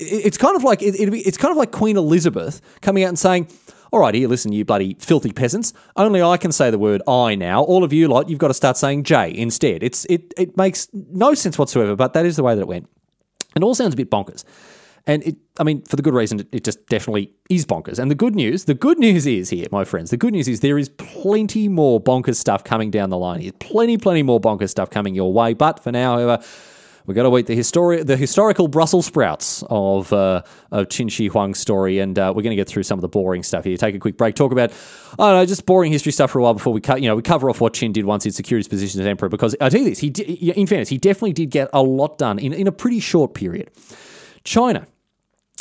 It's 0.00 0.38
kind 0.38 0.56
of 0.56 0.64
like 0.64 0.82
it, 0.82 1.10
be, 1.10 1.20
it's 1.20 1.36
kind 1.36 1.50
of 1.50 1.56
like 1.56 1.72
Queen 1.72 1.96
Elizabeth 1.96 2.60
coming 2.82 3.04
out 3.04 3.08
and 3.08 3.18
saying, 3.18 3.48
all 3.92 4.00
right, 4.00 4.14
here, 4.14 4.28
listen, 4.28 4.52
you 4.52 4.64
bloody 4.64 4.96
filthy 4.98 5.32
peasants. 5.32 5.72
Only 5.96 6.22
I 6.22 6.36
can 6.36 6.52
say 6.52 6.70
the 6.70 6.78
word 6.78 7.02
I 7.08 7.34
now. 7.34 7.62
All 7.62 7.84
of 7.84 7.92
you 7.92 8.08
lot, 8.08 8.28
you've 8.28 8.38
got 8.38 8.48
to 8.48 8.54
start 8.54 8.76
saying 8.76 9.04
J 9.04 9.34
instead. 9.34 9.82
It's 9.82 10.04
it 10.06 10.32
it 10.36 10.56
makes 10.56 10.88
no 10.92 11.34
sense 11.34 11.58
whatsoever, 11.58 11.96
but 11.96 12.12
that 12.12 12.26
is 12.26 12.36
the 12.36 12.42
way 12.42 12.54
that 12.54 12.62
it 12.62 12.68
went. 12.68 12.88
And 13.54 13.62
it 13.62 13.66
all 13.66 13.74
sounds 13.74 13.94
a 13.94 13.96
bit 13.96 14.10
bonkers. 14.10 14.44
And 15.06 15.22
it, 15.22 15.36
I 15.58 15.64
mean, 15.64 15.82
for 15.82 15.96
the 15.96 16.02
good 16.02 16.12
reason, 16.12 16.46
it 16.52 16.64
just 16.64 16.86
definitely 16.86 17.32
is 17.48 17.64
bonkers. 17.64 17.98
And 17.98 18.10
the 18.10 18.14
good 18.14 18.34
news, 18.34 18.66
the 18.66 18.74
good 18.74 18.98
news 18.98 19.26
is 19.26 19.48
here, 19.48 19.66
my 19.72 19.84
friends, 19.84 20.10
the 20.10 20.18
good 20.18 20.34
news 20.34 20.48
is 20.48 20.60
there 20.60 20.76
is 20.76 20.90
plenty 20.90 21.66
more 21.66 21.98
bonkers 21.98 22.36
stuff 22.36 22.62
coming 22.62 22.90
down 22.90 23.08
the 23.08 23.16
line. 23.16 23.40
Here. 23.40 23.52
Plenty, 23.58 23.96
plenty 23.96 24.22
more 24.22 24.38
bonkers 24.38 24.68
stuff 24.68 24.90
coming 24.90 25.14
your 25.14 25.32
way. 25.32 25.54
But 25.54 25.82
for 25.82 25.90
now, 25.90 26.18
however, 26.18 26.44
We've 27.08 27.14
got 27.14 27.22
to 27.22 27.30
wait 27.30 27.46
the 27.46 27.56
histori- 27.56 28.04
the 28.04 28.18
historical 28.18 28.68
Brussels 28.68 29.06
sprouts 29.06 29.64
of 29.70 30.12
uh, 30.12 30.42
of 30.70 30.88
Qin 30.88 31.10
Shi 31.10 31.28
Huang's 31.30 31.58
story, 31.58 32.00
and 32.00 32.18
uh, 32.18 32.34
we're 32.36 32.42
going 32.42 32.50
to 32.50 32.56
get 32.56 32.68
through 32.68 32.82
some 32.82 32.98
of 32.98 33.00
the 33.00 33.08
boring 33.08 33.42
stuff 33.42 33.64
here. 33.64 33.78
Take 33.78 33.94
a 33.94 33.98
quick 33.98 34.18
break, 34.18 34.34
talk 34.34 34.52
about 34.52 34.72
I 35.18 35.30
don't 35.30 35.36
know, 35.36 35.46
just 35.46 35.64
boring 35.64 35.90
history 35.90 36.12
stuff 36.12 36.30
for 36.30 36.38
a 36.38 36.42
while 36.42 36.52
before 36.52 36.74
we 36.74 36.82
cut. 36.82 37.00
You 37.00 37.08
know, 37.08 37.16
we 37.16 37.22
cover 37.22 37.48
off 37.48 37.62
what 37.62 37.72
Qin 37.72 37.94
did 37.94 38.04
once 38.04 38.24
he 38.24 38.30
secured 38.30 38.58
his 38.58 38.68
position 38.68 39.00
as 39.00 39.06
emperor. 39.06 39.30
Because 39.30 39.56
I 39.58 39.70
tell 39.70 39.80
you 39.80 39.88
this, 39.88 40.00
he 40.00 40.10
did, 40.10 40.28
in 40.28 40.66
fairness, 40.66 40.90
he 40.90 40.98
definitely 40.98 41.32
did 41.32 41.48
get 41.48 41.70
a 41.72 41.82
lot 41.82 42.18
done 42.18 42.38
in 42.38 42.52
in 42.52 42.66
a 42.66 42.72
pretty 42.72 43.00
short 43.00 43.32
period. 43.32 43.70
China 44.44 44.86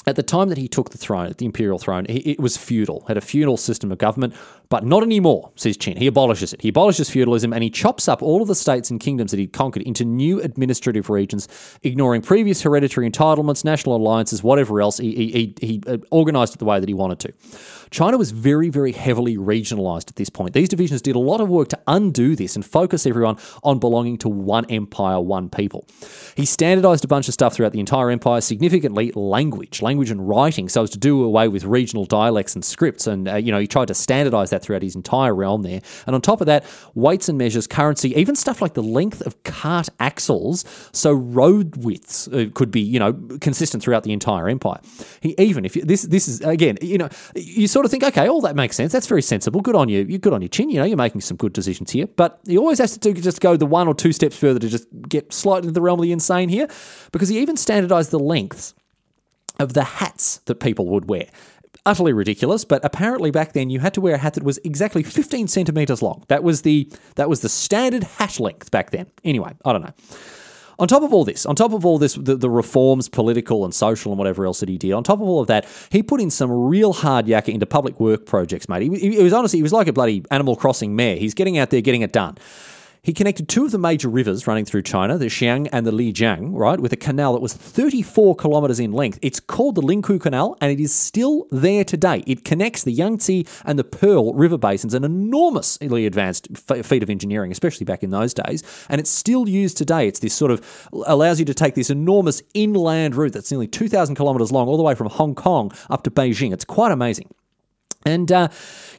at 0.07 0.15
the 0.15 0.23
time 0.23 0.47
that 0.49 0.57
he 0.57 0.67
took 0.67 0.89
the 0.91 0.97
throne, 0.97 1.33
the 1.38 1.45
imperial 1.45 1.77
throne, 1.77 2.05
it 2.07 2.39
was 2.39 2.55
feudal, 2.55 3.03
had 3.07 3.17
a 3.17 3.21
feudal 3.21 3.57
system 3.57 3.91
of 3.91 3.97
government, 3.97 4.33
but 4.69 4.86
not 4.86 5.03
anymore, 5.03 5.51
says 5.56 5.77
Qin. 5.77 5.97
He 5.97 6.08
abolishes 6.08 6.53
it. 6.53 6.62
He 6.62 6.69
abolishes 6.69 7.10
feudalism 7.10 7.53
and 7.53 7.63
he 7.63 7.69
chops 7.69 8.08
up 8.08 8.21
all 8.21 8.41
of 8.41 8.47
the 8.47 8.56
states 8.56 8.89
and 8.89 8.99
kingdoms 8.99 9.32
that 9.32 9.39
he'd 9.39 9.53
conquered 9.53 9.84
into 9.84 10.03
new 10.03 10.41
administrative 10.41 11.10
regions, 11.10 11.47
ignoring 11.84 12.21
previous 12.21 12.62
hereditary 12.62 13.10
entitlements, 13.10 13.63
national 13.63 13.95
alliances, 13.95 14.43
whatever 14.43 14.82
else. 14.82 14.97
He, 14.97 15.13
he, 15.15 15.56
he 15.60 15.82
uh, 15.88 15.97
organized 16.12 16.56
it 16.56 16.60
the 16.60 16.65
way 16.65 16.80
that 16.80 16.89
he 16.89 16.93
wanted 16.93 17.19
to. 17.19 17.34
China 17.89 18.17
was 18.17 18.32
very, 18.32 18.69
very 18.69 18.91
heavily 18.91 19.38
regionalized 19.38 20.10
at 20.10 20.15
this 20.15 20.30
point. 20.30 20.53
These 20.53 20.69
divisions 20.69 21.01
did 21.01 21.15
a 21.15 21.19
lot 21.19 21.39
of 21.39 21.47
work 21.47 21.69
to 21.69 21.80
undo 21.88 22.36
this 22.36 22.56
and 22.56 22.65
focus 22.65 23.06
everyone 23.06 23.38
on 23.63 23.80
belonging 23.80 24.17
to 24.19 24.30
one 24.30 24.65
empire, 24.69 25.21
one 25.21 25.49
people. 25.49 25.88
He 26.36 26.45
standardized 26.45 27.06
a 27.06 27.08
bunch 27.08 27.27
of 27.27 27.34
stuff 27.34 27.53
throughout 27.53 27.71
the 27.71 27.80
entire 27.80 28.10
empire, 28.10 28.41
significantly 28.41 29.12
language, 29.15 29.82
language 29.82 30.12
and 30.12 30.27
writing, 30.27 30.67
so 30.67 30.84
as 30.84 30.89
to 30.91 30.97
do 30.97 31.23
away 31.23 31.47
with 31.47 31.63
regional 31.63 32.06
dialects 32.06 32.56
and 32.56 32.65
scripts. 32.65 33.08
And, 33.08 33.30
uh, 33.30 33.36
you 33.36 33.51
know, 33.51 33.60
he 33.60 33.67
tried 33.67 33.88
to 33.88 33.93
standardize 33.93 34.49
that 34.49 34.57
throughout 34.62 34.82
his 34.82 34.96
entire 34.96 35.34
realm 35.34 35.63
there. 35.63 35.82
And 36.06 36.15
on 36.15 36.22
top 36.22 36.41
of 36.41 36.48
that, 36.48 36.65
weights 36.96 37.30
and 37.30 37.38
measures, 37.38 37.67
currency, 37.67 38.15
even 38.15 38.36
stuff 38.36 38.62
like 38.62 38.74
the 38.74 38.84
length 38.84 39.22
of 39.22 39.41
cart 39.43 39.89
axles, 40.00 40.65
so 40.91 41.12
road 41.12 41.76
widths 41.78 42.28
uh, 42.28 42.46
could 42.54 42.72
be, 42.72 42.82
you 42.82 43.00
know, 43.00 43.13
consistent 43.41 43.84
throughout 43.84 44.04
the 44.04 44.13
entire 44.13 44.48
empire. 44.50 44.80
He 45.22 45.36
even, 45.38 45.65
if 45.65 45.76
you, 45.76 45.84
this, 45.84 46.04
this 46.04 46.28
is, 46.28 46.41
again, 46.41 46.78
you 46.82 46.98
know, 46.98 47.10
you 47.36 47.67
sort 47.67 47.86
of 47.86 47.91
think, 47.91 48.04
okay, 48.04 48.28
all 48.28 48.41
that 48.41 48.56
makes 48.56 48.76
sense. 48.76 48.91
That's 48.91 49.08
very 49.08 49.22
sensible. 49.22 49.62
Good 49.62 49.76
on 49.76 49.89
you. 49.89 50.06
You're 50.08 50.20
good 50.20 50.34
on 50.34 50.41
your 50.41 50.50
chin. 50.50 50.70
You 50.70 50.80
know, 50.80 50.86
you're 50.86 50.98
making 50.98 51.22
some 51.22 51.38
good 51.38 51.54
decisions 51.54 51.91
here. 51.91 52.08
But 52.08 52.39
he 52.48 52.58
always 52.58 52.80
has 52.80 52.93
to 52.93 53.00
do, 53.00 53.13
just 53.13 53.41
go 53.41 53.58
the 53.58 53.65
one 53.65 53.88
or 53.88 53.93
two 53.93 54.12
steps 54.12 54.38
further 54.38 54.60
to 54.60 54.70
just 54.70 54.88
get 55.08 55.34
slightly 55.34 55.67
into 55.67 55.74
the 55.74 55.82
realm 55.82 56.00
of 56.00 56.04
the 56.04 56.12
insane 56.12 56.50
here, 56.50 56.67
because 57.12 57.30
he 57.30 57.39
even 57.39 57.58
standardized 57.58 58.12
the 58.12 58.20
lengths 58.20 58.74
of 59.60 59.74
the 59.74 59.84
hats 59.84 60.38
that 60.46 60.60
people 60.60 60.86
would 60.86 61.10
wear 61.10 61.26
utterly 61.88 62.13
ridiculous, 62.13 62.65
but 62.65 62.84
apparently 62.84 63.32
back 63.32 63.54
then 63.54 63.69
you 63.69 63.80
had 63.80 63.93
to 63.95 64.02
wear 64.02 64.15
a 64.15 64.17
hat 64.17 64.34
that 64.34 64.43
was 64.43 64.60
exactly 64.60 65.02
15 65.02 65.47
centimeters 65.47 66.02
long. 66.02 66.23
That 66.28 66.43
was 66.43 66.62
the 66.62 66.91
that 67.15 67.30
was 67.30 67.39
the 67.39 67.50
standard 67.50 68.04
hat 68.04 68.39
length 68.39 68.69
back 68.69 68.91
then. 68.91 69.08
Anyway, 69.23 69.56
I 69.65 69.71
don't 69.71 69.82
know. 69.82 69.93
On 70.80 70.88
top 70.88 71.02
of 71.02 71.12
all 71.12 71.26
this, 71.26 71.47
on 71.47 71.56
top 71.56 71.73
of 71.73 71.88
all 71.88 71.97
this, 71.97 72.13
the, 72.13 72.36
the, 72.36 72.52
reforms, 72.52 73.10
political 73.10 73.65
and 73.65 73.73
social 73.73 74.12
and 74.12 74.19
whatever 74.19 74.45
else 74.45 74.60
that 74.60 74.69
he 74.69 74.78
did, 74.78 74.91
on 74.91 75.04
top 75.04 75.19
of 75.19 75.28
all 75.28 75.41
of 75.41 75.47
that, 75.47 75.65
he 75.89 76.04
put 76.04 76.21
in 76.21 76.30
some 76.30 76.52
real 76.52 76.93
hard 76.93 77.26
yakka 77.26 77.52
into 77.52 77.65
public 77.65 78.00
work 78.00 78.28
projects, 78.28 78.69
mate. 78.69 78.84
He, 78.84 79.15
he 79.15 79.23
was 79.23 79.34
honestly, 79.34 79.58
he 79.58 79.63
was 79.63 79.73
like 79.73 79.88
a 79.88 79.93
bloody 79.93 80.23
Animal 80.30 80.56
Crossing 80.56 80.95
mayor. 80.95 81.15
He's 81.15 81.34
getting 81.34 81.58
out 81.58 81.71
there, 81.71 81.82
getting 81.82 82.02
it 82.04 82.12
done. 82.13 82.38
He 83.08 83.13
connected 83.13 83.48
two 83.48 83.63
of 83.63 83.72
the 83.72 83.78
major 83.78 84.10
rivers 84.10 84.48
running 84.48 84.65
through 84.65 84.82
China, 84.82 85.17
the 85.17 85.28
Xiang 85.28 85.70
and 85.72 85.88
the 85.88 85.93
Lijiang, 85.93 86.50
right, 86.52 86.78
with 86.78 86.91
a 86.91 86.98
canal 86.98 87.32
that 87.32 87.41
was 87.41 87.54
34 87.54 88.36
kilometers 88.36 88.82
in 88.82 88.91
length. 88.91 89.17
It's 89.22 89.39
called 89.39 89.76
the 89.76 89.82
Lingqu 89.82 90.20
Canal, 90.20 90.58
and 90.60 90.74
it 90.74 90.82
is 90.82 90.93
still 90.93 91.48
there 91.50 91.86
today. 91.86 92.22
It 92.28 92.43
connects 92.43 92.84
the 92.84 92.91
Yangtze 92.91 93.48
and 93.63 93.80
the 93.80 93.86
Pearl 93.86 94.34
river 94.34 94.58
basins, 94.58 94.93
an 94.93 95.06
enormously 95.06 96.06
advanced 96.06 96.50
feat 96.58 97.02
of 97.02 97.10
engineering, 97.10 97.50
especially 97.50 97.86
back 97.86 98.04
in 98.04 98.10
those 98.10 98.34
days, 98.34 98.62
and 98.89 99.00
it's 99.00 99.10
still 99.10 99.48
used 99.48 99.78
today. 99.78 100.06
It's 100.06 100.20
this 100.20 100.34
sort 100.34 100.52
of 100.52 100.62
allows 101.06 101.39
you 101.39 101.46
to 101.46 101.54
take 101.54 101.76
this 101.76 101.89
enormous 101.89 102.41
inland 102.56 103.15
route 103.15 103.32
that's 103.32 103.52
nearly 103.52 103.67
2,000 103.67 104.15
kilometers 104.15 104.52
long, 104.52 104.67
all 104.67 104.76
the 104.76 104.84
way 104.84 104.96
from 104.96 105.08
Hong 105.08 105.34
Kong 105.34 105.72
up 105.89 106.04
to 106.04 106.12
Beijing. 106.12 106.52
It's 106.52 106.65
quite 106.65 106.91
amazing. 106.91 107.30
And, 108.08 108.32
uh, 108.32 108.48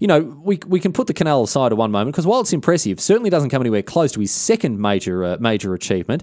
you 0.00 0.06
know, 0.06 0.20
we, 0.20 0.58
we 0.66 0.80
can 0.80 0.92
put 0.92 1.06
the 1.06 1.14
canal 1.14 1.42
aside 1.42 1.72
at 1.72 1.78
one 1.78 1.90
moment 1.90 2.14
because 2.14 2.26
while 2.26 2.40
it's 2.40 2.52
impressive, 2.52 3.00
certainly 3.00 3.30
doesn't 3.30 3.50
come 3.50 3.62
anywhere 3.62 3.82
close 3.82 4.12
to 4.12 4.20
his 4.20 4.30
second 4.30 4.78
major 4.80 5.24
uh, 5.24 5.36
major 5.40 5.74
achievement. 5.74 6.22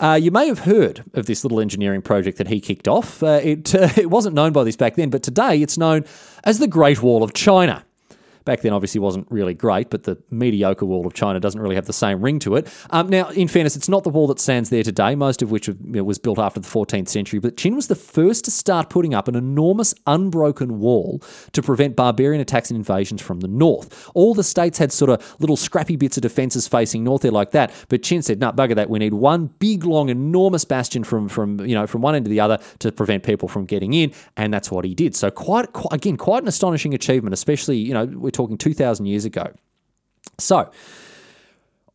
Uh, 0.00 0.18
you 0.20 0.30
may 0.30 0.48
have 0.48 0.60
heard 0.60 1.04
of 1.14 1.26
this 1.26 1.44
little 1.44 1.60
engineering 1.60 2.02
project 2.02 2.38
that 2.38 2.48
he 2.48 2.60
kicked 2.60 2.88
off. 2.88 3.22
Uh, 3.22 3.40
it, 3.42 3.74
it 3.98 4.10
wasn't 4.10 4.34
known 4.34 4.52
by 4.52 4.64
this 4.64 4.76
back 4.76 4.96
then, 4.96 5.10
but 5.10 5.22
today 5.22 5.62
it's 5.62 5.78
known 5.78 6.04
as 6.42 6.58
the 6.58 6.66
Great 6.66 7.02
Wall 7.02 7.22
of 7.22 7.32
China. 7.32 7.84
Back 8.44 8.60
then, 8.60 8.72
obviously, 8.72 9.00
wasn't 9.00 9.26
really 9.30 9.54
great, 9.54 9.90
but 9.90 10.04
the 10.04 10.18
mediocre 10.30 10.84
wall 10.84 11.06
of 11.06 11.14
China 11.14 11.40
doesn't 11.40 11.60
really 11.60 11.76
have 11.76 11.86
the 11.86 11.92
same 11.92 12.20
ring 12.20 12.38
to 12.40 12.56
it. 12.56 12.68
Um, 12.90 13.08
now, 13.08 13.28
in 13.30 13.48
fairness, 13.48 13.76
it's 13.76 13.88
not 13.88 14.04
the 14.04 14.10
wall 14.10 14.26
that 14.26 14.38
stands 14.38 14.70
there 14.70 14.82
today, 14.82 15.14
most 15.14 15.40
of 15.42 15.50
which 15.50 15.68
was 15.68 16.18
built 16.18 16.38
after 16.38 16.60
the 16.60 16.68
14th 16.68 17.08
century, 17.08 17.38
but 17.38 17.56
Qin 17.56 17.74
was 17.74 17.88
the 17.88 17.94
first 17.94 18.44
to 18.44 18.50
start 18.50 18.90
putting 18.90 19.14
up 19.14 19.28
an 19.28 19.34
enormous 19.34 19.94
unbroken 20.06 20.78
wall 20.78 21.22
to 21.52 21.62
prevent 21.62 21.96
barbarian 21.96 22.40
attacks 22.40 22.70
and 22.70 22.76
invasions 22.76 23.22
from 23.22 23.40
the 23.40 23.48
north. 23.48 24.10
All 24.14 24.34
the 24.34 24.44
states 24.44 24.78
had 24.78 24.92
sort 24.92 25.10
of 25.10 25.36
little 25.40 25.56
scrappy 25.56 25.96
bits 25.96 26.16
of 26.18 26.22
defences 26.22 26.68
facing 26.68 27.04
north 27.04 27.22
there 27.22 27.30
like 27.30 27.52
that, 27.52 27.72
but 27.88 28.02
Qin 28.02 28.22
said, 28.22 28.40
no, 28.40 28.52
bugger 28.52 28.74
that, 28.74 28.90
we 28.90 28.98
need 28.98 29.14
one 29.14 29.46
big, 29.58 29.84
long, 29.84 30.08
enormous 30.10 30.64
bastion 30.64 31.04
from, 31.04 31.28
from, 31.28 31.60
you 31.60 31.74
know, 31.74 31.86
from 31.86 32.02
one 32.02 32.14
end 32.14 32.26
to 32.26 32.28
the 32.28 32.40
other 32.40 32.58
to 32.80 32.92
prevent 32.92 33.22
people 33.22 33.48
from 33.48 33.64
getting 33.64 33.94
in, 33.94 34.12
and 34.36 34.52
that's 34.52 34.70
what 34.70 34.84
he 34.84 34.94
did. 34.94 35.16
So 35.16 35.30
quite, 35.30 35.72
quite 35.72 35.92
again, 35.92 36.16
quite 36.16 36.42
an 36.42 36.48
astonishing 36.48 36.92
achievement, 36.92 37.32
especially, 37.32 37.78
you 37.78 37.94
know, 37.94 38.06
talking 38.34 38.58
2,000 38.58 39.06
years 39.06 39.24
ago. 39.24 39.52
So, 40.38 40.70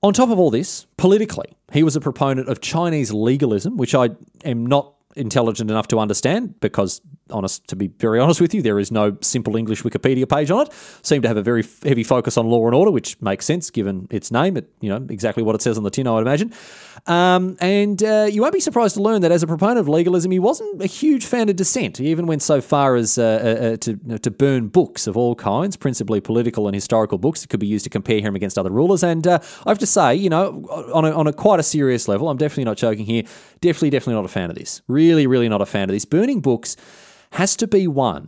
on 0.01 0.13
top 0.13 0.29
of 0.29 0.39
all 0.39 0.49
this, 0.49 0.87
politically, 0.97 1.57
he 1.71 1.83
was 1.83 1.95
a 1.95 2.01
proponent 2.01 2.47
of 2.47 2.61
Chinese 2.61 3.11
legalism, 3.11 3.77
which 3.77 3.93
I 3.93 4.09
am 4.45 4.65
not 4.65 4.93
intelligent 5.15 5.71
enough 5.71 5.87
to 5.87 5.99
understand 5.99 6.59
because 6.59 7.01
honest 7.31 7.67
to 7.67 7.75
be 7.75 7.87
very 7.87 8.19
honest 8.19 8.41
with 8.41 8.53
you 8.53 8.61
there 8.61 8.79
is 8.79 8.91
no 8.91 9.15
simple 9.21 9.55
english 9.55 9.83
wikipedia 9.83 10.27
page 10.27 10.51
on 10.51 10.61
it. 10.61 10.73
Seem 11.01 11.21
to 11.21 11.27
have 11.27 11.37
a 11.37 11.41
very 11.41 11.63
heavy 11.83 12.03
focus 12.03 12.37
on 12.37 12.47
law 12.47 12.65
and 12.65 12.75
order 12.75 12.91
which 12.91 13.19
makes 13.21 13.45
sense 13.45 13.69
given 13.69 14.07
its 14.11 14.31
name. 14.31 14.55
It 14.55 14.71
you 14.81 14.89
know 14.89 15.05
exactly 15.09 15.41
what 15.41 15.55
it 15.55 15.61
says 15.61 15.77
on 15.77 15.83
the 15.83 15.89
tin 15.89 16.07
i 16.07 16.11
would 16.11 16.21
imagine. 16.21 16.53
Um, 17.07 17.57
and 17.61 18.03
uh, 18.03 18.27
you 18.29 18.41
won't 18.41 18.53
be 18.53 18.59
surprised 18.59 18.95
to 18.95 19.01
learn 19.01 19.21
that 19.21 19.31
as 19.31 19.41
a 19.41 19.47
proponent 19.47 19.79
of 19.79 19.87
legalism 19.87 20.31
he 20.31 20.39
wasn't 20.39 20.81
a 20.81 20.85
huge 20.85 21.25
fan 21.25 21.49
of 21.49 21.55
dissent. 21.55 21.97
He 21.97 22.09
even 22.09 22.27
went 22.27 22.41
so 22.43 22.61
far 22.61 22.95
as 22.95 23.17
uh, 23.17 23.23
uh, 23.23 23.65
uh 23.65 23.77
to, 23.77 24.19
to 24.19 24.31
burn 24.31 24.67
books 24.67 25.07
of 25.07 25.17
all 25.17 25.33
kinds 25.33 25.75
principally 25.75 26.21
political 26.21 26.67
and 26.67 26.75
historical 26.75 27.17
books 27.17 27.41
that 27.41 27.49
could 27.49 27.59
be 27.59 27.67
used 27.67 27.83
to 27.85 27.89
compare 27.89 28.21
him 28.21 28.35
against 28.35 28.59
other 28.59 28.69
rulers. 28.71 29.03
And 29.03 29.25
uh, 29.25 29.39
i 29.65 29.69
have 29.69 29.79
to 29.79 29.87
say 29.87 30.13
you 30.13 30.29
know 30.29 30.67
on 30.93 31.05
a, 31.05 31.11
on 31.11 31.25
a 31.25 31.33
quite 31.33 31.59
a 31.59 31.63
serious 31.63 32.07
level 32.07 32.29
i'm 32.29 32.37
definitely 32.37 32.65
not 32.65 32.77
joking 32.77 33.05
here 33.05 33.23
definitely 33.61 33.89
definitely 33.89 34.15
not 34.15 34.25
a 34.25 34.29
fan 34.29 34.49
of 34.49 34.55
this. 34.55 34.81
really 34.87 34.98
really 34.99 35.25
really 35.27 35.49
not 35.49 35.61
a 35.61 35.65
fan 35.65 35.89
of 35.89 35.93
this 35.93 36.05
burning 36.05 36.41
books 36.41 36.75
has 37.31 37.55
to 37.55 37.67
be 37.67 37.87
one 37.87 38.23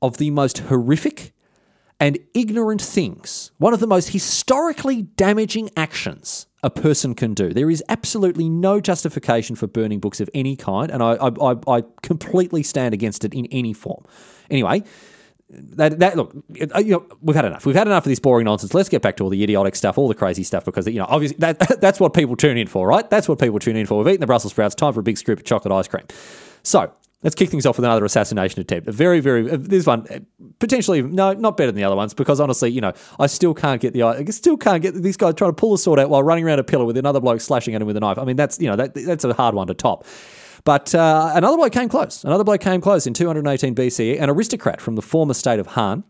of 0.00 0.16
the 0.16 0.30
most 0.30 0.58
horrific 0.58 1.32
and 2.00 2.18
ignorant 2.34 2.80
things, 2.80 3.50
one 3.58 3.74
of 3.74 3.80
the 3.80 3.86
most 3.86 4.10
historically 4.10 5.02
damaging 5.02 5.68
actions 5.76 6.46
a 6.62 6.70
person 6.70 7.14
can 7.14 7.34
do. 7.34 7.52
There 7.52 7.70
is 7.70 7.82
absolutely 7.88 8.48
no 8.48 8.80
justification 8.80 9.56
for 9.56 9.66
burning 9.66 10.00
books 10.00 10.20
of 10.20 10.30
any 10.34 10.56
kind, 10.56 10.90
and 10.90 11.02
I, 11.02 11.16
I, 11.16 11.56
I 11.68 11.82
completely 12.02 12.62
stand 12.62 12.94
against 12.94 13.24
it 13.24 13.34
in 13.34 13.46
any 13.46 13.72
form. 13.72 14.04
Anyway, 14.50 14.84
that, 15.50 15.98
that 15.98 16.16
look, 16.16 16.34
uh, 16.74 16.78
you 16.78 16.92
know, 16.92 17.06
we've 17.22 17.36
had 17.36 17.44
enough. 17.44 17.64
We've 17.64 17.74
had 17.74 17.86
enough 17.86 18.04
of 18.04 18.10
this 18.10 18.18
boring 18.18 18.44
nonsense. 18.44 18.74
Let's 18.74 18.88
get 18.88 19.02
back 19.02 19.16
to 19.16 19.24
all 19.24 19.30
the 19.30 19.42
idiotic 19.42 19.76
stuff, 19.76 19.96
all 19.96 20.08
the 20.08 20.14
crazy 20.14 20.42
stuff, 20.42 20.64
because 20.64 20.86
you 20.86 20.98
know, 20.98 21.06
obviously, 21.08 21.38
that, 21.38 21.58
that's 21.80 21.98
what 21.98 22.14
people 22.14 22.36
tune 22.36 22.58
in 22.58 22.66
for, 22.66 22.86
right? 22.86 23.08
That's 23.08 23.28
what 23.28 23.38
people 23.38 23.58
tune 23.58 23.76
in 23.76 23.86
for. 23.86 23.98
We've 23.98 24.08
eaten 24.08 24.20
the 24.20 24.26
Brussels 24.26 24.52
sprouts. 24.52 24.74
Time 24.74 24.92
for 24.92 25.00
a 25.00 25.02
big 25.02 25.18
scoop 25.18 25.38
of 25.38 25.44
chocolate 25.44 25.72
ice 25.72 25.88
cream. 25.88 26.04
So 26.62 26.92
Let's 27.22 27.34
kick 27.34 27.50
things 27.50 27.66
off 27.66 27.76
with 27.76 27.84
another 27.84 28.04
assassination 28.04 28.60
attempt. 28.60 28.86
A 28.86 28.92
very, 28.92 29.18
very 29.18 29.50
uh, 29.50 29.56
this 29.58 29.86
one 29.86 30.06
uh, 30.08 30.20
potentially 30.60 31.02
no, 31.02 31.32
not 31.32 31.56
better 31.56 31.72
than 31.72 31.74
the 31.74 31.82
other 31.82 31.96
ones 31.96 32.14
because 32.14 32.38
honestly, 32.38 32.70
you 32.70 32.80
know, 32.80 32.92
I 33.18 33.26
still 33.26 33.54
can't 33.54 33.80
get 33.80 33.92
the 33.92 34.04
I 34.04 34.24
still 34.26 34.56
can't 34.56 34.80
get 34.80 34.94
these 34.94 35.16
guys 35.16 35.34
trying 35.34 35.50
to 35.50 35.54
pull 35.54 35.72
the 35.72 35.78
sword 35.78 35.98
out 35.98 36.10
while 36.10 36.22
running 36.22 36.44
around 36.44 36.60
a 36.60 36.64
pillar 36.64 36.84
with 36.84 36.96
another 36.96 37.18
bloke 37.18 37.40
slashing 37.40 37.74
at 37.74 37.80
him 37.80 37.88
with 37.88 37.96
a 37.96 38.00
knife. 38.00 38.18
I 38.18 38.24
mean, 38.24 38.36
that's 38.36 38.60
you 38.60 38.68
know 38.68 38.76
that, 38.76 38.94
that's 38.94 39.24
a 39.24 39.34
hard 39.34 39.56
one 39.56 39.66
to 39.66 39.74
top. 39.74 40.06
But 40.68 40.94
uh, 40.94 41.32
another 41.34 41.56
bloke 41.56 41.72
came 41.72 41.88
close. 41.88 42.24
Another 42.24 42.44
bloke 42.44 42.60
came 42.60 42.82
close 42.82 43.06
in 43.06 43.14
218 43.14 43.74
BCE. 43.74 44.20
An 44.20 44.28
aristocrat 44.28 44.82
from 44.82 44.96
the 44.96 45.00
former 45.00 45.32
state 45.32 45.58
of 45.58 45.68
Han. 45.68 46.04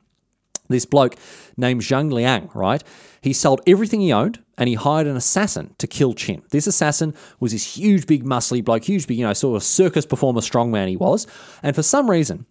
This 0.66 0.84
bloke 0.84 1.14
named 1.56 1.82
Zhang 1.82 2.12
Liang, 2.12 2.50
right? 2.54 2.82
He 3.20 3.32
sold 3.32 3.60
everything 3.68 4.00
he 4.00 4.12
owned 4.12 4.42
and 4.56 4.68
he 4.68 4.74
hired 4.74 5.06
an 5.06 5.16
assassin 5.16 5.76
to 5.78 5.86
kill 5.86 6.12
Qin. 6.12 6.42
This 6.48 6.66
assassin 6.66 7.14
was 7.38 7.52
this 7.52 7.76
huge, 7.76 8.08
big, 8.08 8.24
muscly 8.24 8.64
bloke, 8.64 8.82
huge, 8.82 9.06
big, 9.06 9.18
you 9.18 9.24
know, 9.24 9.32
sort 9.32 9.54
of 9.54 9.62
circus 9.62 10.04
performer 10.04 10.40
strongman 10.40 10.88
he 10.88 10.96
was. 10.96 11.28
And 11.62 11.76
for 11.76 11.84
some 11.84 12.10
reason, 12.10 12.44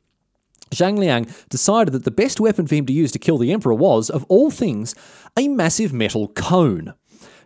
Zhang 0.71 0.97
Liang 0.97 1.27
decided 1.49 1.93
that 1.93 2.05
the 2.05 2.11
best 2.11 2.39
weapon 2.39 2.67
for 2.67 2.75
him 2.75 2.85
to 2.85 2.93
use 2.93 3.11
to 3.11 3.19
kill 3.19 3.37
the 3.37 3.51
emperor 3.51 3.73
was, 3.73 4.09
of 4.09 4.23
all 4.29 4.49
things, 4.49 4.95
a 5.37 5.49
massive 5.49 5.91
metal 5.91 6.29
cone. 6.29 6.93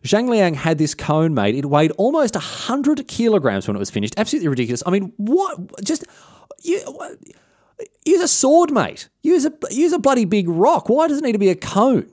Zhang 0.04 0.30
Liang 0.30 0.56
had 0.56 0.78
this 0.78 0.96
cone 0.96 1.34
made. 1.34 1.56
It 1.56 1.66
weighed 1.66 1.92
almost 1.92 2.36
100 2.36 3.08
kilograms 3.08 3.68
when 3.68 3.76
it 3.76 3.80
was 3.80 3.90
finished. 3.90 4.16
Absolutely 4.18 4.48
ridiculous. 4.48 4.82
I 4.86 4.92
mean, 4.92 5.14
what? 5.18 5.60
Just. 5.84 6.06
You, 6.64 6.80
use 8.06 8.22
a 8.22 8.28
sword, 8.28 8.72
mate. 8.72 9.10
Use 9.24 9.46
a 9.46 9.54
use 9.70 9.94
a 9.94 10.00
bloody 10.00 10.26
big 10.26 10.48
rock. 10.48 10.90
Why 10.90 11.08
does 11.08 11.18
it 11.18 11.24
need 11.24 11.32
to 11.34 11.40
be 11.40 11.50
a 11.50 11.56
cone? 11.56 12.10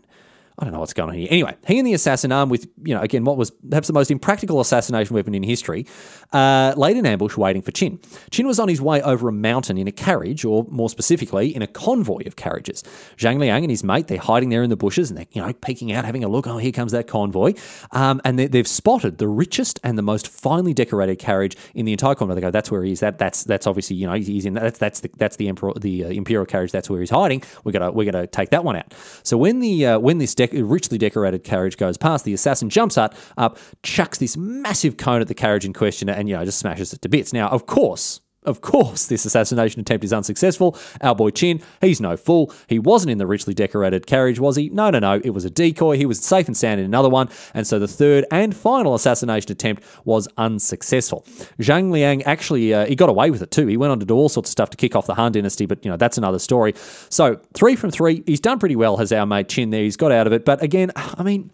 I 0.58 0.64
don't 0.64 0.72
know 0.72 0.80
what's 0.80 0.92
going 0.92 1.10
on 1.10 1.14
here. 1.14 1.28
Anyway, 1.30 1.54
he 1.68 1.78
and 1.78 1.86
the 1.86 1.94
assassin, 1.94 2.32
armed 2.32 2.50
with, 2.50 2.68
you 2.82 2.92
know, 2.92 3.00
again, 3.00 3.24
what 3.24 3.36
was 3.36 3.52
perhaps 3.52 3.86
the 3.86 3.92
most 3.92 4.10
impractical 4.10 4.60
assassination 4.60 5.14
weapon 5.14 5.32
in 5.32 5.44
history, 5.44 5.86
uh, 6.32 6.74
laid 6.76 6.96
in 6.96 7.06
ambush 7.06 7.36
waiting 7.36 7.62
for 7.62 7.70
Qin. 7.70 8.00
Qin 8.32 8.44
was 8.44 8.58
on 8.58 8.68
his 8.68 8.80
way 8.80 9.00
over 9.02 9.28
a 9.28 9.32
mountain 9.32 9.78
in 9.78 9.86
a 9.86 9.92
carriage, 9.92 10.44
or 10.44 10.66
more 10.68 10.90
specifically, 10.90 11.54
in 11.54 11.62
a 11.62 11.68
convoy 11.68 12.22
of 12.26 12.34
carriages. 12.34 12.82
Zhang 13.16 13.38
Liang 13.38 13.62
and 13.62 13.70
his 13.70 13.84
mate, 13.84 14.08
they're 14.08 14.18
hiding 14.18 14.48
there 14.48 14.64
in 14.64 14.70
the 14.70 14.76
bushes 14.76 15.10
and 15.10 15.18
they're, 15.18 15.26
you 15.30 15.40
know, 15.40 15.52
peeking 15.52 15.92
out, 15.92 16.04
having 16.04 16.24
a 16.24 16.28
look. 16.28 16.48
Oh, 16.48 16.58
here 16.58 16.72
comes 16.72 16.90
that 16.90 17.06
convoy. 17.06 17.54
Um, 17.92 18.20
and 18.24 18.36
they, 18.36 18.58
have 18.58 18.66
spotted 18.66 19.18
the 19.18 19.28
richest 19.28 19.78
and 19.84 19.96
the 19.96 20.02
most 20.02 20.26
finely 20.26 20.74
decorated 20.74 21.20
carriage 21.20 21.56
in 21.74 21.84
the 21.84 21.92
entire 21.92 22.16
convoy. 22.16 22.34
They 22.34 22.40
go, 22.40 22.50
that's 22.50 22.70
where 22.70 22.82
he 22.82 22.90
is. 22.90 23.00
That, 23.00 23.18
that's, 23.18 23.44
that's 23.44 23.68
obviously, 23.68 23.94
you 23.94 24.08
know, 24.08 24.14
he's 24.14 24.44
in, 24.44 24.54
that's, 24.54 24.78
that's 24.78 25.00
the, 25.00 25.10
that's 25.18 25.36
the 25.36 25.46
emperor, 25.46 25.72
the 25.74 26.06
uh, 26.06 26.08
imperial 26.08 26.46
carriage. 26.46 26.72
That's 26.72 26.90
where 26.90 26.98
he's 26.98 27.10
hiding. 27.10 27.44
We're 27.62 27.72
going 27.72 27.82
to, 27.82 27.92
we're 27.92 28.10
going 28.10 28.20
to 28.20 28.26
take 28.26 28.50
that 28.50 28.64
one 28.64 28.74
out. 28.74 28.92
So 29.22 29.38
when 29.38 29.60
the, 29.60 29.86
uh, 29.86 29.98
when 30.00 30.18
this 30.18 30.34
deck 30.34 30.47
richly 30.52 30.98
decorated 30.98 31.44
carriage 31.44 31.76
goes 31.76 31.96
past. 31.96 32.24
The 32.24 32.34
assassin 32.34 32.70
jumps 32.70 32.98
up, 32.98 33.14
up, 33.36 33.58
chucks 33.82 34.18
this 34.18 34.36
massive 34.36 34.96
cone 34.96 35.20
at 35.20 35.28
the 35.28 35.34
carriage 35.34 35.64
in 35.64 35.72
question, 35.72 36.08
and 36.08 36.28
you 36.28 36.36
know 36.36 36.44
just 36.44 36.58
smashes 36.58 36.92
it 36.92 37.02
to 37.02 37.08
bits. 37.08 37.32
Now, 37.32 37.48
of 37.48 37.66
course, 37.66 38.20
of 38.48 38.60
course, 38.62 39.06
this 39.06 39.24
assassination 39.24 39.80
attempt 39.80 40.04
is 40.04 40.12
unsuccessful. 40.12 40.76
Our 41.02 41.14
boy 41.14 41.30
Qin, 41.30 41.62
he's 41.80 42.00
no 42.00 42.16
fool. 42.16 42.52
He 42.66 42.78
wasn't 42.78 43.12
in 43.12 43.18
the 43.18 43.26
richly 43.26 43.54
decorated 43.54 44.06
carriage, 44.06 44.40
was 44.40 44.56
he? 44.56 44.70
No, 44.70 44.90
no, 44.90 44.98
no. 44.98 45.20
It 45.22 45.30
was 45.30 45.44
a 45.44 45.50
decoy. 45.50 45.96
He 45.96 46.06
was 46.06 46.18
safe 46.20 46.46
and 46.46 46.56
sound 46.56 46.80
in 46.80 46.86
another 46.86 47.08
one. 47.08 47.28
And 47.54 47.66
so 47.66 47.78
the 47.78 47.86
third 47.86 48.24
and 48.30 48.56
final 48.56 48.94
assassination 48.94 49.52
attempt 49.52 49.84
was 50.04 50.26
unsuccessful. 50.38 51.24
Zhang 51.60 51.90
Liang 51.90 52.22
actually, 52.24 52.74
uh, 52.74 52.86
he 52.86 52.96
got 52.96 53.08
away 53.08 53.30
with 53.30 53.42
it 53.42 53.50
too. 53.50 53.66
He 53.66 53.76
went 53.76 53.92
on 53.92 54.00
to 54.00 54.06
do 54.06 54.14
all 54.14 54.28
sorts 54.28 54.48
of 54.48 54.52
stuff 54.52 54.70
to 54.70 54.76
kick 54.76 54.96
off 54.96 55.06
the 55.06 55.14
Han 55.14 55.32
dynasty, 55.32 55.66
but, 55.66 55.84
you 55.84 55.90
know, 55.90 55.96
that's 55.96 56.18
another 56.18 56.38
story. 56.38 56.72
So 57.10 57.40
three 57.54 57.76
from 57.76 57.90
three. 57.90 58.22
He's 58.26 58.40
done 58.40 58.58
pretty 58.58 58.76
well, 58.76 58.96
has 58.96 59.12
our 59.12 59.26
mate 59.26 59.48
Qin 59.48 59.70
there. 59.70 59.82
He's 59.82 59.96
got 59.96 60.10
out 60.10 60.26
of 60.26 60.32
it. 60.32 60.44
But 60.44 60.62
again, 60.62 60.90
I 60.96 61.22
mean, 61.22 61.50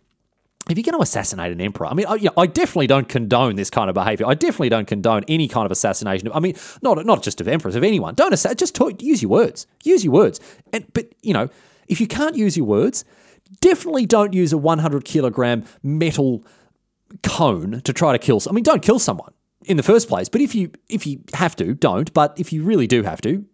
if 0.71 0.79
you're 0.79 0.85
going 0.85 0.97
to 0.97 1.03
assassinate 1.03 1.53
an 1.53 1.61
emperor, 1.61 1.87
I 1.87 1.95
mean, 1.95 2.07
I, 2.07 2.27
I, 2.39 2.47
definitely 2.47 2.87
don't 2.87 3.09
condone 3.09 3.57
this 3.57 3.69
kind 3.69 3.91
of 3.91 3.95
behavior. 3.95 4.27
I 4.27 4.35
definitely 4.35 4.71
don't 4.71 4.87
condone 4.87 5.25
any 5.29 5.47
kind 5.47 5.67
of 5.67 5.73
assassination. 5.73 6.31
I 6.33 6.41
mean, 6.41 6.57
not 6.81 7.05
not 7.05 7.23
just 7.23 7.41
of 7.41 7.49
emperors, 7.49 7.77
of 7.77 7.85
anyone. 7.85 8.15
Don't 8.15 8.33
assa- 8.33 8.55
just 8.55 8.75
talk, 8.75 9.03
use 9.03 9.21
your 9.21 9.31
words. 9.31 9.67
Use 9.83 10.05
your 10.05 10.15
words. 10.15 10.41
And 10.73 10.87
but 10.95 11.13
you 11.23 11.35
know, 11.35 11.51
if 11.87 12.01
you 12.01 12.07
can't 12.07 12.35
use 12.35 12.57
your 12.57 12.67
words, 12.67 13.05
definitely 13.61 14.07
don't 14.07 14.33
use 14.33 14.53
a 14.53 14.59
100 14.59 15.05
kilogram 15.05 15.65
metal 15.83 16.45
cone 17.23 17.83
to 17.83 17.93
try 17.93 18.13
to 18.13 18.19
kill. 18.19 18.41
I 18.49 18.53
mean, 18.53 18.65
don't 18.65 18.83
kill 18.83 18.99
someone 18.99 19.33
in 19.67 19.77
the 19.77 19.83
first 19.83 20.09
place. 20.09 20.29
But 20.29 20.41
if 20.41 20.55
you 20.55 20.71
if 20.89 21.07
you 21.07 21.21
have 21.35 21.55
to, 21.57 21.75
don't. 21.75 22.13
But 22.15 22.39
if 22.39 22.53
you 22.53 22.63
really 22.63 22.87
do 22.87 23.03
have 23.03 23.21
to, 23.23 23.45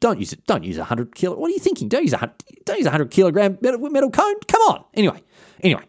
don't 0.00 0.18
use 0.18 0.32
it. 0.32 0.46
Don't 0.46 0.64
use 0.64 0.76
a 0.76 0.80
100 0.80 1.14
kilo. 1.14 1.36
What 1.36 1.48
are 1.48 1.54
you 1.54 1.58
thinking? 1.58 1.88
Don't 1.88 2.04
use 2.04 2.14
a 2.14 2.32
don't 2.64 2.78
use 2.78 2.86
a 2.86 2.90
100 2.90 3.10
kilogram 3.10 3.58
metal, 3.60 3.80
metal 3.90 4.10
cone. 4.10 4.36
Come 4.46 4.62
on. 4.62 4.84
Anyway, 4.94 5.22
anyway. 5.62 5.82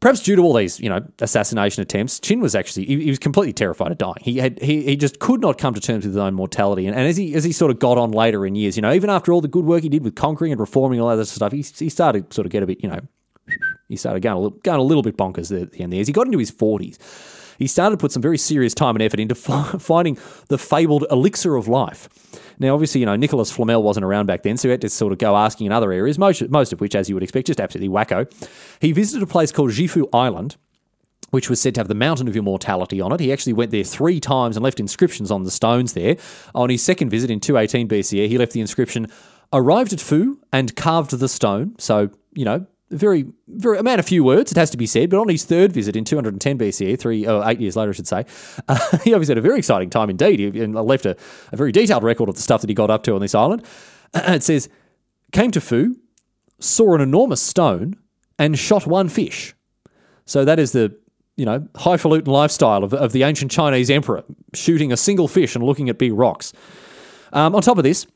Perhaps 0.00 0.20
due 0.20 0.36
to 0.36 0.42
all 0.42 0.52
these, 0.52 0.78
you 0.78 0.90
know, 0.90 1.00
assassination 1.20 1.80
attempts, 1.80 2.20
Qin 2.20 2.40
was 2.40 2.54
actually 2.54 2.84
he, 2.84 3.04
he, 3.04 3.08
was 3.08 3.18
completely 3.18 3.54
terrified 3.54 3.92
of 3.92 3.98
dying. 3.98 4.14
He 4.20 4.36
had 4.36 4.60
he, 4.60 4.82
he 4.82 4.94
just 4.94 5.20
could 5.20 5.40
not 5.40 5.56
come 5.56 5.72
to 5.72 5.80
terms 5.80 6.04
with 6.04 6.12
his 6.12 6.18
own 6.18 6.34
mortality. 6.34 6.86
And, 6.86 6.94
and 6.94 7.06
as 7.08 7.16
he 7.16 7.34
as 7.34 7.44
he 7.44 7.52
sort 7.52 7.70
of 7.70 7.78
got 7.78 7.96
on 7.96 8.10
later 8.10 8.44
in 8.44 8.54
years, 8.54 8.76
you 8.76 8.82
know, 8.82 8.92
even 8.92 9.08
after 9.08 9.32
all 9.32 9.40
the 9.40 9.48
good 9.48 9.64
work 9.64 9.82
he 9.82 9.88
did 9.88 10.04
with 10.04 10.14
conquering 10.14 10.52
and 10.52 10.60
reforming 10.60 11.00
all 11.00 11.16
that 11.16 11.24
stuff, 11.24 11.50
he, 11.50 11.62
he 11.62 11.88
started 11.88 12.30
sort 12.32 12.44
of 12.44 12.52
get 12.52 12.62
a 12.62 12.66
bit, 12.66 12.82
you 12.82 12.90
know, 12.90 13.00
he 13.88 13.96
started 13.96 14.20
going 14.20 14.36
a 14.36 14.40
little, 14.40 14.58
going 14.58 14.78
a 14.78 14.82
little 14.82 15.02
bit 15.02 15.16
bonkers 15.16 15.50
at 15.62 15.72
the 15.72 15.80
end 15.80 15.92
there. 15.94 16.00
As 16.00 16.06
he 16.06 16.12
got 16.12 16.26
into 16.26 16.38
his 16.38 16.50
forties, 16.50 16.98
he 17.58 17.66
started 17.66 17.96
to 17.96 18.00
put 18.00 18.12
some 18.12 18.22
very 18.22 18.38
serious 18.38 18.74
time 18.74 18.96
and 18.96 19.02
effort 19.02 19.20
into 19.20 19.34
finding 19.78 20.18
the 20.48 20.58
fabled 20.58 21.06
elixir 21.10 21.56
of 21.56 21.68
life. 21.68 22.08
Now, 22.58 22.74
obviously, 22.74 23.00
you 23.00 23.06
know, 23.06 23.16
Nicholas 23.16 23.50
Flamel 23.50 23.82
wasn't 23.82 24.04
around 24.04 24.26
back 24.26 24.42
then, 24.42 24.56
so 24.56 24.68
he 24.68 24.70
had 24.70 24.80
to 24.80 24.88
sort 24.88 25.12
of 25.12 25.18
go 25.18 25.36
asking 25.36 25.66
in 25.66 25.72
other 25.72 25.92
areas, 25.92 26.18
most, 26.18 26.48
most 26.48 26.72
of 26.72 26.80
which, 26.80 26.94
as 26.94 27.08
you 27.08 27.14
would 27.14 27.22
expect, 27.22 27.48
just 27.48 27.60
absolutely 27.60 27.94
wacko. 27.94 28.30
He 28.80 28.92
visited 28.92 29.22
a 29.22 29.26
place 29.26 29.52
called 29.52 29.70
Zhifu 29.70 30.08
Island, 30.12 30.56
which 31.30 31.50
was 31.50 31.60
said 31.60 31.74
to 31.74 31.80
have 31.80 31.88
the 31.88 31.94
Mountain 31.94 32.28
of 32.28 32.36
Immortality 32.36 33.00
on 33.00 33.12
it. 33.12 33.20
He 33.20 33.32
actually 33.32 33.52
went 33.52 33.72
there 33.72 33.84
three 33.84 34.20
times 34.20 34.56
and 34.56 34.64
left 34.64 34.80
inscriptions 34.80 35.30
on 35.30 35.42
the 35.42 35.50
stones 35.50 35.92
there. 35.92 36.16
On 36.54 36.70
his 36.70 36.82
second 36.82 37.10
visit 37.10 37.30
in 37.30 37.40
218 37.40 37.88
BCE, 37.88 38.28
he 38.28 38.38
left 38.38 38.52
the 38.52 38.60
inscription, 38.60 39.08
arrived 39.52 39.92
at 39.92 40.00
Fu 40.00 40.40
and 40.52 40.74
carved 40.76 41.10
the 41.10 41.28
stone. 41.28 41.74
So, 41.78 42.10
you 42.32 42.44
know, 42.44 42.66
very, 42.90 43.26
very 43.48 43.78
a 43.78 43.82
man 43.82 43.98
of 43.98 44.06
few 44.06 44.22
words. 44.22 44.52
It 44.52 44.58
has 44.58 44.70
to 44.70 44.76
be 44.76 44.86
said, 44.86 45.10
but 45.10 45.18
on 45.18 45.28
his 45.28 45.44
third 45.44 45.72
visit 45.72 45.96
in 45.96 46.04
210 46.04 46.58
BCE, 46.58 46.98
three 46.98 47.26
oh, 47.26 47.46
eight 47.46 47.60
years 47.60 47.76
later, 47.76 47.90
I 47.90 47.92
should 47.92 48.06
say, 48.06 48.24
uh, 48.68 48.98
he 49.04 49.12
obviously 49.12 49.32
had 49.32 49.38
a 49.38 49.42
very 49.42 49.58
exciting 49.58 49.90
time 49.90 50.10
indeed, 50.10 50.38
he, 50.38 50.66
left 50.66 51.06
a, 51.06 51.16
a 51.52 51.56
very 51.56 51.72
detailed 51.72 52.04
record 52.04 52.28
of 52.28 52.36
the 52.36 52.42
stuff 52.42 52.60
that 52.60 52.70
he 52.70 52.74
got 52.74 52.90
up 52.90 53.02
to 53.04 53.14
on 53.14 53.20
this 53.20 53.34
island. 53.34 53.64
it 54.14 54.42
says, 54.42 54.68
came 55.32 55.50
to 55.50 55.60
Fu, 55.60 55.96
saw 56.60 56.94
an 56.94 57.00
enormous 57.00 57.42
stone, 57.42 57.96
and 58.38 58.58
shot 58.58 58.86
one 58.86 59.08
fish. 59.08 59.54
So 60.24 60.44
that 60.44 60.58
is 60.58 60.72
the 60.72 60.96
you 61.36 61.44
know 61.44 61.66
highfalutin 61.76 62.32
lifestyle 62.32 62.82
of, 62.82 62.94
of 62.94 63.12
the 63.12 63.22
ancient 63.22 63.50
Chinese 63.50 63.90
emperor, 63.90 64.24
shooting 64.54 64.92
a 64.92 64.96
single 64.96 65.28
fish 65.28 65.54
and 65.54 65.64
looking 65.64 65.88
at 65.88 65.98
big 65.98 66.12
rocks. 66.12 66.52
Um, 67.32 67.54
on 67.54 67.62
top 67.62 67.78
of 67.78 67.84
this, 67.84 68.06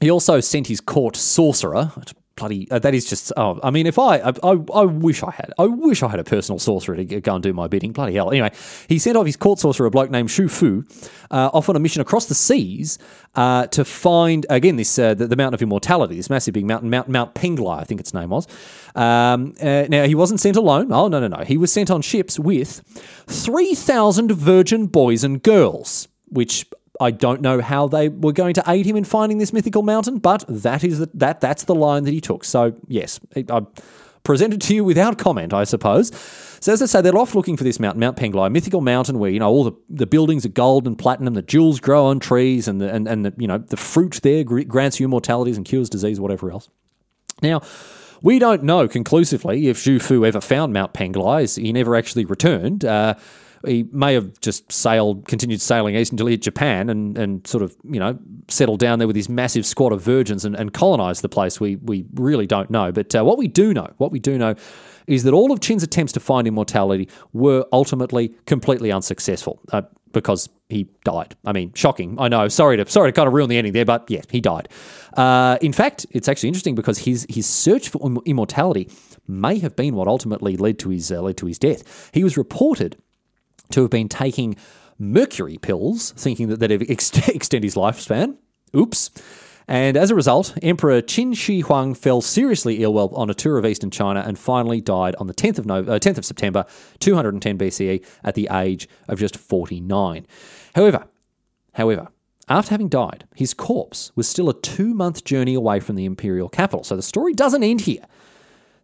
he 0.00 0.10
also 0.10 0.40
sent 0.40 0.66
his 0.66 0.80
court 0.80 1.16
sorcerer. 1.16 1.92
Bloody, 2.36 2.68
uh, 2.68 2.80
that 2.80 2.94
is 2.94 3.04
just. 3.04 3.32
Oh, 3.36 3.60
I 3.62 3.70
mean, 3.70 3.86
if 3.86 3.96
I, 3.96 4.18
I, 4.18 4.32
I, 4.42 4.84
wish 4.84 5.22
I 5.22 5.30
had, 5.30 5.52
I 5.56 5.66
wish 5.66 6.02
I 6.02 6.08
had 6.08 6.18
a 6.18 6.24
personal 6.24 6.58
sorcerer 6.58 6.96
to 6.96 7.04
go 7.04 7.34
and 7.34 7.42
do 7.42 7.52
my 7.52 7.68
bidding. 7.68 7.92
Bloody 7.92 8.14
hell. 8.14 8.30
Anyway, 8.30 8.50
he 8.88 8.98
sent 8.98 9.16
off 9.16 9.24
his 9.24 9.36
court 9.36 9.60
sorcerer, 9.60 9.86
a 9.86 9.90
bloke 9.90 10.10
named 10.10 10.30
Xu 10.30 10.50
Fu, 10.50 10.84
uh, 11.30 11.50
off 11.52 11.68
on 11.68 11.76
a 11.76 11.78
mission 11.78 12.02
across 12.02 12.26
the 12.26 12.34
seas 12.34 12.98
uh, 13.36 13.68
to 13.68 13.84
find 13.84 14.46
again 14.50 14.74
this 14.74 14.98
uh, 14.98 15.14
the, 15.14 15.28
the, 15.28 15.36
mountain 15.36 15.54
of 15.54 15.62
immortality, 15.62 16.16
this 16.16 16.28
massive 16.28 16.54
big 16.54 16.66
mountain, 16.66 16.90
Mount 16.90 17.08
Mount 17.08 17.34
Penglai, 17.34 17.80
I 17.80 17.84
think 17.84 18.00
its 18.00 18.12
name 18.12 18.30
was. 18.30 18.48
Um, 18.96 19.54
uh, 19.62 19.86
now 19.88 20.04
he 20.04 20.16
wasn't 20.16 20.40
sent 20.40 20.56
alone. 20.56 20.92
Oh 20.92 21.06
no 21.06 21.20
no 21.20 21.28
no, 21.28 21.44
he 21.44 21.56
was 21.56 21.72
sent 21.72 21.88
on 21.88 22.02
ships 22.02 22.36
with 22.36 22.80
three 23.28 23.76
thousand 23.76 24.32
virgin 24.32 24.86
boys 24.86 25.22
and 25.22 25.40
girls, 25.40 26.08
which 26.26 26.66
I 27.00 27.10
don't 27.10 27.40
know 27.40 27.60
how 27.60 27.88
they 27.88 28.08
were 28.08 28.32
going 28.32 28.54
to 28.54 28.64
aid 28.68 28.86
him 28.86 28.96
in 28.96 29.04
finding 29.04 29.38
this 29.38 29.52
mythical 29.52 29.82
mountain, 29.82 30.18
but 30.18 30.44
that 30.48 30.84
is 30.84 31.00
the, 31.00 31.10
that 31.14 31.40
that's 31.40 31.64
the 31.64 31.74
line 31.74 32.04
that 32.04 32.12
he 32.12 32.20
took. 32.20 32.44
So 32.44 32.76
yes, 32.86 33.20
I 33.36 33.66
presented 34.22 34.60
to 34.62 34.74
you 34.74 34.84
without 34.84 35.18
comment, 35.18 35.52
I 35.52 35.64
suppose. 35.64 36.12
So 36.60 36.72
as 36.72 36.80
I 36.80 36.86
say, 36.86 37.02
they're 37.02 37.16
off 37.16 37.34
looking 37.34 37.56
for 37.56 37.64
this 37.64 37.78
mountain, 37.78 38.00
Mount 38.00 38.16
Penglai, 38.16 38.50
mythical 38.50 38.80
mountain 38.80 39.18
where 39.18 39.30
you 39.30 39.38
know 39.38 39.50
all 39.50 39.64
the, 39.64 39.72
the 39.90 40.06
buildings 40.06 40.46
are 40.46 40.50
gold 40.50 40.86
and 40.86 40.96
platinum, 40.96 41.34
the 41.34 41.42
jewels 41.42 41.80
grow 41.80 42.06
on 42.06 42.20
trees, 42.20 42.68
and 42.68 42.80
the 42.80 42.92
and, 42.92 43.06
and 43.08 43.24
the 43.24 43.34
you 43.36 43.46
know 43.46 43.58
the 43.58 43.76
fruit 43.76 44.20
there 44.22 44.44
grants 44.44 45.00
you 45.00 45.06
immortalities 45.06 45.56
and 45.56 45.66
cures 45.66 45.90
disease, 45.90 46.20
whatever 46.20 46.50
else. 46.50 46.68
Now. 47.42 47.60
We 48.22 48.38
don't 48.38 48.62
know 48.62 48.88
conclusively 48.88 49.68
if 49.68 49.76
Xu 49.76 50.00
Fu 50.00 50.24
ever 50.24 50.40
found 50.40 50.72
Mount 50.72 50.94
Penglai. 50.94 51.60
He 51.60 51.70
never 51.74 51.94
actually 51.94 52.24
returned. 52.24 52.82
Uh, 52.82 53.16
he 53.66 53.86
may 53.92 54.14
have 54.14 54.40
just 54.40 54.70
sailed, 54.70 55.26
continued 55.26 55.60
sailing 55.60 55.94
east 55.96 56.12
until 56.12 56.26
he 56.26 56.32
hit 56.32 56.42
Japan 56.42 56.88
and, 56.88 57.16
and 57.16 57.46
sort 57.46 57.62
of, 57.62 57.76
you 57.84 58.00
know, 58.00 58.18
settled 58.48 58.80
down 58.80 58.98
there 58.98 59.06
with 59.08 59.16
his 59.16 59.28
massive 59.28 59.66
squad 59.66 59.92
of 59.92 60.02
virgins 60.02 60.44
and, 60.44 60.54
and 60.54 60.72
colonized 60.72 61.22
the 61.22 61.28
place. 61.28 61.60
We, 61.60 61.76
we 61.76 62.04
really 62.14 62.46
don't 62.46 62.70
know. 62.70 62.92
But 62.92 63.14
uh, 63.14 63.24
what 63.24 63.38
we 63.38 63.48
do 63.48 63.74
know, 63.74 63.92
what 63.98 64.12
we 64.12 64.18
do 64.18 64.38
know 64.38 64.54
is 65.06 65.22
that 65.24 65.34
all 65.34 65.52
of 65.52 65.60
Qin's 65.60 65.82
attempts 65.82 66.12
to 66.12 66.20
find 66.20 66.46
immortality 66.46 67.08
were 67.32 67.66
ultimately 67.72 68.28
completely 68.46 68.90
unsuccessful. 68.90 69.60
Uh, 69.72 69.82
because 70.14 70.48
he 70.70 70.88
died. 71.04 71.36
I 71.44 71.52
mean, 71.52 71.72
shocking. 71.74 72.16
I 72.18 72.28
know. 72.28 72.48
Sorry 72.48 72.78
to 72.78 72.88
sorry 72.88 73.10
to 73.10 73.12
kind 73.12 73.26
of 73.26 73.34
ruin 73.34 73.50
the 73.50 73.58
ending 73.58 73.74
there, 73.74 73.84
but 73.84 74.08
yeah, 74.08 74.22
he 74.30 74.40
died. 74.40 74.68
Uh, 75.14 75.58
in 75.60 75.74
fact, 75.74 76.06
it's 76.12 76.28
actually 76.28 76.48
interesting 76.48 76.74
because 76.74 76.98
his 76.98 77.26
his 77.28 77.46
search 77.46 77.90
for 77.90 78.00
immortality 78.24 78.88
may 79.28 79.58
have 79.58 79.76
been 79.76 79.94
what 79.94 80.08
ultimately 80.08 80.56
led 80.56 80.78
to 80.78 80.88
his 80.88 81.12
uh, 81.12 81.20
led 81.20 81.36
to 81.38 81.46
his 81.46 81.58
death. 81.58 82.10
He 82.14 82.24
was 82.24 82.38
reported 82.38 82.96
to 83.70 83.82
have 83.82 83.90
been 83.90 84.08
taking 84.08 84.56
mercury 84.98 85.58
pills, 85.58 86.12
thinking 86.12 86.48
that 86.48 86.60
they'd 86.60 86.82
extend 86.90 87.64
his 87.64 87.74
lifespan. 87.74 88.36
Oops. 88.76 89.10
And 89.66 89.96
as 89.96 90.10
a 90.10 90.14
result, 90.14 90.54
Emperor 90.62 91.00
Qin 91.00 91.34
Shi 91.34 91.60
Huang 91.60 91.94
fell 91.94 92.20
seriously 92.20 92.82
ill 92.82 92.92
while 92.92 93.10
on 93.14 93.30
a 93.30 93.34
tour 93.34 93.56
of 93.56 93.64
eastern 93.64 93.90
China 93.90 94.22
and 94.26 94.38
finally 94.38 94.80
died 94.80 95.16
on 95.16 95.26
the 95.26 95.34
10th 95.34 95.58
of, 95.58 95.70
uh, 95.88 95.98
10th 95.98 96.18
of 96.18 96.24
September 96.24 96.66
210 97.00 97.56
BCE 97.56 98.04
at 98.22 98.34
the 98.34 98.48
age 98.52 98.88
of 99.08 99.18
just 99.18 99.36
49. 99.38 100.26
However, 100.74 101.06
however, 101.72 102.08
after 102.46 102.72
having 102.72 102.88
died, 102.88 103.24
his 103.34 103.54
corpse 103.54 104.12
was 104.14 104.28
still 104.28 104.50
a 104.50 104.60
two 104.60 104.92
month 104.92 105.24
journey 105.24 105.54
away 105.54 105.80
from 105.80 105.96
the 105.96 106.04
imperial 106.04 106.50
capital. 106.50 106.84
So 106.84 106.94
the 106.94 107.02
story 107.02 107.32
doesn't 107.32 107.64
end 107.64 107.82
here. 107.82 108.04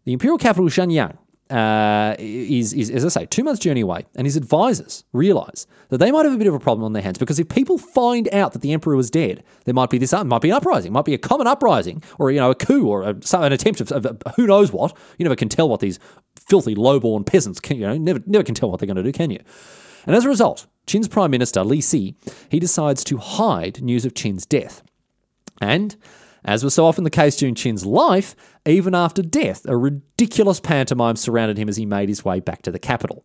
The 0.04 0.14
imperial 0.14 0.38
capital, 0.38 0.66
Xianyang, 0.70 1.18
uh, 1.50 2.14
is, 2.18 2.72
is, 2.72 2.90
as 2.90 3.04
I 3.04 3.08
say, 3.08 3.26
two 3.26 3.42
months' 3.42 3.60
journey 3.60 3.80
away, 3.80 4.06
and 4.14 4.26
his 4.26 4.36
advisors 4.36 5.04
realize 5.12 5.66
that 5.88 5.98
they 5.98 6.12
might 6.12 6.24
have 6.24 6.34
a 6.34 6.38
bit 6.38 6.46
of 6.46 6.54
a 6.54 6.60
problem 6.60 6.84
on 6.84 6.92
their 6.92 7.02
hands 7.02 7.18
because 7.18 7.40
if 7.40 7.48
people 7.48 7.76
find 7.76 8.32
out 8.32 8.52
that 8.52 8.62
the 8.62 8.72
emperor 8.72 8.96
was 8.96 9.10
dead, 9.10 9.42
there 9.64 9.74
might 9.74 9.90
be 9.90 9.98
this, 9.98 10.12
uh, 10.12 10.24
might 10.24 10.42
be 10.42 10.50
an 10.50 10.56
uprising, 10.56 10.92
might 10.92 11.04
be 11.04 11.14
a 11.14 11.18
common 11.18 11.46
uprising, 11.46 12.02
or 12.18 12.30
you 12.30 12.38
know, 12.38 12.50
a 12.50 12.54
coup, 12.54 12.86
or 12.86 13.02
a, 13.02 13.16
an 13.32 13.52
attempt 13.52 13.80
of, 13.80 13.90
of, 13.92 14.22
who 14.36 14.46
knows 14.46 14.72
what. 14.72 14.96
You 15.18 15.24
never 15.24 15.36
can 15.36 15.48
tell 15.48 15.68
what 15.68 15.80
these 15.80 15.98
filthy, 16.36 16.74
low-born 16.74 17.24
peasants 17.24 17.60
can, 17.60 17.76
you 17.76 17.86
know, 17.86 17.96
never, 17.98 18.20
never 18.26 18.44
can 18.44 18.54
tell 18.54 18.70
what 18.70 18.80
they're 18.80 18.86
going 18.86 18.96
to 18.96 19.02
do, 19.02 19.12
can 19.12 19.30
you? 19.30 19.40
And 20.06 20.14
as 20.14 20.24
a 20.24 20.28
result, 20.28 20.66
Qin's 20.86 21.08
prime 21.08 21.30
minister 21.30 21.62
Li 21.64 21.80
Si 21.80 22.14
he 22.48 22.58
decides 22.58 23.04
to 23.04 23.18
hide 23.18 23.82
news 23.82 24.04
of 24.04 24.14
Qin's 24.14 24.46
death, 24.46 24.82
and 25.60 25.96
as 26.44 26.64
was 26.64 26.74
so 26.74 26.86
often 26.86 27.04
the 27.04 27.10
case 27.10 27.36
during 27.36 27.54
Qin's 27.54 27.84
life, 27.84 28.34
even 28.66 28.94
after 28.94 29.22
death, 29.22 29.66
a 29.66 29.76
ridiculous 29.76 30.60
pantomime 30.60 31.16
surrounded 31.16 31.58
him 31.58 31.68
as 31.68 31.76
he 31.76 31.86
made 31.86 32.08
his 32.08 32.24
way 32.24 32.40
back 32.40 32.62
to 32.62 32.70
the 32.70 32.78
capital. 32.78 33.24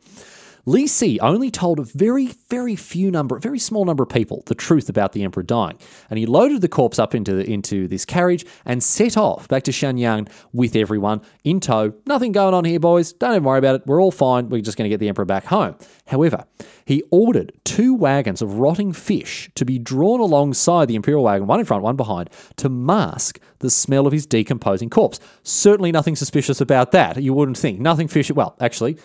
Li 0.68 0.88
Si 0.88 1.20
only 1.20 1.52
told 1.52 1.80
a 1.80 1.84
very, 1.84 2.32
very 2.50 2.76
few 2.76 3.12
number, 3.12 3.38
very 3.38 3.60
small 3.60 3.86
number 3.86 4.02
of 4.02 4.10
people 4.10 4.42
the 4.48 4.56
truth 4.56 4.90
about 4.90 5.12
the 5.12 5.24
emperor 5.24 5.44
dying, 5.44 5.78
and 6.10 6.18
he 6.18 6.26
loaded 6.26 6.62
the 6.62 6.68
corpse 6.68 6.98
up 6.98 7.14
into 7.14 7.40
into 7.40 7.88
this 7.88 8.04
carriage 8.04 8.46
and 8.66 8.82
set 8.82 9.16
off 9.16 9.48
back 9.48 9.62
to 9.64 9.72
Xianyang 9.72 10.28
with 10.54 10.76
everyone 10.76 11.22
in 11.44 11.60
tow. 11.60 11.94
Nothing 12.08 12.32
going 12.32 12.56
on 12.56 12.66
here, 12.66 12.80
boys. 12.80 13.14
Don't 13.14 13.32
even 13.32 13.44
worry 13.44 13.60
about 13.60 13.76
it. 13.76 13.84
We're 13.86 14.02
all 14.02 14.12
fine. 14.12 14.50
We're 14.50 14.62
just 14.62 14.76
going 14.76 14.90
to 14.90 14.94
get 14.94 15.00
the 15.00 15.08
emperor 15.08 15.26
back 15.26 15.46
home. 15.46 15.76
However, 16.08 16.46
he 16.84 17.04
ordered 17.12 17.52
two 17.64 17.94
wagons 17.94 18.42
of 18.42 18.58
rotting 18.58 18.92
fish 18.92 19.52
to 19.54 19.66
be 19.66 19.78
drawn 19.78 20.20
alongside 20.20 20.88
the 20.88 20.96
imperial 20.96 21.24
wagon, 21.24 21.48
one 21.48 21.60
in 21.60 21.66
front, 21.66 21.84
one 21.84 21.96
behind, 21.96 22.32
to 22.58 22.70
mask 22.70 23.40
the 23.60 23.70
smell 23.70 24.08
of 24.08 24.14
his 24.14 24.26
decomposing 24.26 24.90
corpse. 24.90 25.20
Certainly 25.44 25.92
nothing 25.92 26.16
suspicious 26.16 26.60
about 26.60 26.92
that. 26.92 27.22
You 27.22 27.34
wouldn't 27.36 27.58
think. 27.58 27.80
Nothing 27.80 28.08
fishy. 28.08 28.34
Well, 28.34 28.56
actually 28.60 28.98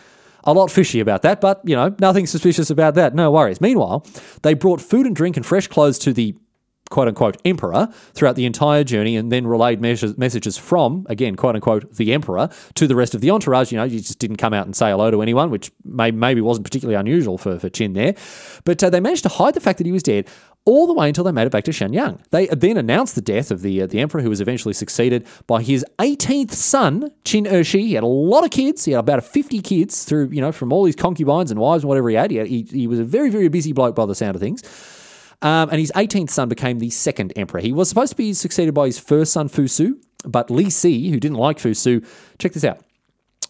a 0.45 0.53
lot 0.53 0.71
fishy 0.71 1.01
about 1.01 1.23
that, 1.23 1.41
but, 1.41 1.61
you 1.65 1.77
know, 1.77 1.95
nothing 2.01 2.27
suspicious 2.27 2.71
about 2.71 2.95
that. 2.95 3.15
No 3.15 3.31
worries. 3.31 3.61
Meanwhile, 3.61 4.07
they 4.43 4.55
brought 4.55 4.81
food 4.81 5.07
and 5.07 5.15
drink 5.15 5.37
and 5.37 5.45
fresh 5.45 5.67
clothes 5.67 5.99
to 6.01 6.13
the 6.13 6.35
quote 6.91 7.07
unquote 7.07 7.41
emperor 7.45 7.89
throughout 8.15 8.35
the 8.35 8.45
entire 8.45 8.83
journey 8.83 9.17
and 9.17 9.31
then 9.31 9.47
relayed 9.47 9.81
messages 9.81 10.59
from, 10.59 11.07
again, 11.09 11.37
quote 11.37 11.55
unquote, 11.55 11.95
the 11.95 12.13
emperor 12.13 12.49
to 12.75 12.87
the 12.87 12.97
rest 12.97 13.15
of 13.15 13.21
the 13.21 13.31
entourage. 13.31 13.71
You 13.71 13.79
know, 13.79 13.85
you 13.85 14.01
just 14.01 14.19
didn't 14.19 14.37
come 14.39 14.53
out 14.53 14.67
and 14.67 14.75
say 14.75 14.91
hello 14.91 15.11
to 15.11 15.23
anyone, 15.23 15.51
which 15.51 15.71
may, 15.85 16.11
maybe 16.11 16.41
wasn't 16.41 16.65
particularly 16.65 16.99
unusual 16.99 17.39
for, 17.39 17.59
for 17.59 17.71
Qin 17.71 17.95
there. 17.95 18.15
But 18.65 18.83
uh, 18.83 18.91
they 18.91 19.01
managed 19.01 19.23
to 19.23 19.29
hide 19.29 19.55
the 19.55 19.61
fact 19.61 19.79
that 19.79 19.87
he 19.87 19.93
was 19.93 20.03
dead 20.03 20.29
all 20.65 20.87
the 20.87 20.93
way 20.93 21.09
until 21.09 21.25
they 21.25 21.33
made 21.33 21.47
it 21.47 21.51
back 21.51 21.65
to 21.65 21.71
Xianyang. 21.71 22.23
They 22.31 22.47
then 22.47 22.77
announced 22.77 23.15
the 23.15 23.21
death 23.21 23.51
of 23.51 23.63
the 23.63 23.83
uh, 23.83 23.87
the 23.87 24.01
emperor, 24.01 24.21
who 24.21 24.29
was 24.29 24.41
eventually 24.41 24.75
succeeded 24.75 25.27
by 25.47 25.63
his 25.63 25.85
18th 25.99 26.53
son, 26.53 27.11
Qin 27.25 27.47
Ershi. 27.47 27.81
He 27.81 27.95
had 27.95 28.05
a 28.05 28.07
lot 28.07 28.45
of 28.45 28.51
kids. 28.51 28.85
He 28.85 28.93
had 28.93 29.01
about 29.01 29.25
50 29.25 29.61
kids 29.63 30.05
through, 30.05 30.29
you 30.29 30.41
know, 30.41 30.53
from 30.53 30.73
all 30.73 30.85
his 30.85 30.97
concubines 30.97 31.51
and 31.51 31.59
wives 31.59 31.83
and 31.83 31.89
whatever 31.89 32.09
he 32.11 32.17
had. 32.17 32.31
He, 32.31 32.37
had, 32.37 32.47
he, 32.47 32.63
he 32.63 32.87
was 32.87 32.99
a 32.99 33.05
very, 33.05 33.31
very 33.31 33.49
busy 33.49 33.73
bloke 33.73 33.95
by 33.95 34.07
the 34.07 34.15
sound 34.15 34.37
of 34.37 34.41
things. 34.41 34.63
Um, 35.43 35.71
and 35.71 35.81
his 35.81 35.91
18th 35.97 36.31
son 36.31 36.49
became 36.51 36.79
the 36.79 36.91
second 36.91 37.33
emperor. 37.37 37.61
He 37.61 37.73
was 37.73 37.89
supposed 37.89 38.11
to 38.11 38.17
be 38.17 38.35
succeeded 38.35 38.75
by 38.75 38.87
his 38.87 38.99
first 38.99 39.33
son, 39.33 39.49
Fusu, 39.49 39.95
but 40.27 40.51
Li 40.51 40.69
Si, 40.69 41.11
who 41.11 41.19
didn't 41.19 41.39
like 41.39 41.59
Fusu, 41.59 42.07
check 42.39 42.53
this 42.53 42.65
out, 42.65 42.85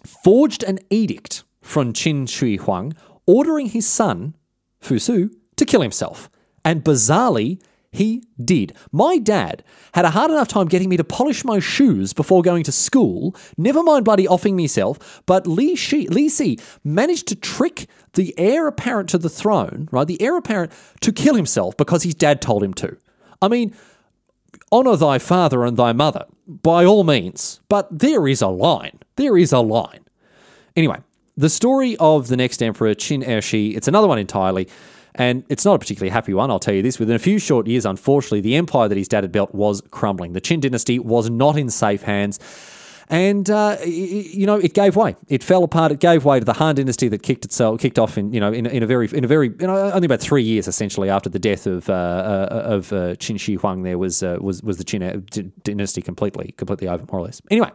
forged 0.07 0.63
an 0.63 0.79
edict 0.91 1.43
from 1.63 1.93
Qin 1.93 2.29
Shi 2.29 2.57
Huang 2.57 2.95
ordering 3.27 3.67
his 3.67 3.87
son, 3.89 4.37
Fusu, 4.81 5.31
to 5.57 5.65
kill 5.65 5.83
himself. 5.83 6.31
And 6.65 6.85
bizarrely, 6.85 7.61
he 7.93 8.23
did. 8.43 8.75
My 8.93 9.19
dad 9.19 9.65
had 9.95 10.05
a 10.05 10.11
hard 10.11 10.31
enough 10.31 10.47
time 10.47 10.69
getting 10.69 10.89
me 10.89 10.97
to 10.97 11.05
polish 11.05 11.45
my 11.45 11.59
shoes 11.59 12.13
before 12.13 12.43
going 12.43 12.63
to 12.65 12.73
school, 12.73 13.35
never 13.57 13.83
mind 13.83 14.05
bloody 14.05 14.29
offing 14.29 14.57
myself, 14.57 15.23
but 15.27 15.47
Li, 15.47 15.75
Shi, 15.75 16.29
Si 16.29 16.59
managed 16.85 17.27
to 17.29 17.35
trick 17.35 17.89
the 18.15 18.33
heir 18.39 18.69
apparent 18.69 19.09
to 19.11 19.19
the 19.19 19.29
throne, 19.29 19.89
right, 19.91 20.07
the 20.07 20.23
heir 20.23 20.37
apparent, 20.37 20.73
to 21.01 21.13
kill 21.13 21.35
himself 21.35 21.77
because 21.77 22.05
his 22.05 22.15
dad 22.15 22.41
told 22.41 22.63
him 22.63 22.75
to. 22.75 22.97
I 23.43 23.49
mean, 23.49 23.75
honour 24.71 24.97
thy 24.97 25.19
father 25.19 25.65
and 25.65 25.77
thy 25.77 25.93
mother, 25.93 26.27
by 26.47 26.85
all 26.85 27.03
means, 27.03 27.61
but 27.69 27.89
there 27.91 28.29
is 28.29 28.41
a 28.41 28.49
line. 28.49 29.01
There 29.17 29.37
is 29.37 29.53
a 29.53 29.61
line. 29.61 30.05
Anyway, 30.77 30.99
the 31.37 31.51
story 31.51 31.97
of 31.99 32.29
the 32.29 32.37
next 32.37 32.63
emperor, 32.63 32.95
Qin 32.95 33.27
Ershi, 33.27 33.77
it's 33.77 33.89
another 33.89 34.07
one 34.07 34.19
entirely. 34.19 34.69
And 35.15 35.45
it's 35.49 35.65
not 35.65 35.75
a 35.75 35.79
particularly 35.79 36.11
happy 36.11 36.35
one, 36.35 36.51
I'll 36.51 36.61
tell 36.61 36.75
you 36.75 36.83
this. 36.83 36.99
Within 36.99 37.17
a 37.17 37.21
few 37.21 37.39
short 37.39 37.67
years, 37.67 37.85
unfortunately, 37.85 38.41
the 38.41 38.57
empire 38.57 38.89
that 38.89 38.97
his 38.97 39.09
dad 39.09 39.25
had 39.25 39.33
built 39.33 39.55
was 39.55 39.83
crumbling. 39.91 40.33
The 40.33 40.41
Qin 40.41 40.61
dynasty 40.61 40.99
was 40.99 41.29
not 41.31 41.57
in 41.57 41.69
safe 41.71 42.03
hands. 42.03 42.39
And 43.11 43.51
uh, 43.51 43.77
you 43.85 44.47
know, 44.47 44.55
it 44.55 44.73
gave 44.73 44.95
way. 44.95 45.17
It 45.27 45.43
fell 45.43 45.65
apart. 45.65 45.91
It 45.91 45.99
gave 45.99 46.25
way 46.25 46.39
to 46.39 46.45
the 46.45 46.53
Han 46.53 46.77
Dynasty 46.77 47.09
that 47.09 47.25
kicked 47.25 47.45
itself, 47.45 47.81
kicked 47.81 47.99
off 47.99 48.17
in 48.17 48.33
you 48.33 48.39
know 48.39 48.53
in, 48.53 48.67
in 48.67 48.85
a 48.85 48.87
very 48.87 49.09
in 49.13 49.25
a 49.25 49.27
very 49.27 49.49
you 49.49 49.67
know, 49.67 49.91
only 49.91 50.07
about 50.07 50.21
three 50.21 50.45
years 50.45 50.69
essentially 50.69 51.11
after 51.11 51.29
the 51.29 51.41
death 51.41 51.67
of 51.67 51.91
uh, 51.91 51.93
uh, 51.93 52.63
of 52.67 52.93
uh, 52.93 52.97
Qin 53.17 53.39
Shi 53.41 53.57
Huang. 53.57 53.83
There 53.83 53.99
was 53.99 54.23
uh, 54.23 54.39
was 54.41 54.63
was 54.63 54.79
the 54.79 54.85
Qin 54.85 55.03
uh, 55.03 55.51
dynasty 55.65 56.03
completely 56.03 56.55
completely 56.57 56.87
over 56.87 57.05
more 57.11 57.21
or 57.21 57.25
less. 57.25 57.43
Anyway, 57.51 57.73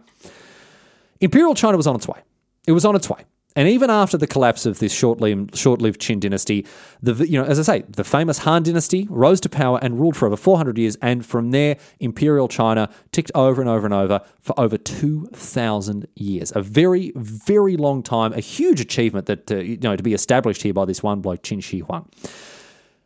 Imperial 1.19 1.53
China 1.53 1.75
was 1.75 1.85
on 1.85 1.97
its 1.97 2.07
way. 2.07 2.21
It 2.65 2.71
was 2.71 2.85
on 2.85 2.95
its 2.95 3.09
way. 3.09 3.25
And 3.57 3.69
even 3.69 3.89
after 3.89 4.17
the 4.17 4.27
collapse 4.27 4.65
of 4.65 4.79
this 4.79 4.93
short-lived, 4.93 5.51
Qin 5.53 6.19
dynasty, 6.19 6.65
the 7.01 7.25
you 7.25 7.39
know, 7.39 7.45
as 7.45 7.57
I 7.57 7.61
say, 7.61 7.85
the 7.87 8.03
famous 8.03 8.39
Han 8.39 8.63
dynasty 8.63 9.07
rose 9.09 9.39
to 9.41 9.49
power 9.49 9.79
and 9.81 9.97
ruled 9.97 10.17
for 10.17 10.25
over 10.25 10.35
400 10.35 10.77
years. 10.77 10.97
And 11.01 11.25
from 11.25 11.51
there, 11.51 11.77
Imperial 12.01 12.49
China 12.49 12.89
ticked 13.13 13.31
over 13.33 13.61
and 13.61 13.69
over 13.69 13.85
and 13.85 13.93
over 13.93 14.21
for 14.41 14.59
over 14.59 14.77
2,000 14.77 16.05
years. 16.15 16.51
A 16.53 16.61
very, 16.61 17.13
very 17.15 17.77
long 17.77 18.03
time. 18.03 18.33
A 18.33 18.41
huge 18.41 18.81
achievement 18.81 19.27
that 19.27 19.49
uh, 19.49 19.55
you 19.55 19.77
know 19.77 19.95
to 19.95 20.03
be 20.03 20.13
established 20.13 20.61
here 20.61 20.73
by 20.73 20.83
this 20.83 21.01
one 21.01 21.21
bloke, 21.21 21.41
Qin 21.41 21.63
Shi 21.63 21.79
Huang. 21.79 22.09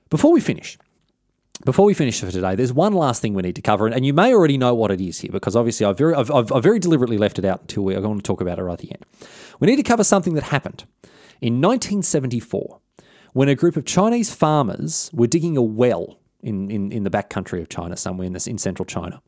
Before 0.09 0.31
we 0.31 0.41
finish, 0.41 0.79
before 1.65 1.85
we 1.85 1.93
finish 1.93 2.19
for 2.19 2.31
today, 2.31 2.55
there's 2.55 2.71
one 2.71 2.93
last 2.93 3.21
thing 3.21 3.33
we 3.33 3.41
need 3.41 3.55
to 3.55 3.61
cover, 3.61 3.87
and 3.87 4.05
you 4.05 4.13
may 4.13 4.33
already 4.33 4.57
know 4.57 4.73
what 4.73 4.91
it 4.91 5.01
is 5.01 5.19
here 5.19 5.31
because 5.31 5.55
obviously 5.55 5.85
I've 5.85 5.97
very, 5.97 6.15
I've, 6.15 6.31
I've, 6.31 6.51
I've 6.51 6.63
very 6.63 6.79
deliberately 6.79 7.17
left 7.17 7.37
it 7.37 7.45
out 7.45 7.61
until 7.61 7.83
we're 7.83 7.99
going 7.99 8.17
to 8.17 8.23
talk 8.23 8.39
about 8.39 8.59
it 8.59 8.63
right 8.63 8.73
at 8.73 8.79
the 8.79 8.91
end. 8.91 9.05
We 9.59 9.67
need 9.67 9.75
to 9.75 9.83
cover 9.83 10.03
something 10.03 10.35
that 10.35 10.43
happened 10.43 10.85
in 11.41 11.61
1974 11.61 12.79
when 13.33 13.49
a 13.49 13.55
group 13.55 13.75
of 13.75 13.85
Chinese 13.85 14.33
farmers 14.33 15.09
were 15.13 15.27
digging 15.27 15.57
a 15.57 15.61
well 15.61 16.19
in, 16.41 16.71
in, 16.71 16.91
in 16.91 17.03
the 17.03 17.09
back 17.09 17.29
country 17.29 17.61
of 17.61 17.67
China, 17.67 17.97
somewhere 17.97 18.25
in, 18.25 18.33
this, 18.33 18.47
in 18.47 18.57
central 18.57 18.85
China. 18.85 19.21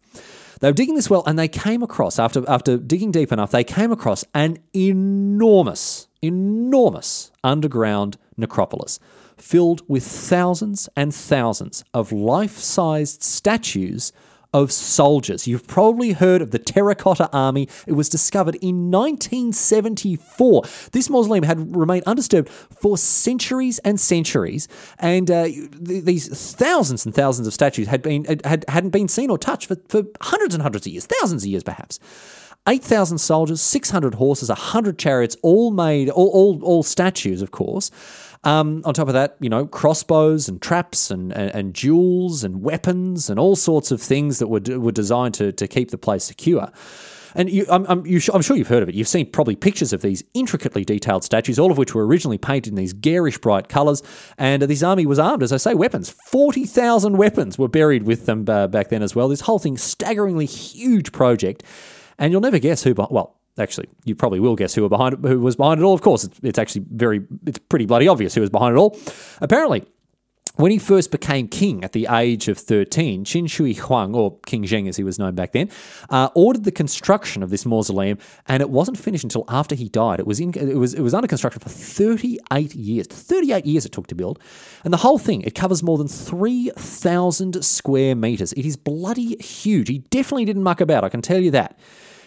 They 0.61 0.69
were 0.69 0.73
digging 0.73 0.95
this 0.95 1.09
well 1.09 1.23
and 1.25 1.37
they 1.37 1.49
came 1.49 1.83
across, 1.83 2.17
after, 2.17 2.49
after 2.49 2.77
digging 2.77 3.11
deep 3.11 3.31
enough, 3.31 3.51
they 3.51 3.63
came 3.63 3.91
across 3.91 4.23
an 4.33 4.57
enormous, 4.73 6.07
enormous 6.21 7.31
underground 7.43 8.17
necropolis 8.37 8.99
filled 9.41 9.81
with 9.87 10.03
thousands 10.03 10.87
and 10.95 11.13
thousands 11.13 11.83
of 11.93 12.11
life 12.11 12.57
sized 12.57 13.23
statues 13.23 14.13
of 14.53 14.71
soldiers. 14.71 15.47
You've 15.47 15.65
probably 15.65 16.11
heard 16.11 16.41
of 16.41 16.51
the 16.51 16.59
Terracotta 16.59 17.29
Army. 17.31 17.69
It 17.87 17.93
was 17.93 18.09
discovered 18.09 18.55
in 18.55 18.91
1974. 18.91 20.63
This 20.91 21.09
mausoleum 21.09 21.43
had 21.43 21.75
remained 21.75 22.03
undisturbed 22.05 22.49
for 22.49 22.97
centuries 22.97 23.79
and 23.79 23.99
centuries, 23.99 24.67
and 24.99 25.31
uh, 25.31 25.45
th- 25.45 26.03
these 26.03 26.27
thousands 26.53 27.05
and 27.05 27.15
thousands 27.15 27.47
of 27.47 27.53
statues 27.53 27.87
had 27.87 28.01
been 28.01 28.25
had 28.43 28.65
hadn't 28.67 28.89
been 28.89 29.07
seen 29.07 29.29
or 29.29 29.37
touched 29.37 29.67
for, 29.67 29.77
for 29.87 30.03
hundreds 30.21 30.53
and 30.53 30.61
hundreds 30.61 30.85
of 30.85 30.91
years, 30.91 31.05
thousands 31.05 31.43
of 31.43 31.49
years 31.49 31.63
perhaps. 31.63 31.99
8,000 32.67 33.17
soldiers, 33.17 33.59
600 33.59 34.13
horses, 34.13 34.49
100 34.49 34.99
chariots, 34.99 35.35
all 35.41 35.71
made, 35.71 36.11
all, 36.11 36.29
all, 36.29 36.63
all 36.63 36.83
statues, 36.83 37.41
of 37.41 37.49
course. 37.49 37.89
Um, 38.43 38.81
on 38.85 38.95
top 38.95 39.07
of 39.07 39.13
that, 39.13 39.37
you 39.39 39.49
know, 39.49 39.67
crossbows 39.67 40.49
and 40.49 40.59
traps 40.59 41.11
and, 41.11 41.31
and, 41.31 41.53
and 41.53 41.73
jewels 41.75 42.43
and 42.43 42.63
weapons 42.63 43.29
and 43.29 43.39
all 43.39 43.55
sorts 43.55 43.91
of 43.91 44.01
things 44.01 44.39
that 44.39 44.47
were, 44.47 44.79
were 44.79 44.91
designed 44.91 45.35
to, 45.35 45.51
to 45.51 45.67
keep 45.67 45.91
the 45.91 45.97
place 45.97 46.23
secure. 46.23 46.71
And 47.35 47.49
you, 47.49 47.65
I'm, 47.69 47.85
I'm, 47.87 48.05
you, 48.05 48.19
I'm, 48.33 48.41
sure 48.41 48.57
you've 48.57 48.67
heard 48.67 48.83
of 48.83 48.89
it. 48.89 48.95
You've 48.95 49.07
seen 49.07 49.29
probably 49.29 49.55
pictures 49.55 49.93
of 49.93 50.01
these 50.01 50.23
intricately 50.33 50.83
detailed 50.83 51.23
statues, 51.23 51.59
all 51.59 51.71
of 51.71 51.77
which 51.77 51.95
were 51.95 52.05
originally 52.05 52.37
painted 52.37 52.71
in 52.71 52.75
these 52.75 52.93
garish 52.93 53.37
bright 53.37 53.69
colours. 53.69 54.03
And 54.37 54.61
this 54.63 54.83
army 54.83 55.05
was 55.05 55.19
armed, 55.19 55.43
as 55.43 55.53
I 55.53 55.57
say, 55.57 55.73
weapons. 55.73 56.09
40,000 56.09 57.17
weapons 57.17 57.57
were 57.57 57.69
buried 57.69 58.03
with 58.03 58.25
them 58.25 58.45
uh, 58.49 58.67
back 58.67 58.89
then 58.89 59.03
as 59.03 59.15
well. 59.15 59.29
This 59.29 59.41
whole 59.41 59.59
thing, 59.59 59.77
staggeringly 59.77 60.45
huge 60.45 61.11
project. 61.11 61.63
And 62.17 62.31
you'll 62.31 62.41
never 62.41 62.59
guess 62.59 62.83
who, 62.83 62.93
bought 62.93 63.11
well, 63.11 63.40
actually, 63.57 63.87
you 64.05 64.15
probably 64.15 64.39
will 64.39 64.55
guess 64.55 64.73
who 64.73 64.81
were 64.81 64.89
behind 64.89 65.13
it, 65.13 65.19
who 65.21 65.39
was 65.39 65.55
behind 65.55 65.79
it 65.79 65.83
all. 65.83 65.93
Of 65.93 66.01
course, 66.01 66.23
it's, 66.23 66.39
it's 66.43 66.59
actually 66.59 66.85
very, 66.91 67.21
it's 67.45 67.59
pretty 67.59 67.85
bloody 67.85 68.07
obvious 68.07 68.33
who 68.33 68.41
was 68.41 68.49
behind 68.49 68.75
it 68.75 68.79
all. 68.79 68.97
Apparently, 69.41 69.85
when 70.55 70.71
he 70.71 70.79
first 70.79 71.11
became 71.11 71.47
king 71.47 71.83
at 71.83 71.93
the 71.93 72.07
age 72.11 72.47
of 72.49 72.57
13, 72.57 73.23
Qin 73.23 73.49
Shi 73.49 73.73
Huang, 73.73 74.13
or 74.13 74.37
King 74.45 74.63
Zheng 74.63 74.89
as 74.89 74.97
he 74.97 75.03
was 75.03 75.17
known 75.17 75.33
back 75.33 75.53
then, 75.53 75.69
uh, 76.09 76.29
ordered 76.35 76.65
the 76.65 76.71
construction 76.71 77.41
of 77.41 77.49
this 77.49 77.65
mausoleum, 77.65 78.17
and 78.47 78.61
it 78.61 78.69
wasn't 78.69 78.97
finished 78.97 79.23
until 79.23 79.45
after 79.47 79.75
he 79.75 79.87
died. 79.87 80.19
It 80.19 80.27
was, 80.27 80.39
in, 80.39 80.53
it, 80.55 80.75
was, 80.75 80.93
it 80.93 81.01
was 81.01 81.13
under 81.13 81.27
construction 81.27 81.61
for 81.61 81.69
38 81.69 82.75
years. 82.75 83.07
38 83.07 83.65
years 83.65 83.85
it 83.85 83.93
took 83.93 84.07
to 84.07 84.15
build. 84.15 84.39
And 84.83 84.93
the 84.93 84.97
whole 84.97 85.17
thing, 85.17 85.41
it 85.43 85.55
covers 85.55 85.81
more 85.83 85.97
than 85.97 86.09
3,000 86.09 87.63
square 87.63 88.15
metres. 88.15 88.51
It 88.53 88.65
is 88.65 88.75
bloody 88.75 89.37
huge. 89.37 89.87
He 89.87 89.99
definitely 89.99 90.45
didn't 90.45 90.63
muck 90.63 90.81
about, 90.81 91.03
I 91.03 91.09
can 91.09 91.21
tell 91.21 91.39
you 91.39 91.51
that. 91.51 91.79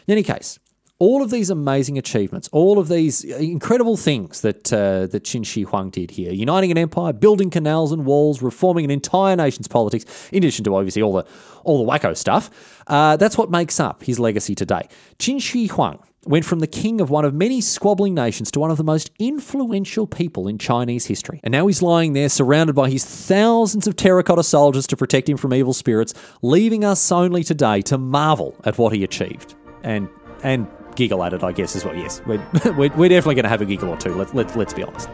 In 0.07 0.12
any 0.12 0.22
case, 0.22 0.59
all 0.99 1.22
of 1.22 1.30
these 1.30 1.51
amazing 1.51 1.99
achievements, 1.99 2.49
all 2.53 2.78
of 2.78 2.88
these 2.88 3.24
incredible 3.24 3.97
things 3.97 4.42
that 4.42 4.72
uh, 4.72 5.07
that 5.09 5.24
Qin 5.24 5.45
Shi 5.45 5.62
Huang 5.62 5.90
did 5.90 6.11
here, 6.11 6.32
uniting 6.32 6.70
an 6.70 6.78
empire, 6.78 7.12
building 7.12 7.51
canals 7.51 7.92
and 7.92 8.07
walls, 8.07 8.40
reforming 8.42 8.84
an 8.84 8.90
entire 8.90 9.36
nation's 9.36 9.68
politics, 9.68 10.05
in 10.30 10.38
addition 10.38 10.64
to 10.64 10.76
obviously 10.76 11.03
all 11.03 11.12
the 11.12 11.26
all 11.64 11.84
the 11.84 11.90
wacko 11.90 12.16
stuff, 12.16 12.51
uh, 12.86 13.16
that's 13.16 13.36
what 13.36 13.51
makes 13.51 13.80
up 13.80 14.03
his 14.03 14.18
legacy 14.18 14.55
today. 14.55 14.88
Qin 15.18 15.40
Shi 15.40 15.66
Huang 15.66 15.99
went 16.26 16.45
from 16.45 16.61
the 16.61 16.66
king 16.66 17.01
of 17.01 17.11
one 17.11 17.24
of 17.24 17.34
many 17.34 17.61
squabbling 17.61 18.14
nations 18.14 18.51
to 18.51 18.61
one 18.61 18.70
of 18.70 18.76
the 18.76 18.84
most 18.84 19.11
influential 19.18 20.07
people 20.07 20.49
in 20.49 20.59
Chinese 20.59 21.05
history. 21.05 21.40
And 21.42 21.53
now 21.53 21.66
he's 21.66 21.82
lying 21.82 22.14
there 22.14 22.28
surrounded 22.28 22.74
by 22.74 22.88
his 22.88 23.05
thousands 23.05 23.86
of 23.86 23.97
terracotta 23.97 24.42
soldiers 24.42 24.86
to 24.86 24.97
protect 24.97 25.28
him 25.28 25.36
from 25.36 25.53
evil 25.53 25.74
spirits, 25.74 26.14
leaving 26.40 26.84
us 26.84 27.12
only 27.12 27.45
today 27.45 27.82
to 27.82 27.99
marvel 27.99 28.55
at 28.64 28.78
what 28.78 28.95
he 28.95 29.05
achieved. 29.05 29.55
And 29.82 30.09
and 30.42 30.66
giggle 30.97 31.22
at 31.22 31.32
it, 31.32 31.42
I 31.42 31.53
guess, 31.53 31.76
is 31.76 31.84
what. 31.84 31.97
Yes, 31.97 32.22
we're, 32.26 32.38
we're, 32.76 33.09
definitely 33.09 33.34
going 33.34 33.45
to 33.45 33.49
have 33.49 33.61
a 33.61 33.66
giggle 33.66 33.90
or 33.90 33.97
two. 33.97 34.14
Let's 34.14 34.34
let, 34.34 34.55
let's 34.57 34.74
be 34.74 34.82
honest. 34.82 35.09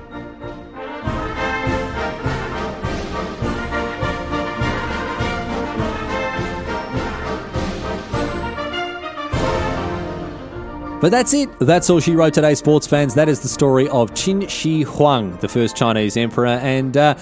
But 11.00 11.10
that's 11.12 11.32
it. 11.32 11.48
That's 11.60 11.88
all 11.88 11.98
she 11.98 12.14
wrote 12.14 12.34
today, 12.34 12.54
sports 12.54 12.86
fans. 12.86 13.14
That 13.14 13.30
is 13.30 13.40
the 13.40 13.48
story 13.48 13.88
of 13.88 14.10
Qin 14.10 14.50
Shi 14.50 14.82
Huang, 14.82 15.34
the 15.38 15.48
first 15.48 15.74
Chinese 15.74 16.14
emperor. 16.14 16.46
And 16.46 16.94
uh, 16.94 17.14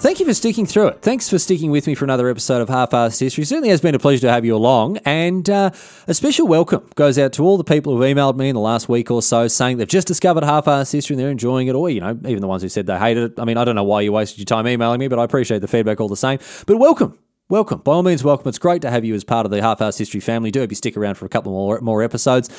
Thank 0.00 0.20
you 0.20 0.26
for 0.26 0.32
sticking 0.32 0.64
through 0.64 0.86
it. 0.88 1.02
Thanks 1.02 1.28
for 1.28 1.40
sticking 1.40 1.72
with 1.72 1.88
me 1.88 1.96
for 1.96 2.04
another 2.04 2.28
episode 2.28 2.62
of 2.62 2.68
Half-Arsed 2.68 3.18
History. 3.18 3.42
It 3.42 3.48
certainly 3.48 3.70
has 3.70 3.80
been 3.80 3.96
a 3.96 3.98
pleasure 3.98 4.20
to 4.22 4.30
have 4.30 4.44
you 4.44 4.54
along. 4.54 4.98
And 4.98 5.50
uh, 5.50 5.70
a 6.06 6.14
special 6.14 6.46
welcome 6.46 6.88
goes 6.94 7.18
out 7.18 7.32
to 7.32 7.42
all 7.42 7.58
the 7.58 7.64
people 7.64 7.96
who've 7.96 8.06
emailed 8.06 8.36
me 8.36 8.48
in 8.48 8.54
the 8.54 8.60
last 8.60 8.88
week 8.88 9.10
or 9.10 9.22
so 9.22 9.48
saying 9.48 9.78
they've 9.78 9.88
just 9.88 10.06
discovered 10.06 10.44
Half-Arsed 10.44 10.92
History 10.92 11.14
and 11.14 11.20
they're 11.20 11.32
enjoying 11.32 11.66
it. 11.66 11.74
Or, 11.74 11.90
you 11.90 12.00
know, 12.00 12.16
even 12.26 12.40
the 12.40 12.46
ones 12.46 12.62
who 12.62 12.68
said 12.68 12.86
they 12.86 12.96
hated 12.96 13.32
it. 13.32 13.40
I 13.40 13.44
mean, 13.44 13.56
I 13.56 13.64
don't 13.64 13.74
know 13.74 13.82
why 13.82 14.02
you 14.02 14.12
wasted 14.12 14.38
your 14.38 14.44
time 14.44 14.68
emailing 14.68 15.00
me, 15.00 15.08
but 15.08 15.18
I 15.18 15.24
appreciate 15.24 15.62
the 15.62 15.68
feedback 15.68 16.00
all 16.00 16.08
the 16.08 16.16
same. 16.16 16.38
But 16.66 16.76
welcome. 16.76 17.18
Welcome. 17.50 17.78
By 17.78 17.92
all 17.92 18.02
means, 18.02 18.22
welcome. 18.22 18.46
It's 18.46 18.58
great 18.58 18.82
to 18.82 18.90
have 18.90 19.06
you 19.06 19.14
as 19.14 19.24
part 19.24 19.46
of 19.46 19.50
the 19.50 19.62
Half-Arsed 19.62 19.98
History 19.98 20.20
family. 20.20 20.50
Do 20.50 20.60
hope 20.60 20.70
you 20.70 20.76
stick 20.76 20.98
around 20.98 21.14
for 21.14 21.24
a 21.24 21.30
couple 21.30 21.50
more, 21.50 21.80
more 21.80 22.02
episodes. 22.02 22.50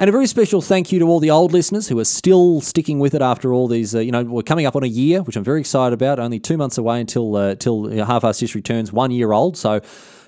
And 0.00 0.08
a 0.08 0.12
very 0.12 0.26
special 0.26 0.60
thank 0.60 0.90
you 0.90 0.98
to 0.98 1.04
all 1.04 1.20
the 1.20 1.30
old 1.30 1.52
listeners 1.52 1.86
who 1.86 1.96
are 2.00 2.04
still 2.04 2.60
sticking 2.60 2.98
with 2.98 3.14
it 3.14 3.22
after 3.22 3.52
all 3.52 3.68
these. 3.68 3.94
Uh, 3.94 4.00
you 4.00 4.10
know, 4.10 4.24
we're 4.24 4.42
coming 4.42 4.66
up 4.66 4.74
on 4.74 4.82
a 4.82 4.88
year, 4.88 5.22
which 5.22 5.36
I'm 5.36 5.44
very 5.44 5.60
excited 5.60 5.94
about. 5.94 6.18
Only 6.18 6.40
two 6.40 6.56
months 6.56 6.76
away 6.76 7.00
until 7.00 7.36
uh, 7.36 7.54
till 7.54 7.88
Half-Arsed 8.04 8.40
History 8.40 8.62
turns 8.62 8.92
one 8.92 9.12
year 9.12 9.30
old. 9.30 9.56
So 9.56 9.80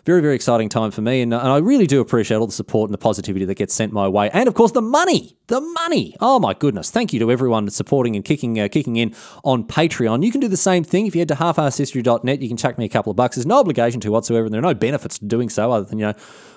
very, 0.05 0.21
very 0.21 0.35
exciting 0.35 0.69
time 0.69 0.91
for 0.91 1.01
me. 1.01 1.23
And, 1.23 1.33
and 1.33 1.49
I 1.49 1.59
really 1.59 1.87
do 1.87 2.01
appreciate 2.01 2.37
all 2.37 2.47
the 2.47 2.53
support 2.53 2.89
and 2.89 2.95
the 2.95 2.99
positivity 2.99 3.45
that 3.47 3.55
gets 3.55 3.75
sent 3.75 3.93
my 3.93 4.07
way. 4.07 4.31
And 4.31 4.49
of 4.49 4.55
course, 4.55 4.73
the 4.73 4.83
money, 4.83 5.37
the 5.47 5.61
money. 5.61 6.15
Oh 6.21 6.39
my 6.39 6.55
goodness. 6.55 6.91
Thank 6.91 7.13
you 7.13 7.21
to 7.21 7.33
everyone 7.33 7.69
supporting 7.71 8.15
and 8.15 8.25
kicking, 8.25 8.61
uh, 8.61 8.69
kicking 8.69 8.97
in 8.97 9.15
on 9.45 9.65
Patreon. 9.65 10.25
You 10.25 10.31
can 10.31 10.41
do 10.41 10.49
the 10.49 10.57
same 10.57 10.85
thing. 10.85 11.07
If 11.07 11.15
you 11.15 11.21
head 11.21 11.29
to 11.29 11.35
halfarsedhistory.net, 11.35 12.43
you 12.43 12.49
can 12.49 12.57
chuck 12.57 12.77
me 12.77 12.85
a 12.85 12.89
couple 12.89 13.11
of 13.11 13.17
bucks. 13.17 13.37
There's 13.37 13.47
no 13.47 13.59
obligation 13.61 14.01
to 14.01 14.11
whatsoever, 14.11 14.45
and 14.45 14.53
there 14.53 14.61
are 14.61 14.63
no 14.63 14.75
benefits 14.75 15.19
to 15.19 15.25
doing 15.25 15.49
so 15.49 15.73
other 15.73 15.87
than, 15.87 15.99
you 15.99 16.07
know, 16.07 16.15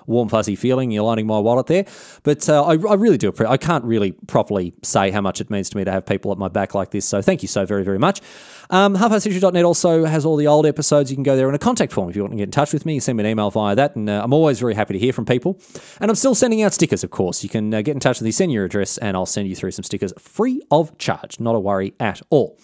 warm 0.08 0.30
fuzzy 0.30 0.56
feeling. 0.56 0.92
You're 0.92 1.04
lining 1.04 1.28
my 1.28 1.40
wallet 1.40 1.68
there, 1.68 1.86
but 2.24 2.50
uh, 2.50 2.64
I, 2.64 2.72
I, 2.72 2.96
really 2.96 3.18
do. 3.18 3.32
I 3.48 3.58
can't 3.58 3.84
really 3.84 4.14
properly 4.28 4.74
say 4.82 5.12
how 5.12 5.22
much 5.22 5.40
it 5.42 5.50
means 5.50 5.70
to 5.70 5.78
me 5.78 5.84
to 5.84 5.92
have 5.92 6.06
people 6.06 6.32
at 6.32 6.38
my 6.38 6.48
back 6.48 6.74
like 6.74 6.92
this. 6.92 7.06
So 7.06 7.22
thank 7.22 7.42
you 7.42 7.48
so 7.48 7.66
very 7.66 7.84
very 7.84 8.00
much. 8.00 8.22
Um, 8.70 8.96
also 8.98 10.06
has 10.06 10.26
all 10.26 10.36
the 10.36 10.48
old 10.48 10.66
episodes. 10.66 11.10
You 11.10 11.16
can 11.16 11.24
go 11.24 11.36
there 11.36 11.48
in 11.50 11.56
a 11.56 11.60
contact 11.60 11.94
form 11.94 12.10
if 12.10 12.16
you 12.16 12.22
want 12.22 12.34
to 12.34 12.38
get 12.38 12.44
in 12.44 12.52
touch 12.52 12.74
with 12.74 12.86
me. 12.86 12.96
You 12.96 13.00
send 13.00 13.18
me 13.18 13.24
an 13.24 13.30
email 13.30 13.52
via 13.52 13.76
that, 13.76 13.96
and 13.96 14.10
uh, 14.10 14.22
I'm 14.24 14.34
always 14.34 14.60
very 14.60 14.74
happy 14.74 14.94
to 14.94 15.00
hear 15.00 15.14
from 15.14 15.26
people. 15.26 15.60
And 16.02 16.10
I'm 16.10 16.16
still 16.16 16.36
sending 16.36 16.62
out 16.64 16.74
stickers, 16.74 17.04
of 17.04 17.12
course. 17.12 17.44
You 17.44 17.50
can 17.50 17.74
uh, 17.74 17.82
get 17.82 17.94
in 17.94 18.00
touch 18.00 18.20
with 18.20 18.26
me, 18.26 18.32
send 18.32 18.52
your 18.52 18.66
address, 18.66 18.98
and 18.98 19.16
I'll 19.16 19.26
send 19.26 19.48
you 19.48 19.56
through 19.56 19.72
some 19.72 19.84
stickers 19.84 20.14
free 20.18 20.62
of 20.72 20.98
charge. 20.98 21.40
Not 21.40 21.56
a 21.56 21.60
worry 21.60 21.94
at 22.00 22.22
all. 22.30 22.58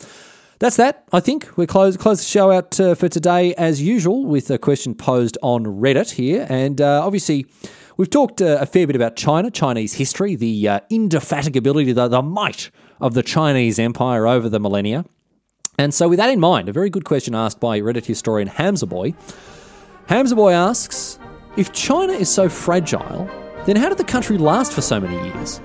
That's 0.63 0.77
that. 0.77 1.03
I 1.11 1.19
think 1.19 1.57
we 1.57 1.67
close 1.67 1.97
close 1.97 2.19
the 2.19 2.25
show 2.25 2.49
out 2.49 2.79
uh, 2.79 2.95
for 2.95 3.09
today 3.09 3.53
as 3.55 3.81
usual 3.81 4.25
with 4.25 4.49
a 4.49 4.57
question 4.57 4.95
posed 4.95 5.37
on 5.43 5.65
Reddit 5.65 6.11
here, 6.11 6.47
and 6.49 6.79
uh, 6.79 7.05
obviously. 7.05 7.45
We've 7.95 8.09
talked 8.09 8.41
uh, 8.41 8.57
a 8.59 8.65
fair 8.65 8.87
bit 8.87 8.95
about 8.95 9.15
China, 9.15 9.51
Chinese 9.51 9.93
history, 9.93 10.35
the 10.35 10.67
uh, 10.67 10.79
indefatigability, 10.89 11.93
the, 11.93 12.07
the 12.07 12.23
might 12.23 12.71
of 12.99 13.13
the 13.13 13.21
Chinese 13.21 13.77
Empire 13.77 14.25
over 14.25 14.49
the 14.49 14.59
millennia. 14.59 15.05
And 15.77 15.93
so, 15.93 16.09
with 16.09 16.17
that 16.17 16.31
in 16.31 16.39
mind, 16.39 16.69
a 16.69 16.71
very 16.71 16.89
good 16.89 17.05
question 17.05 17.35
asked 17.35 17.59
by 17.59 17.79
Reddit 17.81 18.05
historian 18.05 18.49
Hamzaboy. 18.49 19.13
Hamzaboy 20.07 20.53
asks 20.53 21.19
If 21.55 21.71
China 21.73 22.13
is 22.13 22.29
so 22.29 22.49
fragile, 22.49 23.29
then 23.67 23.75
how 23.75 23.89
did 23.89 23.99
the 23.99 24.05
country 24.05 24.39
last 24.39 24.71
for 24.71 24.81
so 24.81 24.99
many 24.99 25.23
years? 25.27 25.61